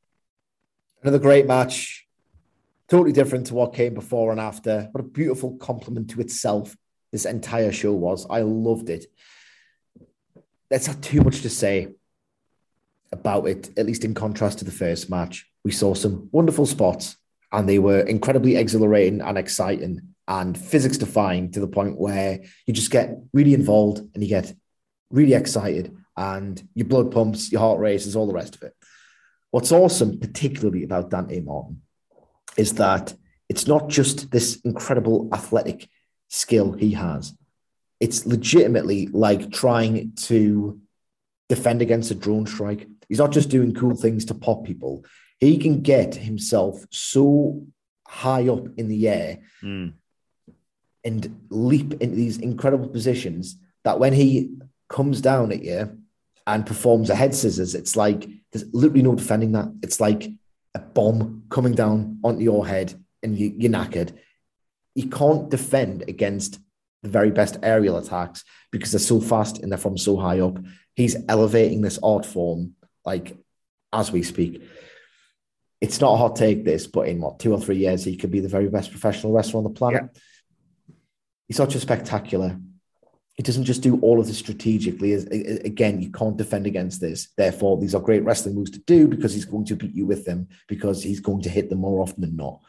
Another 1.02 1.20
great 1.20 1.46
match. 1.46 2.08
Totally 2.88 3.12
different 3.12 3.48
to 3.48 3.54
what 3.54 3.74
came 3.74 3.94
before 3.94 4.32
and 4.32 4.40
after. 4.40 4.88
What 4.92 5.04
a 5.04 5.08
beautiful 5.08 5.58
compliment 5.58 6.10
to 6.12 6.22
itself 6.22 6.76
this 7.12 7.26
entire 7.26 7.72
show 7.72 7.92
was. 7.92 8.26
I 8.30 8.42
loved 8.42 8.90
it. 8.90 9.06
That's 10.70 10.88
not 10.88 11.02
too 11.02 11.22
much 11.22 11.42
to 11.42 11.50
say 11.50 11.94
about 13.12 13.48
it, 13.48 13.78
at 13.78 13.86
least 13.86 14.06
in 14.06 14.14
contrast 14.14 14.60
to 14.60 14.66
the 14.66 14.72
first 14.72 15.10
match. 15.10 15.50
We 15.64 15.72
saw 15.72 15.94
some 15.94 16.30
wonderful 16.32 16.66
spots 16.66 17.18
and 17.52 17.68
they 17.68 17.80
were 17.80 18.00
incredibly 18.00 18.56
exhilarating 18.56 19.22
and 19.22 19.38
exciting 19.38 20.02
and 20.28 20.58
physics 20.58 20.98
defying 20.98 21.52
to 21.52 21.60
the 21.60 21.68
point 21.68 21.98
where 21.98 22.42
you 22.66 22.74
just 22.74 22.92
get 22.92 23.18
really 23.34 23.54
involved 23.54 24.00
and 24.00 24.24
you 24.24 24.28
get 24.28 24.54
really 25.10 25.34
excited 25.34 25.96
and 26.18 26.68
your 26.74 26.88
blood 26.88 27.12
pumps, 27.12 27.52
your 27.52 27.62
heart 27.62 27.80
races, 27.80 28.16
all 28.16 28.28
the 28.28 28.34
rest 28.34 28.56
of 28.56 28.64
it. 28.64 28.74
What's 29.52 29.72
awesome, 29.72 30.20
particularly 30.20 30.84
about 30.84 31.10
Dante 31.10 31.40
Martin, 31.40 31.82
is 32.58 32.74
that 32.74 33.16
it's 33.48 33.68
not 33.68 33.88
just 33.88 34.32
this 34.32 34.60
incredible 34.66 35.30
athletic 35.32 35.88
skill 36.28 36.74
he 36.74 36.92
has. 36.92 37.34
It's 38.00 38.26
legitimately 38.26 39.08
like 39.08 39.52
trying 39.52 40.14
to 40.24 40.82
defend 41.48 41.82
against 41.82 42.12
a 42.12 42.16
drone 42.16 42.46
strike. 42.46 42.88
He's 43.08 43.20
not 43.20 43.32
just 43.32 43.50
doing 43.50 43.74
cool 43.74 43.96
things 43.96 44.26
to 44.26 44.34
pop 44.34 44.66
people 44.66 45.06
he 45.40 45.58
can 45.58 45.82
get 45.82 46.16
himself 46.16 46.86
so 46.90 47.66
high 48.08 48.48
up 48.48 48.68
in 48.78 48.88
the 48.88 49.08
air 49.08 49.40
mm. 49.62 49.94
and 51.04 51.46
leap 51.50 51.94
into 52.02 52.16
these 52.16 52.38
incredible 52.38 52.88
positions 52.88 53.58
that 53.84 54.00
when 54.00 54.14
he 54.14 54.56
comes 54.90 55.22
down 55.22 55.52
at 55.52 55.64
you 55.64 55.98
and 56.48 56.66
performs 56.66 57.10
a 57.10 57.16
head 57.16 57.36
scissors, 57.36 57.76
it's 57.76 57.96
like 57.96 58.28
there's 58.52 58.66
literally 58.74 59.04
no 59.04 59.16
defending 59.16 59.52
that. 59.52 59.72
It's 59.84 60.00
like 60.00 60.30
a 60.74 60.80
bomb 60.80 61.44
coming 61.50 61.74
down 61.74 62.20
onto 62.24 62.42
your 62.42 62.66
head 62.66 62.94
and 63.22 63.38
you, 63.38 63.54
you're 63.58 63.72
knackered. 63.72 64.14
You 64.96 65.10
can't 65.10 65.50
defend 65.50 66.04
against 66.08 66.60
the 67.04 67.10
very 67.10 67.30
best 67.30 67.58
aerial 67.62 67.98
attacks 67.98 68.44
because 68.72 68.92
they're 68.92 69.00
so 69.00 69.20
fast 69.20 69.60
and 69.60 69.72
they're 69.72 69.78
from 69.78 69.98
so 69.98 70.18
high 70.18 70.40
up. 70.40 70.58
He's 70.96 71.16
elevating 71.30 71.82
this 71.82 72.00
art 72.02 72.26
form 72.26 72.74
like 73.06 73.38
as 73.94 74.12
we 74.12 74.24
speak 74.24 74.64
it's 75.80 76.02
not 76.02 76.14
a 76.14 76.18
hot 76.18 76.36
take, 76.36 76.66
this, 76.66 76.88
but 76.88 77.08
in 77.08 77.22
what 77.22 77.40
two 77.40 77.54
or 77.54 77.62
three 77.62 77.78
years, 77.78 78.04
he 78.04 78.18
could 78.18 78.32
be 78.32 78.40
the 78.40 78.48
very 78.48 78.68
best 78.68 78.92
professional 78.92 79.34
wrestler 79.34 79.60
on 79.60 79.64
the 79.64 79.70
planet. 79.70 80.04
Yeah. 80.14 80.22
He's 81.48 81.58
such 81.58 81.76
a 81.76 81.80
spectacular. 81.80 82.60
He 83.36 83.44
doesn't 83.44 83.66
just 83.66 83.84
do 83.84 84.00
all 84.02 84.20
of 84.20 84.26
this 84.26 84.40
strategically. 84.40 85.14
Again, 85.14 86.02
you 86.02 86.12
can't 86.12 86.36
defend 86.36 86.66
against 86.66 87.00
this. 87.00 87.30
Therefore, 87.38 87.78
these 87.78 87.94
are 87.94 88.02
great 88.02 88.24
wrestling 88.24 88.56
moves 88.56 88.72
to 88.72 88.80
do 88.80 89.08
because 89.08 89.34
he's 89.34 89.46
going 89.46 89.66
to 89.66 89.76
beat 89.76 89.94
you 89.94 90.08
with 90.08 90.26
them 90.26 90.48
because 90.68 91.04
he's 91.04 91.20
going 91.20 91.44
to 91.44 91.50
hit 91.50 91.70
them 91.70 91.80
more 91.80 92.02
often 92.02 92.22
than 92.22 92.36
not. 92.36 92.60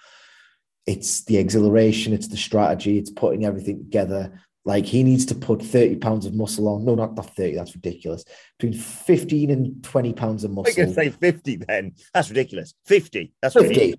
It's 0.87 1.25
the 1.25 1.39
exhilaration, 1.39 2.13
it's 2.13 2.29
the 2.29 2.37
strategy, 2.37 2.99
it's 2.99 3.11
putting 3.11 3.47
everything 3.47 3.79
together. 3.79 4.43
Like 4.69 4.85
he 4.85 5.03
needs 5.03 5.25
to 5.25 5.35
put 5.35 5.63
30 5.63 5.97
pounds 5.97 6.27
of 6.27 6.35
muscle 6.35 6.69
on. 6.69 6.85
No, 6.85 6.95
not, 6.95 7.15
not 7.15 7.35
30, 7.35 7.55
that's 7.55 7.75
ridiculous. 7.75 8.23
Between 8.59 8.79
15 8.79 9.51
and 9.51 9.83
20 9.83 10.13
pounds 10.13 10.45
of 10.45 10.51
muscle. 10.51 10.71
I 10.71 10.75
can 10.75 10.93
say 10.93 11.09
50 11.09 11.57
then. 11.57 11.95
That's 12.13 12.29
ridiculous. 12.29 12.75
50. 12.85 13.33
That's 13.41 13.55
50. 13.55 13.95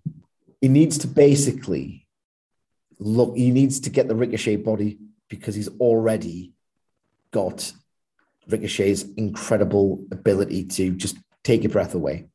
He 0.61 0.67
needs 0.67 0.99
to 0.99 1.07
basically 1.07 2.07
look, 2.99 3.35
he 3.35 3.49
needs 3.49 3.79
to 3.79 3.89
get 3.89 4.07
the 4.07 4.13
ricochet 4.13 4.57
body 4.57 4.99
because 5.27 5.55
he's 5.55 5.69
already 5.79 6.53
got 7.31 7.73
Ricochet's 8.47 9.05
incredible 9.17 10.05
ability 10.11 10.65
to 10.65 10.91
just 10.91 11.17
take 11.43 11.63
your 11.63 11.71
breath 11.71 11.95
away. 11.95 12.27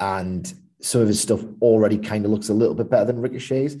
And 0.00 0.50
some 0.80 1.02
of 1.02 1.08
his 1.08 1.20
stuff 1.20 1.44
already 1.60 1.98
kind 1.98 2.24
of 2.24 2.30
looks 2.30 2.48
a 2.48 2.54
little 2.54 2.74
bit 2.74 2.88
better 2.88 3.04
than 3.04 3.20
Ricochet's, 3.20 3.76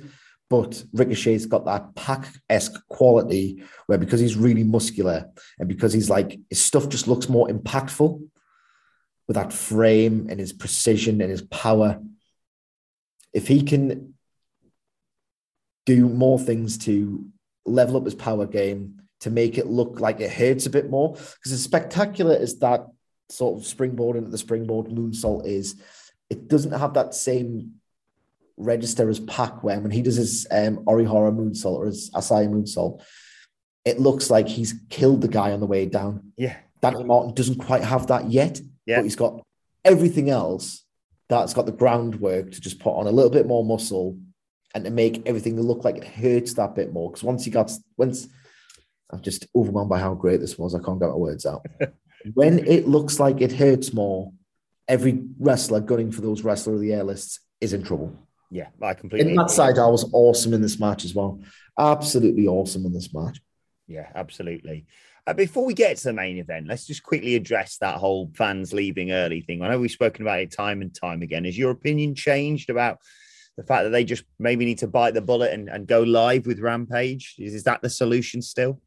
but 0.48 0.84
Ricochet's 0.92 1.46
got 1.46 1.64
that 1.64 1.94
Pac 1.94 2.28
esque 2.48 2.86
quality 2.88 3.62
where 3.86 3.98
because 3.98 4.20
he's 4.20 4.36
really 4.36 4.62
muscular 4.62 5.30
and 5.58 5.68
because 5.68 5.92
he's 5.92 6.08
like 6.08 6.38
his 6.48 6.64
stuff 6.64 6.88
just 6.88 7.08
looks 7.08 7.28
more 7.28 7.48
impactful 7.48 8.20
with 9.26 9.34
that 9.34 9.52
frame 9.52 10.28
and 10.30 10.38
his 10.38 10.52
precision 10.52 11.20
and 11.20 11.30
his 11.30 11.42
power. 11.42 12.00
If 13.32 13.48
he 13.48 13.62
can 13.62 14.14
do 15.84 16.08
more 16.08 16.38
things 16.38 16.78
to 16.78 17.26
level 17.64 17.96
up 17.96 18.04
his 18.04 18.14
power 18.14 18.46
game 18.46 19.02
to 19.20 19.30
make 19.30 19.58
it 19.58 19.66
look 19.66 20.00
like 20.00 20.20
it 20.20 20.30
hurts 20.30 20.66
a 20.66 20.70
bit 20.70 20.90
more, 20.90 21.12
because 21.14 21.52
as 21.52 21.62
spectacular 21.62 22.36
as 22.36 22.58
that 22.60 22.86
sort 23.28 23.58
of 23.58 23.66
springboard 23.66 24.16
into 24.16 24.30
the 24.30 24.38
springboard 24.38 24.86
moonsault 24.86 25.44
is, 25.44 25.80
it 26.30 26.48
doesn't 26.48 26.72
have 26.72 26.94
that 26.94 27.14
same 27.14 27.72
register 28.56 29.08
as 29.08 29.20
Pac 29.20 29.62
when 29.62 29.82
when 29.82 29.92
he 29.92 30.02
does 30.02 30.16
his 30.16 30.46
um, 30.50 30.78
Orihara 30.84 31.34
moonsault 31.34 31.76
or 31.78 31.86
his 31.86 32.10
Asai 32.10 32.48
moonsault. 32.48 33.02
It 33.84 34.00
looks 34.00 34.30
like 34.30 34.48
he's 34.48 34.74
killed 34.90 35.20
the 35.20 35.28
guy 35.28 35.52
on 35.52 35.60
the 35.60 35.66
way 35.66 35.86
down. 35.86 36.32
Yeah. 36.36 36.56
Dante 36.82 37.04
Martin 37.04 37.34
doesn't 37.34 37.58
quite 37.58 37.84
have 37.84 38.08
that 38.08 38.30
yet, 38.30 38.60
Yeah. 38.84 38.96
but 38.98 39.04
he's 39.04 39.16
got 39.16 39.42
everything 39.84 40.28
else 40.30 40.84
that's 41.28 41.54
got 41.54 41.66
the 41.66 41.72
groundwork 41.72 42.52
to 42.52 42.60
just 42.60 42.78
put 42.80 42.96
on 42.96 43.06
a 43.06 43.10
little 43.10 43.30
bit 43.30 43.46
more 43.46 43.64
muscle 43.64 44.18
and 44.74 44.84
to 44.84 44.90
make 44.90 45.26
everything 45.26 45.60
look 45.60 45.84
like 45.84 45.96
it 45.96 46.04
hurts 46.04 46.54
that 46.54 46.74
bit 46.74 46.92
more. 46.92 47.10
Because 47.10 47.24
once 47.24 47.44
he 47.44 47.50
got, 47.50 47.70
once 47.96 48.28
I'm 49.10 49.20
just 49.22 49.46
overwhelmed 49.54 49.88
by 49.90 49.98
how 49.98 50.14
great 50.14 50.40
this 50.40 50.58
was, 50.58 50.74
I 50.74 50.80
can't 50.80 51.00
get 51.00 51.08
my 51.08 51.14
words 51.14 51.46
out. 51.46 51.64
when 52.34 52.60
it 52.66 52.86
looks 52.88 53.18
like 53.18 53.40
it 53.40 53.52
hurts 53.52 53.92
more, 53.92 54.32
every 54.88 55.22
wrestler 55.38 55.80
gunning 55.80 56.12
for 56.12 56.20
those 56.20 56.42
wrestler 56.42 56.74
of 56.74 56.80
the 56.80 56.88
year 56.88 57.04
lists 57.04 57.40
is 57.60 57.72
in 57.72 57.82
trouble. 57.82 58.16
Yeah, 58.50 58.68
I 58.80 58.94
completely. 58.94 59.28
And 59.28 59.36
Matt 59.36 59.52
agree. 59.58 59.82
I 59.82 59.88
was 59.88 60.08
awesome 60.12 60.54
in 60.54 60.62
this 60.62 60.78
match 60.78 61.04
as 61.04 61.14
well. 61.14 61.40
Absolutely 61.78 62.46
awesome 62.46 62.86
in 62.86 62.92
this 62.92 63.12
match. 63.12 63.40
Yeah, 63.86 64.08
absolutely. 64.14 64.86
Uh, 65.26 65.34
before 65.34 65.64
we 65.64 65.74
get 65.74 65.96
to 65.96 66.04
the 66.04 66.12
main 66.12 66.38
event, 66.38 66.68
let's 66.68 66.86
just 66.86 67.02
quickly 67.02 67.34
address 67.34 67.78
that 67.78 67.96
whole 67.96 68.30
fans 68.34 68.72
leaving 68.72 69.10
early 69.10 69.40
thing. 69.40 69.62
I 69.62 69.68
know 69.68 69.80
we've 69.80 69.90
spoken 69.90 70.22
about 70.22 70.40
it 70.40 70.52
time 70.52 70.82
and 70.82 70.94
time 70.94 71.22
again. 71.22 71.44
Has 71.44 71.58
your 71.58 71.72
opinion 71.72 72.14
changed 72.14 72.70
about 72.70 72.98
the 73.56 73.64
fact 73.64 73.84
that 73.84 73.90
they 73.90 74.04
just 74.04 74.24
maybe 74.38 74.64
need 74.64 74.78
to 74.78 74.86
bite 74.86 75.14
the 75.14 75.20
bullet 75.20 75.52
and, 75.52 75.68
and 75.68 75.88
go 75.88 76.02
live 76.02 76.46
with 76.46 76.60
Rampage? 76.60 77.34
Is, 77.38 77.54
is 77.54 77.64
that 77.64 77.82
the 77.82 77.90
solution 77.90 78.40
still? 78.40 78.80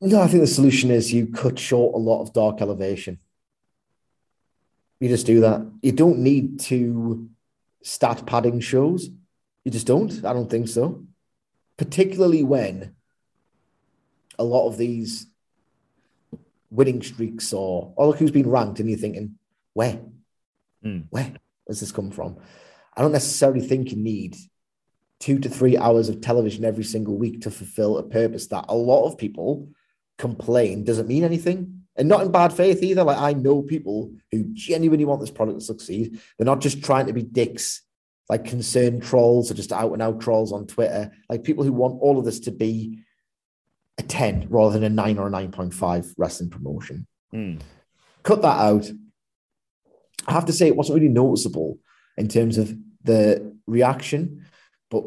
No, 0.00 0.22
I 0.22 0.26
think 0.26 0.40
the 0.40 0.48
solution 0.48 0.90
is 0.90 1.12
you 1.12 1.28
cut 1.28 1.58
short 1.58 1.94
a 1.94 1.98
lot 1.98 2.22
of 2.22 2.32
dark 2.32 2.60
elevation. 2.60 3.18
You 4.98 5.08
just 5.08 5.26
do 5.26 5.40
that. 5.40 5.70
You 5.82 5.92
don't 5.92 6.18
need 6.18 6.60
to 6.60 7.28
stat 7.82 8.26
padding 8.26 8.60
shows. 8.60 9.08
You 9.64 9.70
just 9.70 9.86
don't. 9.86 10.24
I 10.24 10.32
don't 10.32 10.50
think 10.50 10.68
so. 10.68 11.04
Particularly 11.76 12.42
when 12.44 12.94
a 14.38 14.44
lot 14.44 14.68
of 14.68 14.78
these 14.78 15.26
winning 16.70 17.02
streaks 17.02 17.52
or 17.52 17.92
or 17.96 18.06
look 18.06 18.18
who's 18.18 18.30
been 18.30 18.48
ranked, 18.48 18.80
and 18.80 18.88
you're 18.88 18.98
thinking, 18.98 19.36
where? 19.74 20.00
Hmm. 20.82 21.00
Where 21.10 21.32
does 21.66 21.80
this 21.80 21.92
come 21.92 22.10
from? 22.10 22.38
I 22.96 23.02
don't 23.02 23.12
necessarily 23.12 23.60
think 23.60 23.90
you 23.90 23.96
need 23.96 24.36
two 25.20 25.38
to 25.38 25.48
three 25.48 25.76
hours 25.76 26.08
of 26.08 26.20
television 26.20 26.64
every 26.64 26.84
single 26.84 27.16
week 27.16 27.42
to 27.42 27.50
fulfill 27.50 27.98
a 27.98 28.02
purpose 28.02 28.46
that 28.48 28.64
a 28.68 28.74
lot 28.74 29.06
of 29.06 29.18
people 29.18 29.68
complain 30.16 30.84
doesn't 30.84 31.08
mean 31.08 31.24
anything. 31.24 31.79
And 32.00 32.08
not 32.08 32.22
in 32.22 32.32
bad 32.32 32.50
faith 32.50 32.82
either. 32.82 33.04
Like 33.04 33.18
I 33.18 33.34
know 33.34 33.60
people 33.60 34.10
who 34.32 34.44
genuinely 34.54 35.04
want 35.04 35.20
this 35.20 35.30
product 35.30 35.58
to 35.58 35.64
succeed. 35.64 36.18
They're 36.38 36.46
not 36.46 36.62
just 36.62 36.82
trying 36.82 37.06
to 37.08 37.12
be 37.12 37.22
dicks, 37.22 37.82
like 38.30 38.46
concerned 38.46 39.02
trolls 39.02 39.50
or 39.50 39.54
just 39.54 39.70
out 39.70 39.92
and 39.92 40.00
out 40.00 40.18
trolls 40.18 40.50
on 40.50 40.66
Twitter. 40.66 41.12
Like 41.28 41.44
people 41.44 41.62
who 41.62 41.74
want 41.74 42.00
all 42.00 42.18
of 42.18 42.24
this 42.24 42.40
to 42.40 42.52
be 42.52 43.00
a 43.98 44.02
10 44.02 44.46
rather 44.48 44.72
than 44.72 44.84
a 44.84 44.88
9 44.88 45.18
or 45.18 45.28
a 45.28 45.30
9.5 45.30 46.14
wrestling 46.16 46.48
promotion. 46.48 47.06
Hmm. 47.32 47.56
Cut 48.22 48.40
that 48.40 48.58
out. 48.58 48.90
I 50.26 50.32
have 50.32 50.46
to 50.46 50.54
say, 50.54 50.68
it 50.68 50.76
wasn't 50.76 50.96
really 50.96 51.12
noticeable 51.12 51.78
in 52.16 52.28
terms 52.28 52.56
of 52.56 52.74
the 53.04 53.54
reaction, 53.66 54.46
but 54.90 55.04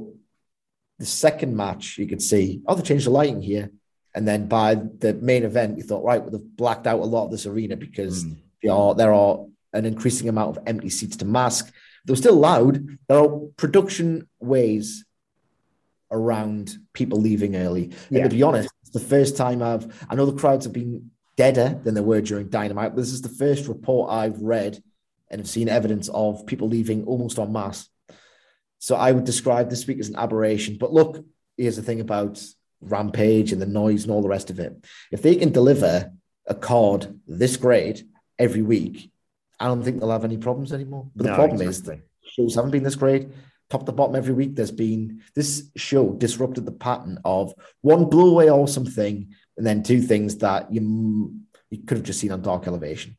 the 0.99 1.05
second 1.07 1.57
match, 1.57 1.97
you 1.97 2.05
could 2.05 2.21
see, 2.21 2.61
oh, 2.67 2.75
they 2.75 2.83
changed 2.83 3.07
the 3.07 3.09
lighting 3.09 3.41
here. 3.41 3.71
And 4.15 4.27
then 4.27 4.47
by 4.47 4.75
the 4.75 5.13
main 5.15 5.43
event, 5.43 5.77
you 5.77 5.83
thought, 5.83 6.03
right, 6.03 6.21
well, 6.21 6.31
they've 6.31 6.55
blacked 6.57 6.85
out 6.87 6.99
a 6.99 7.05
lot 7.05 7.25
of 7.25 7.31
this 7.31 7.45
arena 7.45 7.75
because 7.75 8.23
Hmm. 8.23 8.33
there, 8.61 8.71
are, 8.73 8.95
there 8.95 9.13
are 9.13 9.45
an 9.73 9.85
increasing 9.85 10.29
amount 10.29 10.55
of 10.57 10.63
empty 10.67 10.89
seats 10.89 11.17
to 11.17 11.25
mask. 11.25 11.73
They're 12.05 12.15
still 12.15 12.35
loud. 12.35 12.85
There 13.07 13.17
are 13.17 13.39
production 13.57 14.27
ways 14.39 15.03
around 16.11 16.77
people 16.93 17.19
leaving 17.19 17.55
early. 17.55 17.91
And 18.11 18.23
to 18.23 18.29
be 18.29 18.43
honest, 18.43 18.69
it's 18.81 18.91
the 18.91 18.99
first 18.99 19.35
time 19.35 19.63
I've, 19.63 20.05
I 20.09 20.15
know 20.15 20.27
the 20.27 20.39
crowds 20.39 20.65
have 20.65 20.73
been 20.73 21.09
deader 21.37 21.79
than 21.83 21.95
they 21.95 22.01
were 22.01 22.21
during 22.21 22.49
Dynamite, 22.49 22.91
but 22.93 23.01
this 23.01 23.13
is 23.13 23.21
the 23.23 23.29
first 23.29 23.67
report 23.67 24.11
I've 24.11 24.39
read 24.39 24.81
and 25.31 25.41
have 25.41 25.49
seen 25.49 25.67
evidence 25.69 26.09
of 26.09 26.45
people 26.45 26.67
leaving 26.67 27.05
almost 27.05 27.39
en 27.39 27.51
masse. 27.51 27.89
So 28.77 28.95
I 28.95 29.11
would 29.11 29.23
describe 29.23 29.69
this 29.71 29.87
week 29.87 29.97
as 29.99 30.09
an 30.09 30.17
aberration. 30.17 30.77
But 30.79 30.93
look, 30.93 31.25
here's 31.57 31.77
the 31.77 31.81
thing 31.81 32.01
about 32.01 32.43
Rampage 32.91 33.51
and 33.51 33.61
the 33.61 33.65
noise 33.65 34.03
and 34.03 34.11
all 34.11 34.21
the 34.21 34.29
rest 34.29 34.49
of 34.49 34.59
it. 34.59 34.83
If 35.11 35.21
they 35.21 35.35
can 35.35 35.51
deliver 35.51 36.11
a 36.47 36.55
card 36.55 37.19
this 37.27 37.57
great 37.57 38.03
every 38.37 38.61
week, 38.61 39.11
I 39.59 39.67
don't 39.67 39.83
think 39.83 39.99
they'll 39.99 40.11
have 40.11 40.25
any 40.25 40.37
problems 40.37 40.73
anymore. 40.73 41.09
But 41.15 41.23
the 41.23 41.29
No, 41.29 41.35
problem 41.35 41.61
exactly. 41.61 41.95
is 41.95 42.01
shows 42.33 42.55
haven't 42.55 42.71
been 42.71 42.83
this 42.83 42.95
great. 42.95 43.27
Top 43.69 43.85
to 43.85 43.91
bottom 43.91 44.15
every 44.15 44.33
week, 44.33 44.55
there's 44.55 44.71
been 44.71 45.21
this 45.35 45.69
show 45.75 46.11
disrupted 46.13 46.65
the 46.65 46.71
pattern 46.71 47.19
of 47.25 47.53
one 47.81 48.05
blew 48.05 48.29
away 48.31 48.49
awesome 48.49 48.85
thing, 48.85 49.33
and 49.57 49.65
then 49.65 49.83
two 49.83 50.01
things 50.01 50.37
that 50.37 50.71
you 50.71 51.33
you 51.71 51.79
could 51.79 51.97
have 51.97 52.05
just 52.05 52.19
seen 52.19 52.31
on 52.31 52.41
Dark 52.41 52.67
Elevation. 52.67 53.17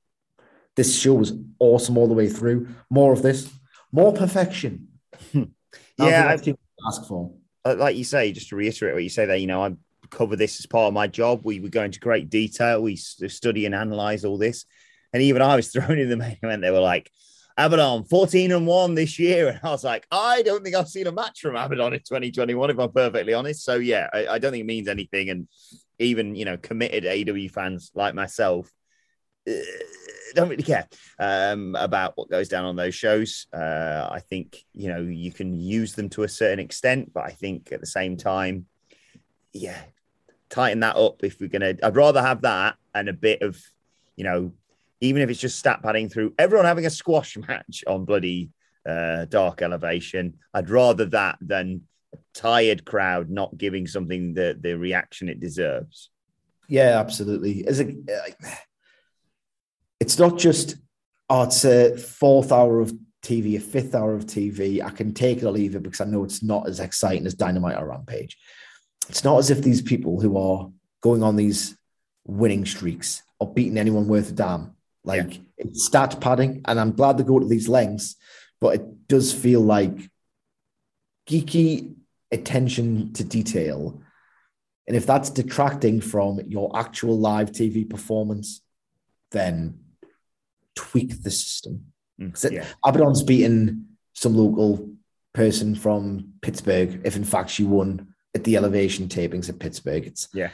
This 0.77 0.97
show 0.99 1.15
was 1.15 1.33
awesome 1.59 1.97
all 1.99 2.07
the 2.09 2.15
way 2.15 2.29
through. 2.29 2.69
More 2.91 3.13
of 3.13 3.23
this, 3.23 3.51
more 3.91 4.13
perfection. 4.13 4.89
Hmm. 5.33 5.45
Yeah, 5.99 6.37
think 6.37 6.57
I- 6.59 6.83
much 6.83 6.95
ask 6.99 7.09
for. 7.09 7.33
Uh, 7.65 7.77
like 7.77 7.97
you 7.97 8.05
say, 8.05 8.33
just 8.33 8.51
to 8.51 8.57
reiterate 8.57 8.95
what 8.95 9.03
you 9.03 9.09
say 9.09 9.27
there, 9.27 9.37
you 9.37 9.47
know, 9.47 9.65
I 9.65 9.75
cover 10.11 10.37
this 10.37 10.59
as 10.59 10.67
part 10.67 10.89
of 10.89 10.95
my 10.95 11.07
job. 11.07 11.41
We 11.45 11.59
go 11.59 11.83
into 11.83 12.01
great 12.01 12.31
detail. 12.31 12.83
We 12.83 12.97
study 12.97 13.67
and 13.67 13.75
analyze 13.75 14.25
all 14.25 14.39
this. 14.39 14.65
And 15.13 15.23
even 15.23 15.43
I 15.43 15.57
was 15.57 15.69
thrown 15.73 15.99
in 15.99 16.09
the 16.09 16.17
main 16.17 16.39
event. 16.43 16.63
They 16.63 16.71
were 16.71 16.81
like, 16.81 17.11
Abaddon 17.57 18.05
14 18.05 18.51
and 18.51 18.67
1 18.67 18.95
this 18.95 19.19
year. 19.19 19.49
And 19.49 19.61
I 19.63 19.71
was 19.71 19.85
like, 19.85 20.07
I 20.11 20.43
don't 20.43 20.63
think 20.65 20.75
I've 20.75 20.89
seen 20.89 21.07
a 21.07 21.13
match 21.13 21.41
from 21.41 21.57
Abaddon 21.57 21.95
in 21.95 22.01
2021, 22.01 22.71
if 22.71 22.79
I'm 22.79 22.93
perfectly 22.93 23.33
honest. 23.33 23.65
So, 23.65 23.77
yeah, 23.77 24.09
I, 24.13 24.27
I 24.27 24.39
don't 24.39 24.51
think 24.51 24.63
it 24.63 24.67
means 24.67 24.89
anything. 24.89 25.31
And 25.31 25.49
even, 25.99 26.35
you 26.35 26.45
know, 26.45 26.57
committed 26.57 27.05
AEW 27.05 27.51
fans 27.51 27.93
like 27.95 28.15
myself 28.15 28.71
uh, 29.49 29.53
don't 30.41 30.49
really 30.49 30.63
care 30.63 30.89
um, 31.19 31.77
about 31.77 32.17
what 32.17 32.31
goes 32.31 32.49
down 32.49 32.65
on 32.65 32.77
those 32.77 32.95
shows. 32.95 33.47
Uh, 33.53 34.09
I 34.11 34.21
think, 34.21 34.65
you 34.73 34.89
know, 34.89 35.01
you 35.01 35.33
can 35.33 35.55
use 35.55 35.95
them 35.95 36.09
to 36.11 36.25
a 36.25 36.29
certain 36.29 36.59
extent, 36.59 37.13
but 37.13 37.25
I 37.25 37.31
think 37.31 37.73
at 37.73 37.81
the 37.81 37.87
same 37.87 38.17
time, 38.17 38.67
yeah, 39.53 39.81
tighten 40.51 40.81
that 40.81 40.97
up 40.97 41.23
if 41.23 41.41
we're 41.41 41.49
to. 41.49 41.79
I'd 41.83 41.97
rather 41.97 42.23
have 42.23 42.43
that 42.43 42.77
and 42.95 43.09
a 43.09 43.13
bit 43.13 43.43
of, 43.43 43.61
you 44.17 44.25
know, 44.25 44.53
even 45.01 45.23
if 45.23 45.31
it's 45.31 45.41
just 45.41 45.59
stat 45.59 45.83
padding 45.83 46.09
through 46.09 46.35
everyone 46.39 46.67
having 46.67 46.87
a 46.87 46.91
squash 46.91 47.37
match 47.49 47.85
on 47.87 48.05
bloody 48.05 48.51
uh, 48.87 49.25
dark 49.27 49.63
elevation. 49.63 50.35
I'd 50.53 50.71
rather 50.71 51.07
that 51.07 51.39
than 51.41 51.83
a 52.13 52.19
tired 52.35 52.85
crowd 52.85 53.31
not 53.31 53.57
giving 53.57 53.87
something 53.87 54.35
the, 54.35 54.59
the 54.61 54.77
reaction 54.77 55.29
it 55.29 55.41
deserves. 55.41 56.11
Yeah, 56.69 56.99
absolutely. 56.99 57.67
As 57.67 57.81
a, 57.81 57.89
uh, 57.89 58.51
it's 60.01 60.19
not 60.19 60.39
just 60.39 60.77
oh, 61.29 61.45
it's 61.45 61.65
a 61.65 61.97
fourth 61.97 62.53
hour 62.53 62.81
of 62.81 62.93
TV, 63.23 63.57
a 63.57 63.61
fifth 63.61 63.95
hour 63.95 64.15
of 64.15 64.27
TV. 64.27 64.83
I 64.83 64.91
can 64.91 65.15
take 65.15 65.39
it 65.39 65.45
or 65.45 65.51
leave 65.51 65.75
it 65.75 65.83
because 65.83 66.01
I 66.01 66.05
know 66.05 66.25
it's 66.25 66.43
not 66.43 66.69
as 66.69 66.81
exciting 66.81 67.27
as 67.27 67.35
Dynamite 67.35 67.79
or 67.79 67.89
Rampage. 67.89 68.37
It's 69.09 69.25
not 69.25 69.39
as 69.39 69.51
if 69.51 69.63
these 69.63 69.83
people 69.83 70.21
who 70.21 70.37
are 70.39 70.71
going 71.01 71.23
on 71.23 71.37
these 71.37 71.77
winning 72.27 72.65
streaks 72.65 73.23
or 73.39 73.53
beating 73.53 73.79
anyone 73.79 74.09
worth 74.09 74.31
a 74.31 74.33
damn. 74.33 74.77
Like 75.05 75.41
it's 75.59 75.85
stat 75.85 76.21
padding, 76.21 76.63
and 76.65 76.81
I'm 76.81 76.93
glad 76.93 77.19
they 77.19 77.25
go 77.25 77.39
to 77.39 77.47
these 77.47 77.69
lengths, 77.69 78.17
but 78.61 78.77
it 78.77 79.09
does 79.09 79.33
feel 79.33 79.61
like 79.61 80.11
geeky 81.29 81.95
attention 82.33 83.13
to 83.15 83.25
detail. 83.25 84.01
And 84.87 84.97
if 84.97 85.07
that's 85.07 85.31
detracting 85.31 86.01
from 86.01 86.41
your 86.47 86.79
actual 86.79 87.19
live 87.19 87.53
TV 87.53 87.89
performance, 87.89 88.63
then 89.31 89.84
tweak 90.75 91.23
the 91.23 91.31
system. 91.31 91.87
Mm, 92.21 92.53
yeah. 92.53 92.67
Abaddon's 92.85 93.23
beaten 93.23 93.97
some 94.13 94.37
local 94.37 94.91
person 95.33 95.75
from 95.75 96.33
Pittsburgh 96.43 97.01
if 97.05 97.17
in 97.17 97.25
fact 97.25 97.51
she 97.51 97.65
won 97.65 98.15
at 98.35 98.45
the 98.45 98.57
elevation 98.57 99.09
tapings 99.09 99.49
at 99.49 99.59
Pittsburgh. 99.59 100.07
It's 100.07 100.29
Yeah. 100.33 100.51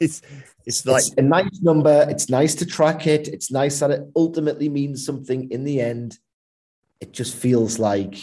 it's 0.00 0.22
it's 0.66 0.86
like 0.86 1.02
It's 1.06 1.14
a 1.16 1.22
nice 1.22 1.60
number. 1.60 2.06
It's 2.08 2.28
nice 2.28 2.54
to 2.56 2.66
track 2.66 3.06
it. 3.06 3.26
It's 3.28 3.50
nice 3.50 3.80
that 3.80 3.90
it 3.90 4.02
ultimately 4.14 4.68
means 4.68 5.04
something 5.04 5.50
in 5.50 5.64
the 5.64 5.80
end. 5.80 6.18
It 7.00 7.12
just 7.12 7.34
feels 7.34 7.78
like 7.80 8.14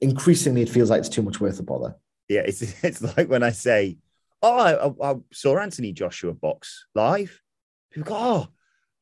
increasingly 0.00 0.62
it 0.62 0.68
feels 0.68 0.90
like 0.90 1.00
it's 1.00 1.08
too 1.08 1.22
much 1.22 1.40
worth 1.40 1.56
the 1.56 1.62
bother. 1.62 1.96
yeah, 2.28 2.40
it's 2.42 2.62
it's 2.84 3.02
like 3.02 3.28
when 3.28 3.42
I 3.42 3.50
say, 3.50 3.98
"Oh, 4.42 4.96
I, 5.02 5.10
I 5.10 5.14
saw 5.32 5.58
Anthony 5.58 5.92
Joshua 5.92 6.34
box 6.34 6.86
live." 6.94 7.40
People 7.92 8.08
go, 8.14 8.16
"Oh, 8.18 8.48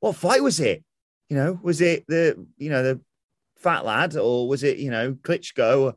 what 0.05 0.17
fight 0.17 0.43
was 0.43 0.61
it? 0.61 0.85
You 1.31 1.37
know, 1.39 1.59
was 1.63 1.81
it 1.81 2.05
the 2.07 2.47
you 2.59 2.69
know 2.69 2.83
the 2.83 3.01
fat 3.57 3.87
lad 3.87 4.15
or 4.17 4.47
was 4.47 4.63
it 4.63 4.77
you 4.77 4.91
know 4.91 5.15
Klitschko? 5.15 5.95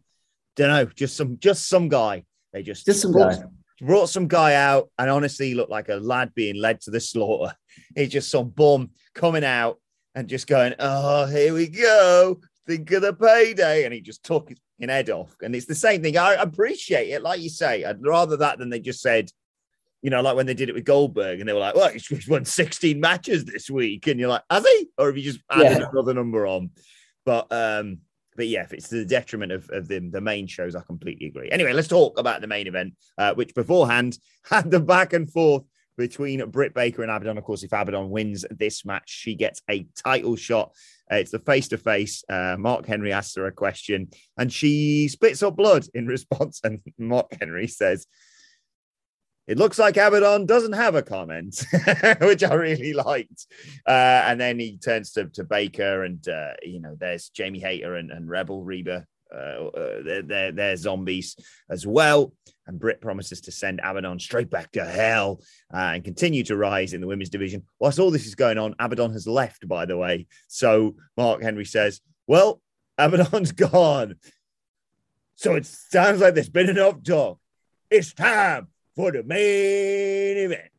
Don't 0.56 0.70
know, 0.70 0.86
just 0.86 1.18
some 1.18 1.38
just 1.40 1.68
some 1.68 1.90
guy. 1.90 2.24
They 2.54 2.64
just 2.64 2.86
Just 2.86 3.02
some 3.02 3.12
brought, 3.12 3.34
guy. 3.36 3.44
brought 3.82 4.08
some 4.08 4.30
guy 4.30 4.54
out, 4.54 4.90
and 4.98 5.10
honestly, 5.10 5.50
he 5.50 5.56
looked 5.56 5.72
like 5.72 5.90
a 5.90 5.96
lad 5.96 6.34
being 6.34 6.56
led 6.56 6.80
to 6.82 6.92
the 6.92 7.02
slaughter. 7.02 7.54
He's 7.96 8.08
just 8.08 8.32
some 8.32 8.48
bum 8.50 8.92
coming 9.14 9.44
out 9.44 9.78
and 10.16 10.30
just 10.30 10.48
going, 10.48 10.74
"Oh, 10.80 11.26
here 11.26 11.54
we 11.54 11.68
go." 11.68 12.40
Think 12.66 12.90
of 12.94 13.02
the 13.02 13.14
payday, 13.14 13.84
and 13.84 13.94
he 13.94 14.00
just 14.00 14.24
took 14.24 14.48
his 14.48 14.60
head 14.80 15.10
off. 15.10 15.36
And 15.42 15.54
it's 15.54 15.66
the 15.66 15.76
same 15.76 16.02
thing. 16.02 16.18
I 16.18 16.36
appreciate 16.36 17.10
it, 17.10 17.24
like 17.24 17.42
you 17.42 17.50
say. 17.50 17.84
I'd 17.84 18.02
rather 18.02 18.38
that 18.38 18.58
than 18.58 18.70
they 18.70 18.80
just 18.80 19.02
said, 19.02 19.32
you 20.02 20.10
know, 20.10 20.22
like 20.22 20.36
when 20.36 20.46
they 20.46 20.54
did 20.54 20.70
it 20.70 20.76
with 20.76 20.86
Goldberg, 20.86 21.40
and 21.40 21.48
they 21.50 21.54
were 21.54 21.60
like, 21.60 21.76
"Well, 21.76 21.90
he's 21.90 22.28
won 22.28 22.46
16 22.46 23.00
matches 23.00 23.46
this 23.46 23.70
week," 23.70 24.08
and 24.08 24.20
you're 24.20 24.30
like, 24.30 24.44
"Has 24.50 24.66
he?" 24.66 24.90
Or 24.98 25.08
have 25.08 25.18
you 25.18 25.24
just 25.24 25.40
added 25.50 25.80
Yeah. 25.80 25.90
another 25.92 26.14
number 26.14 26.46
on? 26.46 26.70
But 27.26 27.48
um, 27.52 28.00
but 28.36 28.48
yeah, 28.48 28.62
if 28.64 28.74
it's 28.74 28.90
to 28.90 28.96
the 28.98 29.06
detriment 29.06 29.52
of, 29.52 29.70
of 29.72 29.88
the, 29.88 30.00
the 30.00 30.22
main 30.22 30.46
shows, 30.48 30.76
I 30.76 30.82
completely 30.82 31.28
agree. 31.28 31.50
Anyway, 31.52 31.74
let's 31.74 31.88
talk 31.88 32.20
about 32.20 32.42
the 32.42 32.48
main 32.48 32.68
event, 32.68 32.94
uh, 33.18 33.34
which 33.34 33.56
beforehand 33.56 34.18
had 34.50 34.70
the 34.70 34.80
back 34.80 35.14
and 35.14 35.30
forth 35.32 35.64
between 35.98 36.48
Britt 36.52 36.76
Baker 36.76 37.02
and 37.02 37.10
Abaddon. 37.10 37.40
Of 37.40 37.44
course, 37.44 37.64
if 37.64 37.72
Abaddon 37.74 38.12
wins 38.12 38.46
this 38.52 38.86
match, 38.86 39.10
she 39.10 39.34
gets 39.34 39.64
a 39.68 39.88
title 39.98 40.36
shot. 40.36 40.72
Uh, 41.12 41.16
it's 41.16 41.32
the 41.32 41.40
face 41.40 41.70
to 41.70 41.78
face. 41.80 42.24
Mark 42.30 42.86
Henry 42.86 43.12
asks 43.12 43.36
her 43.36 43.48
a 43.48 43.52
question 43.52 44.10
and 44.38 44.54
she 44.54 45.08
spits 45.08 45.42
up 45.42 45.56
blood 45.56 45.88
in 45.96 46.06
response. 46.16 46.62
And 46.64 46.82
Mark 47.00 47.36
Henry 47.40 47.66
says, 47.66 48.06
it 49.48 49.58
looks 49.58 49.80
like 49.80 49.96
Abaddon 49.96 50.46
doesn't 50.46 50.74
have 50.74 50.96
a 50.96 51.02
comment, 51.02 51.66
which 52.22 52.44
I 52.44 52.54
really 52.54 52.92
liked. 52.94 53.48
Uh, 53.88 54.24
and 54.26 54.40
then 54.40 54.60
he 54.60 54.78
turns 54.78 55.14
to, 55.14 55.26
to 55.30 55.46
Baker, 55.46 56.04
and 56.04 56.26
uh, 56.28 56.54
you 56.62 56.82
know, 56.82 56.96
there's 57.00 57.30
Jamie 57.30 57.60
Hayter 57.60 57.96
and, 57.96 58.12
and 58.12 58.30
Rebel 58.30 58.64
Reba. 58.64 59.06
Uh, 59.34 59.68
uh, 59.68 60.04
they're, 60.04 60.22
they're, 60.22 60.52
they're 60.52 60.76
zombies 60.76 61.38
as 61.70 61.88
well. 61.88 62.34
And 62.66 62.80
Britt 62.80 63.00
promises 63.00 63.40
to 63.42 63.52
send 63.52 63.80
Abaddon 63.82 64.20
straight 64.20 64.50
back 64.50 64.72
to 64.74 64.84
hell 64.84 65.42
uh, 65.74 65.92
and 65.96 66.04
continue 66.04 66.44
to 66.46 66.58
rise 66.58 66.94
in 66.94 67.00
the 67.00 67.08
women's 67.08 67.30
division. 67.30 67.64
Whilst 67.80 68.00
all 68.00 68.12
this 68.12 68.26
is 68.26 68.36
going 68.36 68.58
on, 68.58 68.76
Abaddon 68.80 69.14
has 69.14 69.28
left, 69.28 69.66
by 69.68 69.86
the 69.86 69.98
way. 69.98 70.28
So 70.48 70.96
Mark 71.16 71.42
Henry 71.42 71.66
says, 71.66 72.02
Well, 72.26 72.62
Abaddon's 72.98 73.52
gone. 73.54 74.16
So 75.36 75.56
it 75.56 75.66
sounds 75.66 76.20
like 76.20 76.34
there's 76.34 76.50
been 76.50 76.70
enough 76.70 77.04
talk. 77.04 77.40
It's 77.90 78.14
time 78.14 78.68
for 78.98 79.12
the 79.12 79.24
main 79.24 80.38
event. 80.38 80.72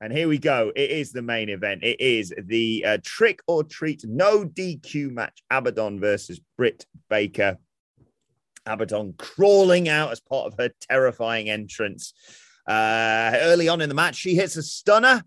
And 0.00 0.12
here 0.12 0.28
we 0.28 0.38
go. 0.38 0.72
It 0.76 0.90
is 0.90 1.10
the 1.10 1.20
main 1.20 1.48
event. 1.48 1.82
It 1.82 2.00
is 2.00 2.32
the 2.38 2.84
uh, 2.86 2.98
trick 3.02 3.40
or 3.48 3.64
treat 3.64 4.04
no 4.06 4.44
DQ 4.44 5.10
match 5.10 5.42
Abaddon 5.50 5.98
versus 5.98 6.40
Britt 6.56 6.86
Baker. 7.10 7.58
Abaddon 8.66 9.14
crawling 9.18 9.88
out 9.88 10.12
as 10.12 10.20
part 10.20 10.46
of 10.46 10.54
her 10.58 10.70
terrifying 10.80 11.50
entrance. 11.50 12.14
Uh, 12.68 13.32
early 13.34 13.68
on 13.68 13.80
in 13.80 13.88
the 13.88 13.94
match, 13.94 14.14
she 14.14 14.36
hits 14.36 14.56
a 14.56 14.62
stunner, 14.62 15.24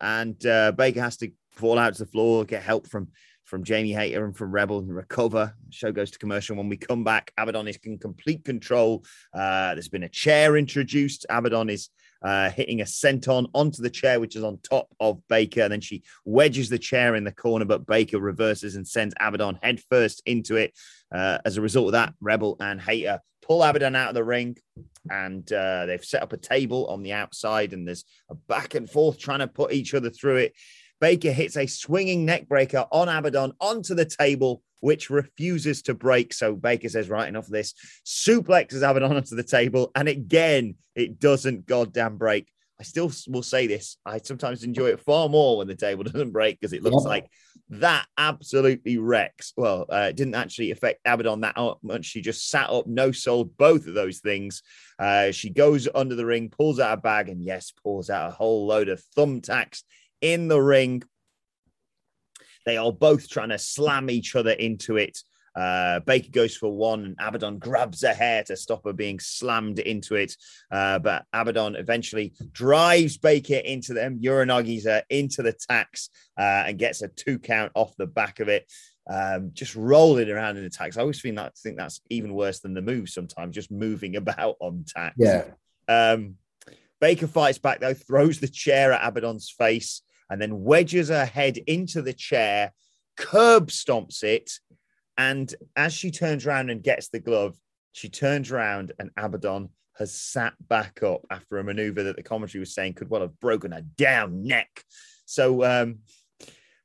and 0.00 0.44
uh, 0.44 0.72
Baker 0.72 1.02
has 1.02 1.16
to 1.18 1.30
fall 1.52 1.78
out 1.78 1.94
to 1.94 2.04
the 2.04 2.10
floor, 2.10 2.44
get 2.44 2.62
help 2.62 2.88
from 2.88 3.08
from 3.46 3.64
Jamie 3.64 3.92
Hayter 3.92 4.24
and 4.24 4.36
from 4.36 4.52
Rebel 4.52 4.80
and 4.80 4.94
recover. 4.94 5.54
Show 5.70 5.92
goes 5.92 6.10
to 6.10 6.18
commercial. 6.18 6.56
When 6.56 6.68
we 6.68 6.76
come 6.76 7.04
back, 7.04 7.32
Abaddon 7.38 7.68
is 7.68 7.78
in 7.84 7.96
complete 7.98 8.44
control. 8.44 9.04
Uh, 9.32 9.74
there's 9.74 9.88
been 9.88 10.02
a 10.02 10.08
chair 10.08 10.56
introduced. 10.56 11.24
Abaddon 11.30 11.70
is 11.70 11.88
uh, 12.22 12.50
hitting 12.50 12.80
a 12.80 12.84
senton 12.84 13.48
onto 13.54 13.82
the 13.82 13.90
chair, 13.90 14.18
which 14.18 14.36
is 14.36 14.42
on 14.42 14.58
top 14.58 14.88
of 14.98 15.20
Baker. 15.28 15.62
And 15.62 15.72
then 15.72 15.80
she 15.80 16.02
wedges 16.24 16.68
the 16.68 16.78
chair 16.78 17.14
in 17.14 17.24
the 17.24 17.32
corner, 17.32 17.64
but 17.64 17.86
Baker 17.86 18.18
reverses 18.18 18.74
and 18.74 18.86
sends 18.86 19.14
Abaddon 19.20 19.60
headfirst 19.62 20.22
into 20.26 20.56
it. 20.56 20.74
Uh, 21.14 21.38
as 21.44 21.56
a 21.56 21.62
result 21.62 21.86
of 21.86 21.92
that, 21.92 22.14
Rebel 22.20 22.56
and 22.58 22.80
Hayter 22.80 23.20
pull 23.42 23.62
Abaddon 23.62 23.94
out 23.94 24.08
of 24.08 24.14
the 24.14 24.24
ring. 24.24 24.56
And 25.08 25.50
uh, 25.52 25.86
they've 25.86 26.04
set 26.04 26.24
up 26.24 26.32
a 26.32 26.36
table 26.36 26.88
on 26.88 27.04
the 27.04 27.12
outside, 27.12 27.72
and 27.72 27.86
there's 27.86 28.04
a 28.28 28.34
back 28.34 28.74
and 28.74 28.90
forth 28.90 29.18
trying 29.18 29.38
to 29.38 29.46
put 29.46 29.72
each 29.72 29.94
other 29.94 30.10
through 30.10 30.36
it. 30.38 30.54
Baker 31.00 31.32
hits 31.32 31.56
a 31.56 31.66
swinging 31.66 32.24
neck 32.24 32.48
breaker 32.48 32.86
on 32.90 33.08
Abaddon 33.08 33.52
onto 33.60 33.94
the 33.94 34.04
table, 34.04 34.62
which 34.80 35.10
refuses 35.10 35.82
to 35.82 35.94
break. 35.94 36.32
So 36.32 36.54
Baker 36.54 36.88
says, 36.88 37.08
right, 37.08 37.28
enough 37.28 37.46
of 37.46 37.52
this. 37.52 37.74
Suplexes 38.04 38.78
Abaddon 38.88 39.16
onto 39.16 39.36
the 39.36 39.42
table. 39.42 39.90
And 39.94 40.08
again, 40.08 40.76
it 40.94 41.18
doesn't 41.20 41.66
goddamn 41.66 42.16
break. 42.16 42.48
I 42.78 42.82
still 42.82 43.10
will 43.28 43.42
say 43.42 43.66
this. 43.66 43.96
I 44.04 44.18
sometimes 44.18 44.62
enjoy 44.62 44.88
it 44.88 45.00
far 45.00 45.30
more 45.30 45.56
when 45.58 45.66
the 45.66 45.74
table 45.74 46.04
doesn't 46.04 46.32
break 46.32 46.60
because 46.60 46.74
it 46.74 46.82
looks 46.82 47.04
Yep. 47.04 47.08
like 47.08 47.26
that 47.70 48.06
absolutely 48.18 48.98
wrecks. 48.98 49.54
Well, 49.56 49.86
uh, 49.90 50.08
it 50.10 50.16
didn't 50.16 50.34
actually 50.34 50.70
affect 50.72 51.00
Abaddon 51.06 51.40
that 51.40 51.56
much. 51.82 52.04
She 52.04 52.20
just 52.20 52.50
sat 52.50 52.68
up, 52.68 52.86
no 52.86 53.12
sold 53.12 53.56
both 53.56 53.86
of 53.86 53.94
those 53.94 54.20
things. 54.20 54.62
Uh, 54.98 55.30
she 55.30 55.48
goes 55.50 55.88
under 55.94 56.14
the 56.14 56.26
ring, 56.26 56.50
pulls 56.50 56.78
out 56.78 56.98
a 56.98 57.00
bag, 57.00 57.30
and 57.30 57.42
yes, 57.42 57.72
pulls 57.82 58.10
out 58.10 58.28
a 58.28 58.34
whole 58.34 58.66
load 58.66 58.88
of 58.90 59.02
thumbtacks 59.16 59.82
in 60.20 60.48
the 60.48 60.60
ring. 60.60 61.02
They 62.64 62.76
are 62.76 62.92
both 62.92 63.28
trying 63.28 63.50
to 63.50 63.58
slam 63.58 64.10
each 64.10 64.34
other 64.34 64.50
into 64.50 64.96
it. 64.96 65.18
Uh, 65.56 66.00
Baker 66.00 66.30
goes 66.30 66.54
for 66.54 66.70
one, 66.70 67.04
and 67.04 67.16
Abaddon 67.18 67.58
grabs 67.58 68.02
her 68.02 68.12
hair 68.12 68.44
to 68.44 68.56
stop 68.56 68.84
her 68.84 68.92
being 68.92 69.18
slammed 69.18 69.78
into 69.78 70.14
it. 70.16 70.36
Uh, 70.70 70.98
but 70.98 71.24
Abaddon 71.32 71.76
eventually 71.76 72.34
drives 72.52 73.16
Baker 73.16 73.54
into 73.54 73.94
them, 73.94 74.20
Uranagis 74.20 75.02
into 75.08 75.42
the 75.42 75.54
tacks, 75.54 76.10
uh, 76.38 76.64
and 76.66 76.78
gets 76.78 77.00
a 77.00 77.08
two 77.08 77.38
count 77.38 77.72
off 77.74 77.96
the 77.96 78.06
back 78.06 78.40
of 78.40 78.48
it. 78.48 78.70
Um, 79.08 79.52
just 79.54 79.76
rolling 79.76 80.28
around 80.28 80.56
in 80.56 80.64
the 80.64 80.70
tacks. 80.70 80.98
I 80.98 81.00
always 81.00 81.22
think 81.22 81.36
that 81.36 81.56
think 81.56 81.78
that's 81.78 82.00
even 82.10 82.34
worse 82.34 82.58
than 82.58 82.74
the 82.74 82.82
move 82.82 83.08
sometimes, 83.08 83.54
just 83.54 83.70
moving 83.70 84.16
about 84.16 84.56
on 84.60 84.84
tacks. 84.86 85.16
Yeah. 85.16 85.44
Um, 85.88 86.34
Baker 87.00 87.28
fights 87.28 87.58
back 87.58 87.80
though, 87.80 87.94
throws 87.94 88.40
the 88.40 88.48
chair 88.48 88.92
at 88.92 89.06
Abaddon's 89.06 89.48
face, 89.48 90.02
and 90.30 90.40
then 90.40 90.62
wedges 90.62 91.08
her 91.08 91.24
head 91.24 91.56
into 91.56 92.02
the 92.02 92.12
chair, 92.12 92.72
curb 93.16 93.68
stomps 93.68 94.22
it. 94.22 94.52
And 95.18 95.52
as 95.74 95.92
she 95.92 96.10
turns 96.10 96.46
around 96.46 96.70
and 96.70 96.82
gets 96.82 97.08
the 97.08 97.20
glove, 97.20 97.56
she 97.92 98.08
turns 98.08 98.50
around 98.50 98.92
and 98.98 99.10
Abaddon 99.16 99.70
has 99.96 100.14
sat 100.14 100.52
back 100.68 101.02
up 101.02 101.22
after 101.30 101.58
a 101.58 101.64
maneuver 101.64 102.02
that 102.02 102.16
the 102.16 102.22
commentary 102.22 102.60
was 102.60 102.74
saying 102.74 102.94
could 102.94 103.08
well 103.08 103.22
have 103.22 103.40
broken 103.40 103.72
her 103.72 103.80
down 103.96 104.44
neck. 104.44 104.84
So 105.24 105.64
um, 105.64 106.00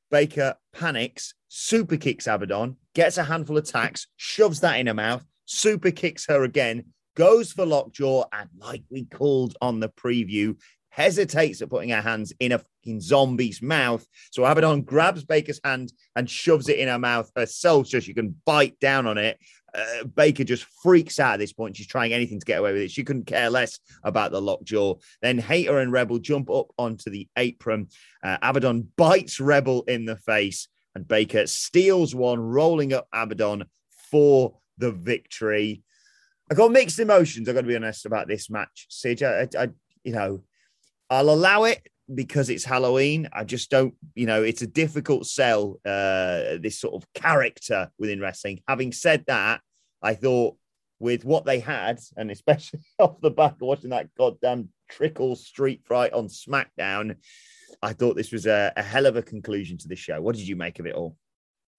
Baker 0.09 0.55
panics, 0.73 1.33
super 1.49 1.97
kicks 1.97 2.27
Abaddon, 2.27 2.77
gets 2.95 3.17
a 3.17 3.23
handful 3.23 3.57
of 3.57 3.65
tacks, 3.65 4.07
shoves 4.15 4.61
that 4.61 4.79
in 4.79 4.87
her 4.87 4.93
mouth, 4.93 5.25
super 5.45 5.91
kicks 5.91 6.25
her 6.27 6.43
again, 6.43 6.85
goes 7.15 7.51
for 7.51 7.65
lockjaw, 7.65 8.23
and 8.31 8.49
like 8.57 8.83
we 8.89 9.05
called 9.05 9.57
on 9.61 9.79
the 9.79 9.89
preview, 9.89 10.57
hesitates 10.89 11.61
at 11.61 11.69
putting 11.69 11.89
her 11.89 12.01
hands 12.01 12.33
in 12.39 12.51
a 12.51 12.61
fucking 12.81 13.01
zombie's 13.01 13.61
mouth. 13.61 14.05
So 14.31 14.45
Abaddon 14.45 14.81
grabs 14.81 15.23
Baker's 15.23 15.59
hand 15.63 15.91
and 16.15 16.29
shoves 16.29 16.69
it 16.69 16.79
in 16.79 16.87
her 16.87 16.99
mouth 16.99 17.31
herself 17.35 17.87
so 17.87 17.99
she 17.99 18.13
can 18.13 18.35
bite 18.45 18.79
down 18.79 19.07
on 19.07 19.17
it. 19.17 19.39
Uh, 19.73 20.03
Baker 20.03 20.43
just 20.43 20.65
freaks 20.83 21.19
out 21.19 21.35
at 21.35 21.39
this 21.39 21.53
point. 21.53 21.77
She's 21.77 21.87
trying 21.87 22.11
anything 22.11 22.39
to 22.39 22.45
get 22.45 22.59
away 22.59 22.73
with 22.73 22.81
it. 22.81 22.91
She 22.91 23.03
couldn't 23.03 23.25
care 23.25 23.49
less 23.49 23.79
about 24.03 24.31
the 24.31 24.41
lockjaw. 24.41 24.95
Then 25.21 25.37
Hayter 25.37 25.79
and 25.79 25.93
Rebel 25.93 26.19
jump 26.19 26.49
up 26.49 26.67
onto 26.77 27.09
the 27.09 27.27
apron. 27.37 27.87
Uh, 28.21 28.37
Abaddon 28.41 28.91
bites 28.97 29.39
Rebel 29.39 29.83
in 29.83 30.05
the 30.05 30.17
face, 30.17 30.67
and 30.93 31.07
Baker 31.07 31.47
steals 31.47 32.13
one, 32.13 32.39
rolling 32.39 32.91
up 32.91 33.07
Abaddon 33.13 33.63
for 34.11 34.57
the 34.77 34.91
victory. 34.91 35.83
I 36.51 36.55
got 36.55 36.71
mixed 36.73 36.99
emotions. 36.99 37.47
I've 37.47 37.55
got 37.55 37.61
to 37.61 37.67
be 37.67 37.77
honest 37.77 38.05
about 38.05 38.27
this 38.27 38.49
match, 38.49 38.87
Sige. 38.91 39.23
I, 39.23 39.47
I, 39.57 39.69
you 40.03 40.11
know, 40.11 40.43
I'll 41.09 41.29
allow 41.29 41.63
it 41.63 41.87
because 42.13 42.49
it's 42.49 42.63
Halloween. 42.63 43.29
I 43.31 43.43
just 43.43 43.69
don't, 43.69 43.93
you 44.15 44.25
know, 44.25 44.43
it's 44.43 44.61
a 44.61 44.67
difficult 44.67 45.25
sell. 45.27 45.79
Uh, 45.85 46.57
this 46.61 46.79
sort 46.79 46.95
of 46.95 47.07
character 47.13 47.89
within 47.97 48.19
wrestling. 48.19 48.61
Having 48.67 48.93
said 48.93 49.23
that, 49.27 49.61
I 50.01 50.15
thought 50.15 50.57
with 50.99 51.25
what 51.25 51.45
they 51.45 51.59
had, 51.59 51.99
and 52.15 52.31
especially 52.31 52.79
off 52.99 53.19
the 53.21 53.31
back 53.31 53.53
of 53.53 53.61
watching 53.61 53.89
that 53.89 54.13
goddamn 54.15 54.69
Trick 54.89 55.19
or 55.19 55.35
Street 55.35 55.81
fight 55.85 56.13
on 56.13 56.27
SmackDown, 56.27 57.17
I 57.81 57.93
thought 57.93 58.15
this 58.15 58.31
was 58.31 58.45
a, 58.45 58.71
a 58.75 58.83
hell 58.83 59.05
of 59.05 59.15
a 59.15 59.23
conclusion 59.23 59.77
to 59.79 59.87
the 59.87 59.95
show. 59.95 60.21
What 60.21 60.35
did 60.35 60.47
you 60.47 60.55
make 60.55 60.79
of 60.79 60.85
it 60.85 60.95
all? 60.95 61.15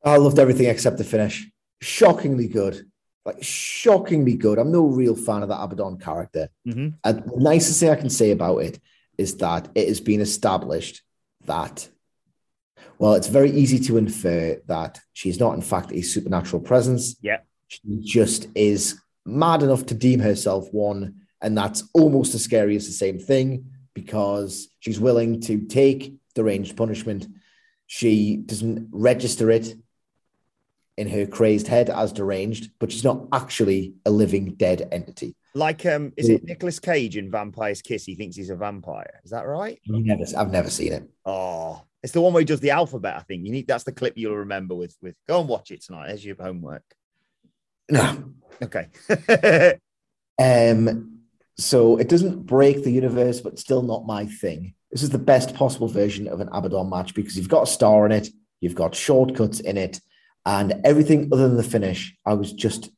I 0.04 0.16
loved 0.16 0.38
everything 0.38 0.66
except 0.66 0.98
the 0.98 1.04
finish. 1.04 1.48
Shockingly 1.80 2.48
good. 2.48 2.84
Like 3.24 3.42
shockingly 3.42 4.36
good. 4.36 4.58
I'm 4.58 4.72
no 4.72 4.84
real 4.84 5.14
fan 5.14 5.42
of 5.42 5.48
that 5.50 5.62
Abaddon 5.62 5.98
character. 5.98 6.48
Mhm. 6.66 6.94
And 7.04 7.18
the 7.24 7.36
nicest 7.36 7.78
thing 7.78 7.90
I 7.90 7.94
can 7.94 8.10
say 8.10 8.32
about 8.32 8.58
it 8.58 8.80
is 9.18 9.36
that 9.36 9.68
it 9.74 9.88
has 9.88 10.00
been 10.00 10.20
established 10.20 11.02
that, 11.44 11.88
well, 12.98 13.14
it's 13.14 13.28
very 13.28 13.50
easy 13.50 13.78
to 13.80 13.96
infer 13.96 14.60
that 14.66 15.00
she's 15.12 15.40
not, 15.40 15.54
in 15.54 15.62
fact, 15.62 15.92
a 15.92 16.02
supernatural 16.02 16.62
presence. 16.62 17.16
Yeah. 17.20 17.38
She 17.68 17.80
just 18.00 18.48
is 18.54 19.00
mad 19.24 19.62
enough 19.62 19.86
to 19.86 19.94
deem 19.94 20.20
herself 20.20 20.68
one. 20.72 21.22
And 21.40 21.56
that's 21.56 21.84
almost 21.94 22.34
as 22.34 22.44
scary 22.44 22.76
as 22.76 22.86
the 22.86 22.92
same 22.92 23.18
thing 23.18 23.66
because 23.94 24.68
she's 24.80 25.00
willing 25.00 25.40
to 25.42 25.66
take 25.66 26.14
deranged 26.34 26.76
punishment. 26.76 27.26
She 27.86 28.36
doesn't 28.36 28.88
register 28.92 29.50
it 29.50 29.74
in 30.96 31.08
her 31.08 31.26
crazed 31.26 31.66
head 31.66 31.90
as 31.90 32.12
deranged, 32.12 32.70
but 32.78 32.92
she's 32.92 33.04
not 33.04 33.26
actually 33.32 33.94
a 34.04 34.10
living 34.10 34.54
dead 34.54 34.88
entity. 34.92 35.34
Like, 35.54 35.84
um, 35.84 36.12
is 36.16 36.28
it 36.28 36.44
Nicolas 36.44 36.78
Cage 36.78 37.16
in 37.16 37.30
Vampire's 37.30 37.82
Kiss? 37.82 38.04
He 38.04 38.14
thinks 38.14 38.36
he's 38.36 38.50
a 38.50 38.56
vampire. 38.56 39.20
Is 39.24 39.32
that 39.32 39.46
right? 39.46 39.78
Never, 39.86 40.24
I've 40.36 40.50
never 40.50 40.70
seen 40.70 40.94
it. 40.94 41.10
Oh, 41.26 41.82
it's 42.02 42.12
the 42.12 42.22
one 42.22 42.32
where 42.32 42.40
he 42.40 42.46
does 42.46 42.60
the 42.60 42.70
alphabet. 42.70 43.16
I 43.16 43.20
think 43.20 43.44
you 43.44 43.52
need. 43.52 43.66
That's 43.66 43.84
the 43.84 43.92
clip 43.92 44.14
you'll 44.16 44.36
remember. 44.36 44.74
With 44.74 44.96
with 45.02 45.16
go 45.28 45.40
and 45.40 45.48
watch 45.48 45.70
it 45.70 45.82
tonight. 45.82 46.08
There's 46.08 46.24
your 46.24 46.36
homework. 46.40 46.84
No. 47.90 48.32
Okay. 48.62 48.88
um. 50.38 51.18
So 51.58 51.98
it 51.98 52.08
doesn't 52.08 52.46
break 52.46 52.82
the 52.82 52.90
universe, 52.90 53.40
but 53.40 53.58
still 53.58 53.82
not 53.82 54.06
my 54.06 54.24
thing. 54.26 54.74
This 54.90 55.02
is 55.02 55.10
the 55.10 55.18
best 55.18 55.54
possible 55.54 55.88
version 55.88 56.28
of 56.28 56.40
an 56.40 56.48
Abaddon 56.50 56.88
match 56.88 57.14
because 57.14 57.36
you've 57.36 57.48
got 57.48 57.64
a 57.64 57.70
star 57.70 58.06
in 58.06 58.12
it, 58.12 58.28
you've 58.60 58.74
got 58.74 58.94
shortcuts 58.94 59.60
in 59.60 59.76
it, 59.76 60.00
and 60.44 60.80
everything 60.84 61.28
other 61.32 61.46
than 61.48 61.56
the 61.56 61.62
finish, 61.62 62.16
I 62.26 62.34
was 62.34 62.52
just 62.52 62.90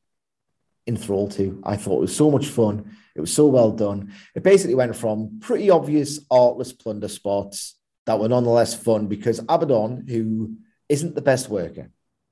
enthralled 0.87 1.31
to. 1.31 1.61
I 1.63 1.75
thought 1.77 1.97
it 1.97 2.01
was 2.01 2.15
so 2.15 2.29
much 2.31 2.47
fun. 2.47 2.95
It 3.15 3.21
was 3.21 3.33
so 3.33 3.47
well 3.47 3.71
done. 3.71 4.13
It 4.35 4.43
basically 4.43 4.75
went 4.75 4.95
from 4.95 5.39
pretty 5.39 5.69
obvious 5.69 6.19
artless 6.29 6.73
plunder 6.73 7.07
spots 7.07 7.75
that 8.05 8.19
were 8.19 8.27
nonetheless 8.29 8.75
fun 8.75 9.07
because 9.07 9.39
Abaddon, 9.49 10.05
who 10.07 10.55
isn't 10.89 11.15
the 11.15 11.21
best 11.21 11.49
worker, 11.49 11.89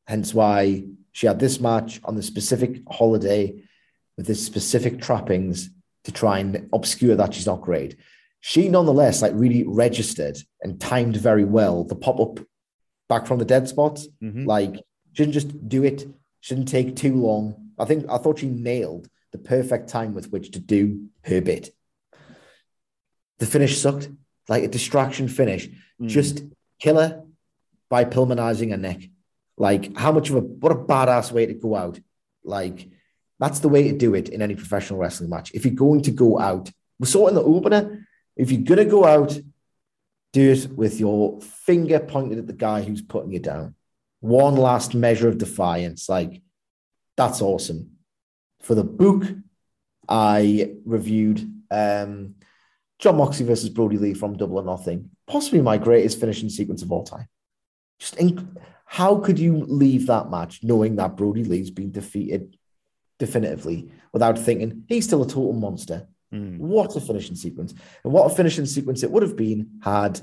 hence 0.08 0.34
why 0.34 0.84
she 1.12 1.28
had 1.28 1.40
this 1.40 1.60
match 1.60 2.00
on 2.04 2.16
the 2.16 2.24
specific 2.24 2.82
holiday 2.90 3.64
with 4.18 4.28
the 4.28 4.36
specific 4.36 5.02
trappings 5.02 5.70
to 6.04 6.12
try 6.12 6.40
and 6.40 6.70
obscure 6.74 7.16
that 7.16 7.34
she's 7.34 7.46
not 7.48 7.62
great. 7.62 7.96
She 8.42 8.68
nonetheless 8.68 9.22
like 9.22 9.32
really 9.36 9.64
registered 9.66 10.38
and 10.62 10.80
timed 10.80 11.16
very 11.16 11.46
well 11.46 11.86
the 11.86 11.96
pop 11.96 12.20
up 12.20 12.40
back 13.08 13.26
from 13.26 13.40
the 13.40 13.46
dead 13.46 13.70
spots. 13.70 14.08
Mhm. 14.22 14.46
Like 14.46 14.76
she 15.14 15.24
didn't 15.24 15.34
just 15.34 15.70
do 15.70 15.84
it, 15.84 16.06
shouldn't 16.42 16.68
take 16.68 16.96
too 16.96 17.16
long. 17.16 17.63
I 17.80 17.86
think 17.86 18.06
I 18.10 18.18
thought 18.18 18.40
she 18.40 18.48
nailed 18.48 19.08
the 19.32 19.38
perfect 19.38 19.90
time 19.90 20.14
with 20.14 20.32
which 20.32 20.52
to 20.52 20.60
do 20.60 21.08
her 21.24 21.42
bit. 21.42 21.70
The 23.40 23.46
finish 23.46 23.78
sucked, 23.78 24.10
like 24.48 24.64
a 24.64 24.68
distraction 24.68 25.28
finish. 25.28 25.68
Mm. 26.00 26.08
Just 26.08 26.44
kill 26.80 27.00
her 27.00 27.24
by 27.90 28.06
pulmonizing 28.06 28.72
her 28.72 28.78
neck. 28.78 29.02
Like 29.58 29.98
how 29.98 30.12
much 30.12 30.30
of 30.30 30.36
a 30.36 30.40
what 30.40 30.72
a 30.72 30.76
badass 30.76 31.32
way 31.32 31.46
to 31.46 31.54
go 31.54 31.76
out. 31.76 32.00
Like 32.44 32.90
that's 33.40 33.60
the 33.60 33.70
way 33.70 33.92
to 33.92 33.98
do 33.98 34.16
it 34.16 34.30
in 34.30 34.42
any 34.42 34.56
professional 34.56 35.00
wrestling 35.00 35.30
match. 35.30 35.52
If 35.54 35.66
you're 35.66 35.74
going 35.74 36.04
to 36.04 36.12
go 36.12 36.40
out, 36.40 36.72
we 37.00 37.08
saw 37.08 37.26
it 37.26 37.30
in 37.30 37.36
the 37.36 37.44
opener. 37.44 38.08
If 38.36 38.52
you're 38.52 38.62
gonna 38.62 38.86
go 38.86 39.06
out, 39.06 39.38
do 40.32 40.52
it 40.52 40.70
with 40.72 41.00
your 41.00 41.42
finger 41.42 42.00
pointed 42.00 42.40
at 42.40 42.48
the 42.48 42.54
guy 42.54 42.82
who's 42.82 43.02
putting 43.02 43.32
you 43.32 43.40
down. 43.40 43.76
One 44.20 44.56
last 44.56 44.96
measure 44.96 45.28
of 45.28 45.38
defiance. 45.38 46.08
Like 46.08 46.42
that's 47.18 47.42
awesome. 47.42 47.98
For 48.62 48.76
the 48.76 48.84
book, 48.84 49.24
I 50.08 50.74
reviewed 50.86 51.40
um, 51.70 52.36
Jon 53.00 53.18
Moxley 53.18 53.46
versus 53.46 53.70
Brodie 53.70 53.98
Lee 53.98 54.14
from 54.14 54.38
Double 54.38 54.58
or 54.58 54.64
Nothing, 54.64 55.10
possibly 55.28 55.62
my 55.62 55.78
greatest 55.78 56.20
finishing 56.20 56.50
sequence 56.50 56.82
of 56.82 56.92
all 56.92 57.04
time. 57.04 57.28
Just 58.00 58.16
inc- 58.18 58.58
how 58.86 59.18
could 59.18 59.40
you 59.40 59.66
leave 59.66 60.08
that 60.08 60.30
match 60.30 60.60
knowing 60.64 60.98
that 60.98 61.18
Brodie 61.18 61.44
Lee's 61.44 61.72
been 61.72 61.92
defeated 61.92 62.58
definitively 63.20 63.92
without 64.12 64.38
thinking 64.38 64.84
he's 64.88 65.06
still 65.06 65.24
a 65.24 65.28
total 65.28 65.54
monster? 65.54 66.08
Mm. 66.34 66.58
What 66.58 66.96
a 66.96 67.02
finishing 67.02 67.36
sequence. 67.36 67.74
And 68.04 68.14
what 68.14 68.32
a 68.32 68.36
finishing 68.36 68.66
sequence 68.66 69.04
it 69.04 69.12
would 69.12 69.24
have 69.24 69.36
been 69.36 69.80
had 69.84 70.20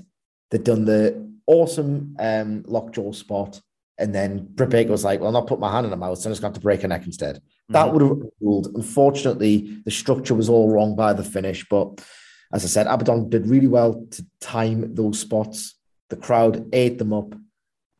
they 0.50 0.58
done 0.58 0.84
the 0.84 1.30
awesome 1.46 2.16
um, 2.18 2.64
lockjaw 2.66 3.12
spot. 3.12 3.60
And 4.00 4.14
then 4.14 4.46
Britt 4.54 4.70
Baker 4.70 4.90
was 4.90 5.04
like, 5.04 5.20
well, 5.20 5.26
I'll 5.28 5.40
not 5.40 5.46
put 5.46 5.60
my 5.60 5.70
hand 5.70 5.84
in 5.84 5.90
her 5.92 5.96
mouth, 5.96 6.18
so 6.18 6.28
I'm 6.28 6.32
just 6.32 6.40
going 6.40 6.52
to 6.52 6.56
have 6.56 6.60
to 6.60 6.64
break 6.64 6.80
her 6.80 6.88
neck 6.88 7.04
instead. 7.04 7.42
That 7.68 7.88
Mhm. 7.88 7.92
would 7.92 8.02
have 8.02 8.30
ruled. 8.40 8.74
Unfortunately, 8.74 9.82
the 9.84 9.90
structure 9.90 10.34
was 10.34 10.48
all 10.48 10.70
wrong 10.72 10.96
by 10.96 11.12
the 11.12 11.22
finish. 11.22 11.68
But 11.68 12.02
as 12.50 12.64
I 12.64 12.68
said, 12.68 12.86
Abaddon 12.86 13.28
did 13.28 13.46
really 13.46 13.66
well 13.66 14.06
to 14.10 14.26
time 14.40 14.94
those 14.94 15.18
spots. 15.20 15.74
The 16.08 16.16
crowd 16.16 16.66
ate 16.72 16.96
them 16.98 17.12
up. 17.12 17.34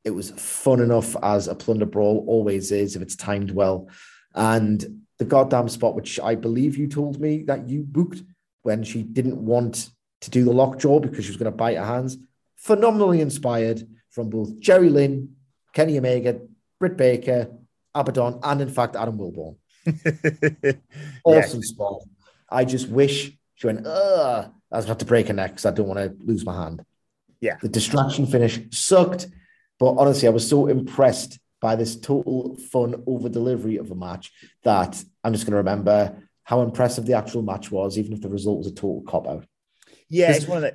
It 0.02 0.12
was 0.12 0.30
fun 0.30 0.80
enough 0.80 1.14
as 1.22 1.46
a 1.48 1.54
plunder 1.54 1.84
brawl 1.84 2.24
always 2.26 2.72
is 2.72 2.96
if 2.96 3.02
it's 3.02 3.14
timed 3.14 3.50
well. 3.50 3.88
And 4.34 5.02
the 5.18 5.26
goddamn 5.26 5.68
spot, 5.68 5.94
which 5.94 6.18
I 6.18 6.34
believe 6.34 6.78
you 6.78 6.88
told 6.88 7.20
me 7.20 7.42
that 7.42 7.68
you 7.68 7.82
booked 7.82 8.22
when 8.62 8.84
she 8.84 9.02
didn't 9.02 9.36
want 9.36 9.90
to 10.22 10.30
do 10.30 10.44
the 10.44 10.52
lockjaw 10.52 10.98
because 11.00 11.26
she 11.26 11.30
was 11.30 11.36
going 11.36 11.52
to 11.52 11.56
bite 11.56 11.76
her 11.76 11.84
hands, 11.84 12.16
phenomenally 12.56 13.20
inspired 13.20 13.86
from 14.08 14.30
both 14.30 14.58
Jerry 14.60 14.88
Lynn, 14.88 15.36
Kenny 15.72 15.98
Omega, 15.98 16.40
Britt 16.78 16.96
Baker, 16.96 17.50
Abaddon, 17.94 18.40
and 18.42 18.60
in 18.60 18.68
fact, 18.68 18.96
Adam 18.96 19.18
Wilborn. 19.18 19.56
Awesome 21.24 21.62
spot. 21.62 22.02
I 22.48 22.64
just 22.64 22.88
wish 22.88 23.32
she 23.54 23.66
went, 23.66 23.86
ugh, 23.86 24.50
I 24.72 24.76
was 24.76 24.84
about 24.84 24.98
to 25.00 25.04
break 25.04 25.28
her 25.28 25.34
neck 25.34 25.52
because 25.52 25.66
I 25.66 25.70
don't 25.70 25.88
want 25.88 26.00
to 26.00 26.24
lose 26.24 26.44
my 26.44 26.54
hand. 26.54 26.84
Yeah. 27.40 27.56
The 27.60 27.68
distraction 27.68 28.26
finish 28.26 28.60
sucked. 28.70 29.26
But 29.78 29.94
honestly, 29.94 30.28
I 30.28 30.32
was 30.32 30.48
so 30.48 30.66
impressed 30.66 31.38
by 31.60 31.76
this 31.76 31.96
total 31.96 32.56
fun 32.56 33.02
over 33.06 33.28
delivery 33.28 33.76
of 33.76 33.90
a 33.90 33.94
match 33.94 34.32
that 34.62 35.02
I'm 35.22 35.32
just 35.32 35.44
going 35.44 35.52
to 35.52 35.58
remember 35.58 36.22
how 36.42 36.62
impressive 36.62 37.06
the 37.06 37.14
actual 37.14 37.42
match 37.42 37.70
was, 37.70 37.98
even 37.98 38.12
if 38.12 38.20
the 38.20 38.28
result 38.28 38.58
was 38.58 38.66
a 38.66 38.74
total 38.74 39.02
cop 39.06 39.28
out. 39.28 39.46
Yeah, 40.08 40.32
it's 40.32 40.46
one 40.46 40.64
of 40.64 40.72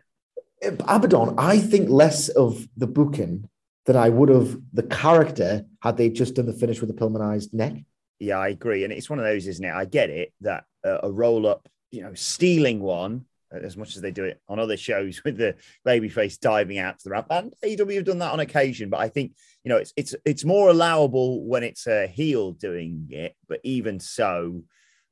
the. 0.62 0.84
Abaddon, 0.88 1.36
I 1.38 1.60
think 1.60 1.89
less 1.89 2.30
of 2.30 2.68
the 2.78 2.88
booking 2.88 3.50
than 3.86 3.96
I 3.96 4.10
would 4.10 4.30
have 4.30 4.58
the 4.74 4.84
character 4.84 5.66
had 5.82 5.98
they 5.98 6.10
just 6.10 6.36
done 6.36 6.46
the 6.46 6.54
finish 6.54 6.82
with 6.82 6.90
a 6.90 6.94
pulmonized 6.94 7.54
neck. 7.54 7.74
Yeah, 8.20 8.38
I 8.38 8.50
agree, 8.50 8.84
and 8.84 8.94
it's 8.94 9.10
one 9.10 9.20
of 9.20 9.26
those, 9.26 9.48
isn't 9.48 9.66
it? 9.66 9.74
I 9.74 9.86
get 9.86 10.10
it 10.10 10.34
that 10.42 10.66
uh, 10.86 11.00
a 11.04 11.12
roll 11.12 11.46
up, 11.46 11.68
you 11.92 12.02
know, 12.02 12.14
stealing 12.14 12.80
one 12.80 13.26
uh, 13.54 13.60
as 13.60 13.78
much 13.78 13.96
as 13.96 14.02
they 14.02 14.12
do 14.12 14.24
it 14.24 14.42
on 14.48 14.60
other 14.60 14.78
shows 14.78 15.24
with 15.26 15.38
the 15.38 15.56
babyface 15.86 16.40
diving 16.40 16.80
out 16.80 17.00
to 17.00 17.04
the 17.06 17.10
ramp, 17.12 17.28
and 17.30 17.54
AEW 17.64 17.96
have 17.96 18.06
done 18.06 18.20
that 18.20 18.32
on 18.32 18.40
occasion. 18.40 18.90
But 18.90 19.02
I 19.02 19.10
think 19.10 19.34
you 19.64 19.70
know 19.70 19.78
it's 19.78 19.94
it's 19.96 20.16
it's 20.26 20.46
more 20.46 20.70
allowable 20.70 21.46
when 21.46 21.64
it's 21.64 21.88
a 21.88 22.08
heel 22.08 22.54
doing 22.54 23.08
it. 23.12 23.36
But 23.48 23.60
even 23.64 24.00
so, 24.00 24.64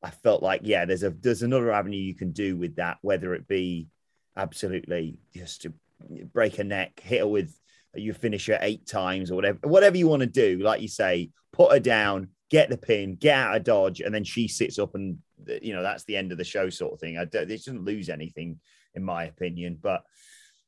I 0.01 0.09
felt 0.09 0.41
like 0.41 0.61
yeah, 0.63 0.85
there's 0.85 1.03
a 1.03 1.11
there's 1.11 1.43
another 1.43 1.71
avenue 1.71 1.97
you 1.97 2.15
can 2.15 2.31
do 2.31 2.57
with 2.57 2.77
that, 2.77 2.97
whether 3.01 3.33
it 3.35 3.47
be 3.47 3.87
absolutely 4.35 5.19
just 5.35 5.63
to 5.63 5.73
break 6.33 6.57
a 6.57 6.63
neck, 6.63 6.99
hit 7.01 7.19
her 7.19 7.27
with 7.27 7.53
you 7.95 8.13
finish 8.13 8.47
her 8.47 8.57
eight 8.61 8.87
times 8.87 9.31
or 9.31 9.35
whatever, 9.35 9.59
whatever 9.63 9.97
you 9.97 10.07
want 10.07 10.21
to 10.21 10.27
do. 10.27 10.59
Like 10.63 10.81
you 10.81 10.87
say, 10.87 11.29
put 11.51 11.71
her 11.71 11.79
down, 11.79 12.29
get 12.49 12.69
the 12.69 12.77
pin, 12.77 13.15
get 13.15 13.37
out 13.37 13.55
of 13.55 13.63
dodge, 13.63 14.01
and 14.01 14.13
then 14.13 14.23
she 14.23 14.47
sits 14.47 14.79
up 14.79 14.95
and 14.95 15.17
you 15.61 15.73
know 15.73 15.83
that's 15.83 16.03
the 16.05 16.15
end 16.17 16.31
of 16.31 16.37
the 16.37 16.43
show, 16.43 16.69
sort 16.69 16.93
of 16.93 16.99
thing. 16.99 17.17
I 17.17 17.25
don't, 17.25 17.47
they 17.47 17.57
shouldn't 17.57 17.85
lose 17.85 18.09
anything, 18.09 18.59
in 18.95 19.03
my 19.03 19.25
opinion. 19.25 19.77
But 19.81 20.03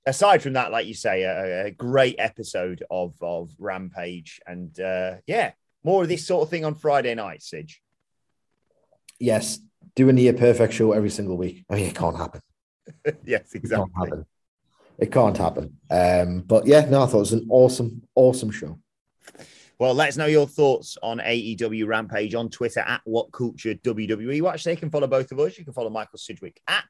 aside 0.06 0.42
from 0.42 0.54
that, 0.54 0.72
like 0.72 0.86
you 0.88 0.94
say, 0.94 1.24
a, 1.24 1.66
a 1.68 1.72
great 1.72 2.16
episode 2.20 2.84
of 2.90 3.16
of 3.22 3.52
Rampage, 3.60 4.42
and 4.46 4.78
uh, 4.80 5.16
yeah, 5.28 5.52
more 5.84 6.04
of 6.04 6.10
this 6.10 6.26
sort 6.28 6.44
of 6.44 6.50
thing 6.50 6.66
on 6.66 6.76
Friday 6.76 7.16
night, 7.16 7.42
Sidge. 7.42 7.82
Yes, 9.20 9.60
do 9.96 10.10
a 10.10 10.14
near 10.14 10.34
perfect 10.34 10.74
show 10.74 10.92
every 10.92 11.10
single 11.10 11.38
week. 11.38 11.64
I 11.70 11.76
mean, 11.76 11.86
it 11.86 11.96
can't 11.96 12.18
happen. 12.18 12.42
yes, 13.26 13.54
It 13.54 13.60
exactly. 13.60 13.90
can't 13.96 14.10
happen. 14.10 14.26
It 14.98 15.12
can't 15.12 15.38
happen. 15.38 15.78
Um, 15.92 16.42
but 16.42 16.66
yeah, 16.66 16.86
no, 16.90 17.04
I 17.04 17.06
thought 17.06 17.18
it 17.18 17.20
was 17.20 17.34
an 17.34 17.48
awesome, 17.50 18.02
awesome 18.16 18.52
show. 18.52 18.80
Well, 19.78 19.94
let 19.94 20.08
us 20.08 20.16
know 20.16 20.26
your 20.26 20.48
thoughts 20.48 20.98
on 21.04 21.18
AEW 21.20 21.86
Rampage 21.86 22.34
on 22.34 22.50
Twitter 22.50 22.80
at 22.80 23.02
What 23.04 23.34
Culture 23.34 23.76
WWE. 23.76 24.50
Actually, 24.50 24.74
you 24.74 24.78
can 24.78 24.90
follow 24.90 25.08
both 25.08 25.34
of 25.34 25.40
us. 25.40 25.58
You 25.58 25.66
can 25.66 25.74
follow 25.74 25.90
Michael 25.90 26.18
Sidgwick 26.18 26.62
at, 26.66 26.86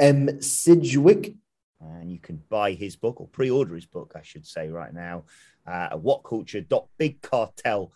M 0.00 0.40
Sidgwick, 0.40 1.34
and 1.80 2.10
you 2.10 2.18
can 2.18 2.42
buy 2.48 2.72
his 2.72 2.96
book 2.96 3.20
or 3.20 3.28
pre-order 3.28 3.76
his 3.76 3.86
book, 3.86 4.14
I 4.16 4.22
should 4.22 4.44
say, 4.46 4.68
right 4.68 4.92
now 4.92 5.26
uh, 5.66 5.90
at 5.92 5.98
whatculture.bigcartel.com. 5.98 7.90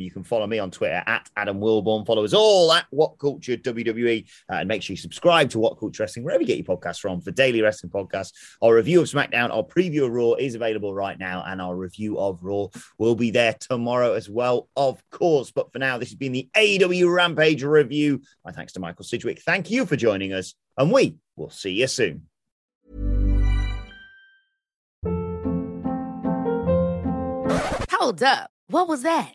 You 0.00 0.10
can 0.10 0.24
follow 0.24 0.46
me 0.46 0.58
on 0.58 0.70
Twitter 0.70 1.02
at 1.06 1.28
Adam 1.36 1.60
Wilborn. 1.60 2.06
Follow 2.06 2.24
us 2.24 2.32
all 2.32 2.72
at 2.72 2.86
What 2.90 3.18
Culture 3.18 3.56
WWE, 3.56 4.24
uh, 4.50 4.54
and 4.54 4.68
make 4.68 4.82
sure 4.82 4.94
you 4.94 4.98
subscribe 4.98 5.50
to 5.50 5.58
What 5.58 5.78
Culture 5.78 6.02
Wrestling 6.02 6.24
wherever 6.24 6.42
you 6.42 6.46
get 6.46 6.56
your 6.56 6.76
podcasts 6.76 7.00
from 7.00 7.20
for 7.20 7.30
daily 7.30 7.62
wrestling 7.62 7.90
podcasts. 7.90 8.32
Our 8.62 8.74
review 8.74 9.00
of 9.00 9.06
SmackDown, 9.06 9.50
our 9.50 9.62
preview 9.62 10.06
of 10.06 10.12
Raw 10.12 10.34
is 10.34 10.54
available 10.54 10.94
right 10.94 11.18
now, 11.18 11.44
and 11.46 11.60
our 11.60 11.76
review 11.76 12.18
of 12.18 12.38
Raw 12.42 12.68
will 12.98 13.14
be 13.14 13.30
there 13.30 13.54
tomorrow 13.58 14.12
as 14.14 14.28
well, 14.28 14.68
of 14.76 15.02
course. 15.10 15.50
But 15.50 15.72
for 15.72 15.78
now, 15.78 15.98
this 15.98 16.10
has 16.10 16.16
been 16.16 16.32
the 16.32 16.48
AEW 16.56 17.12
Rampage 17.14 17.62
review. 17.62 18.22
My 18.44 18.52
thanks 18.52 18.72
to 18.74 18.80
Michael 18.80 19.04
Sidgwick. 19.04 19.40
Thank 19.40 19.70
you 19.70 19.86
for 19.86 19.96
joining 19.96 20.32
us, 20.32 20.54
and 20.76 20.90
We'll 21.36 21.50
see 21.50 21.72
you 21.72 21.86
soon. 21.86 22.26
Hold 27.90 28.22
up. 28.22 28.50
What 28.68 28.88
was 28.88 29.02
that? 29.02 29.34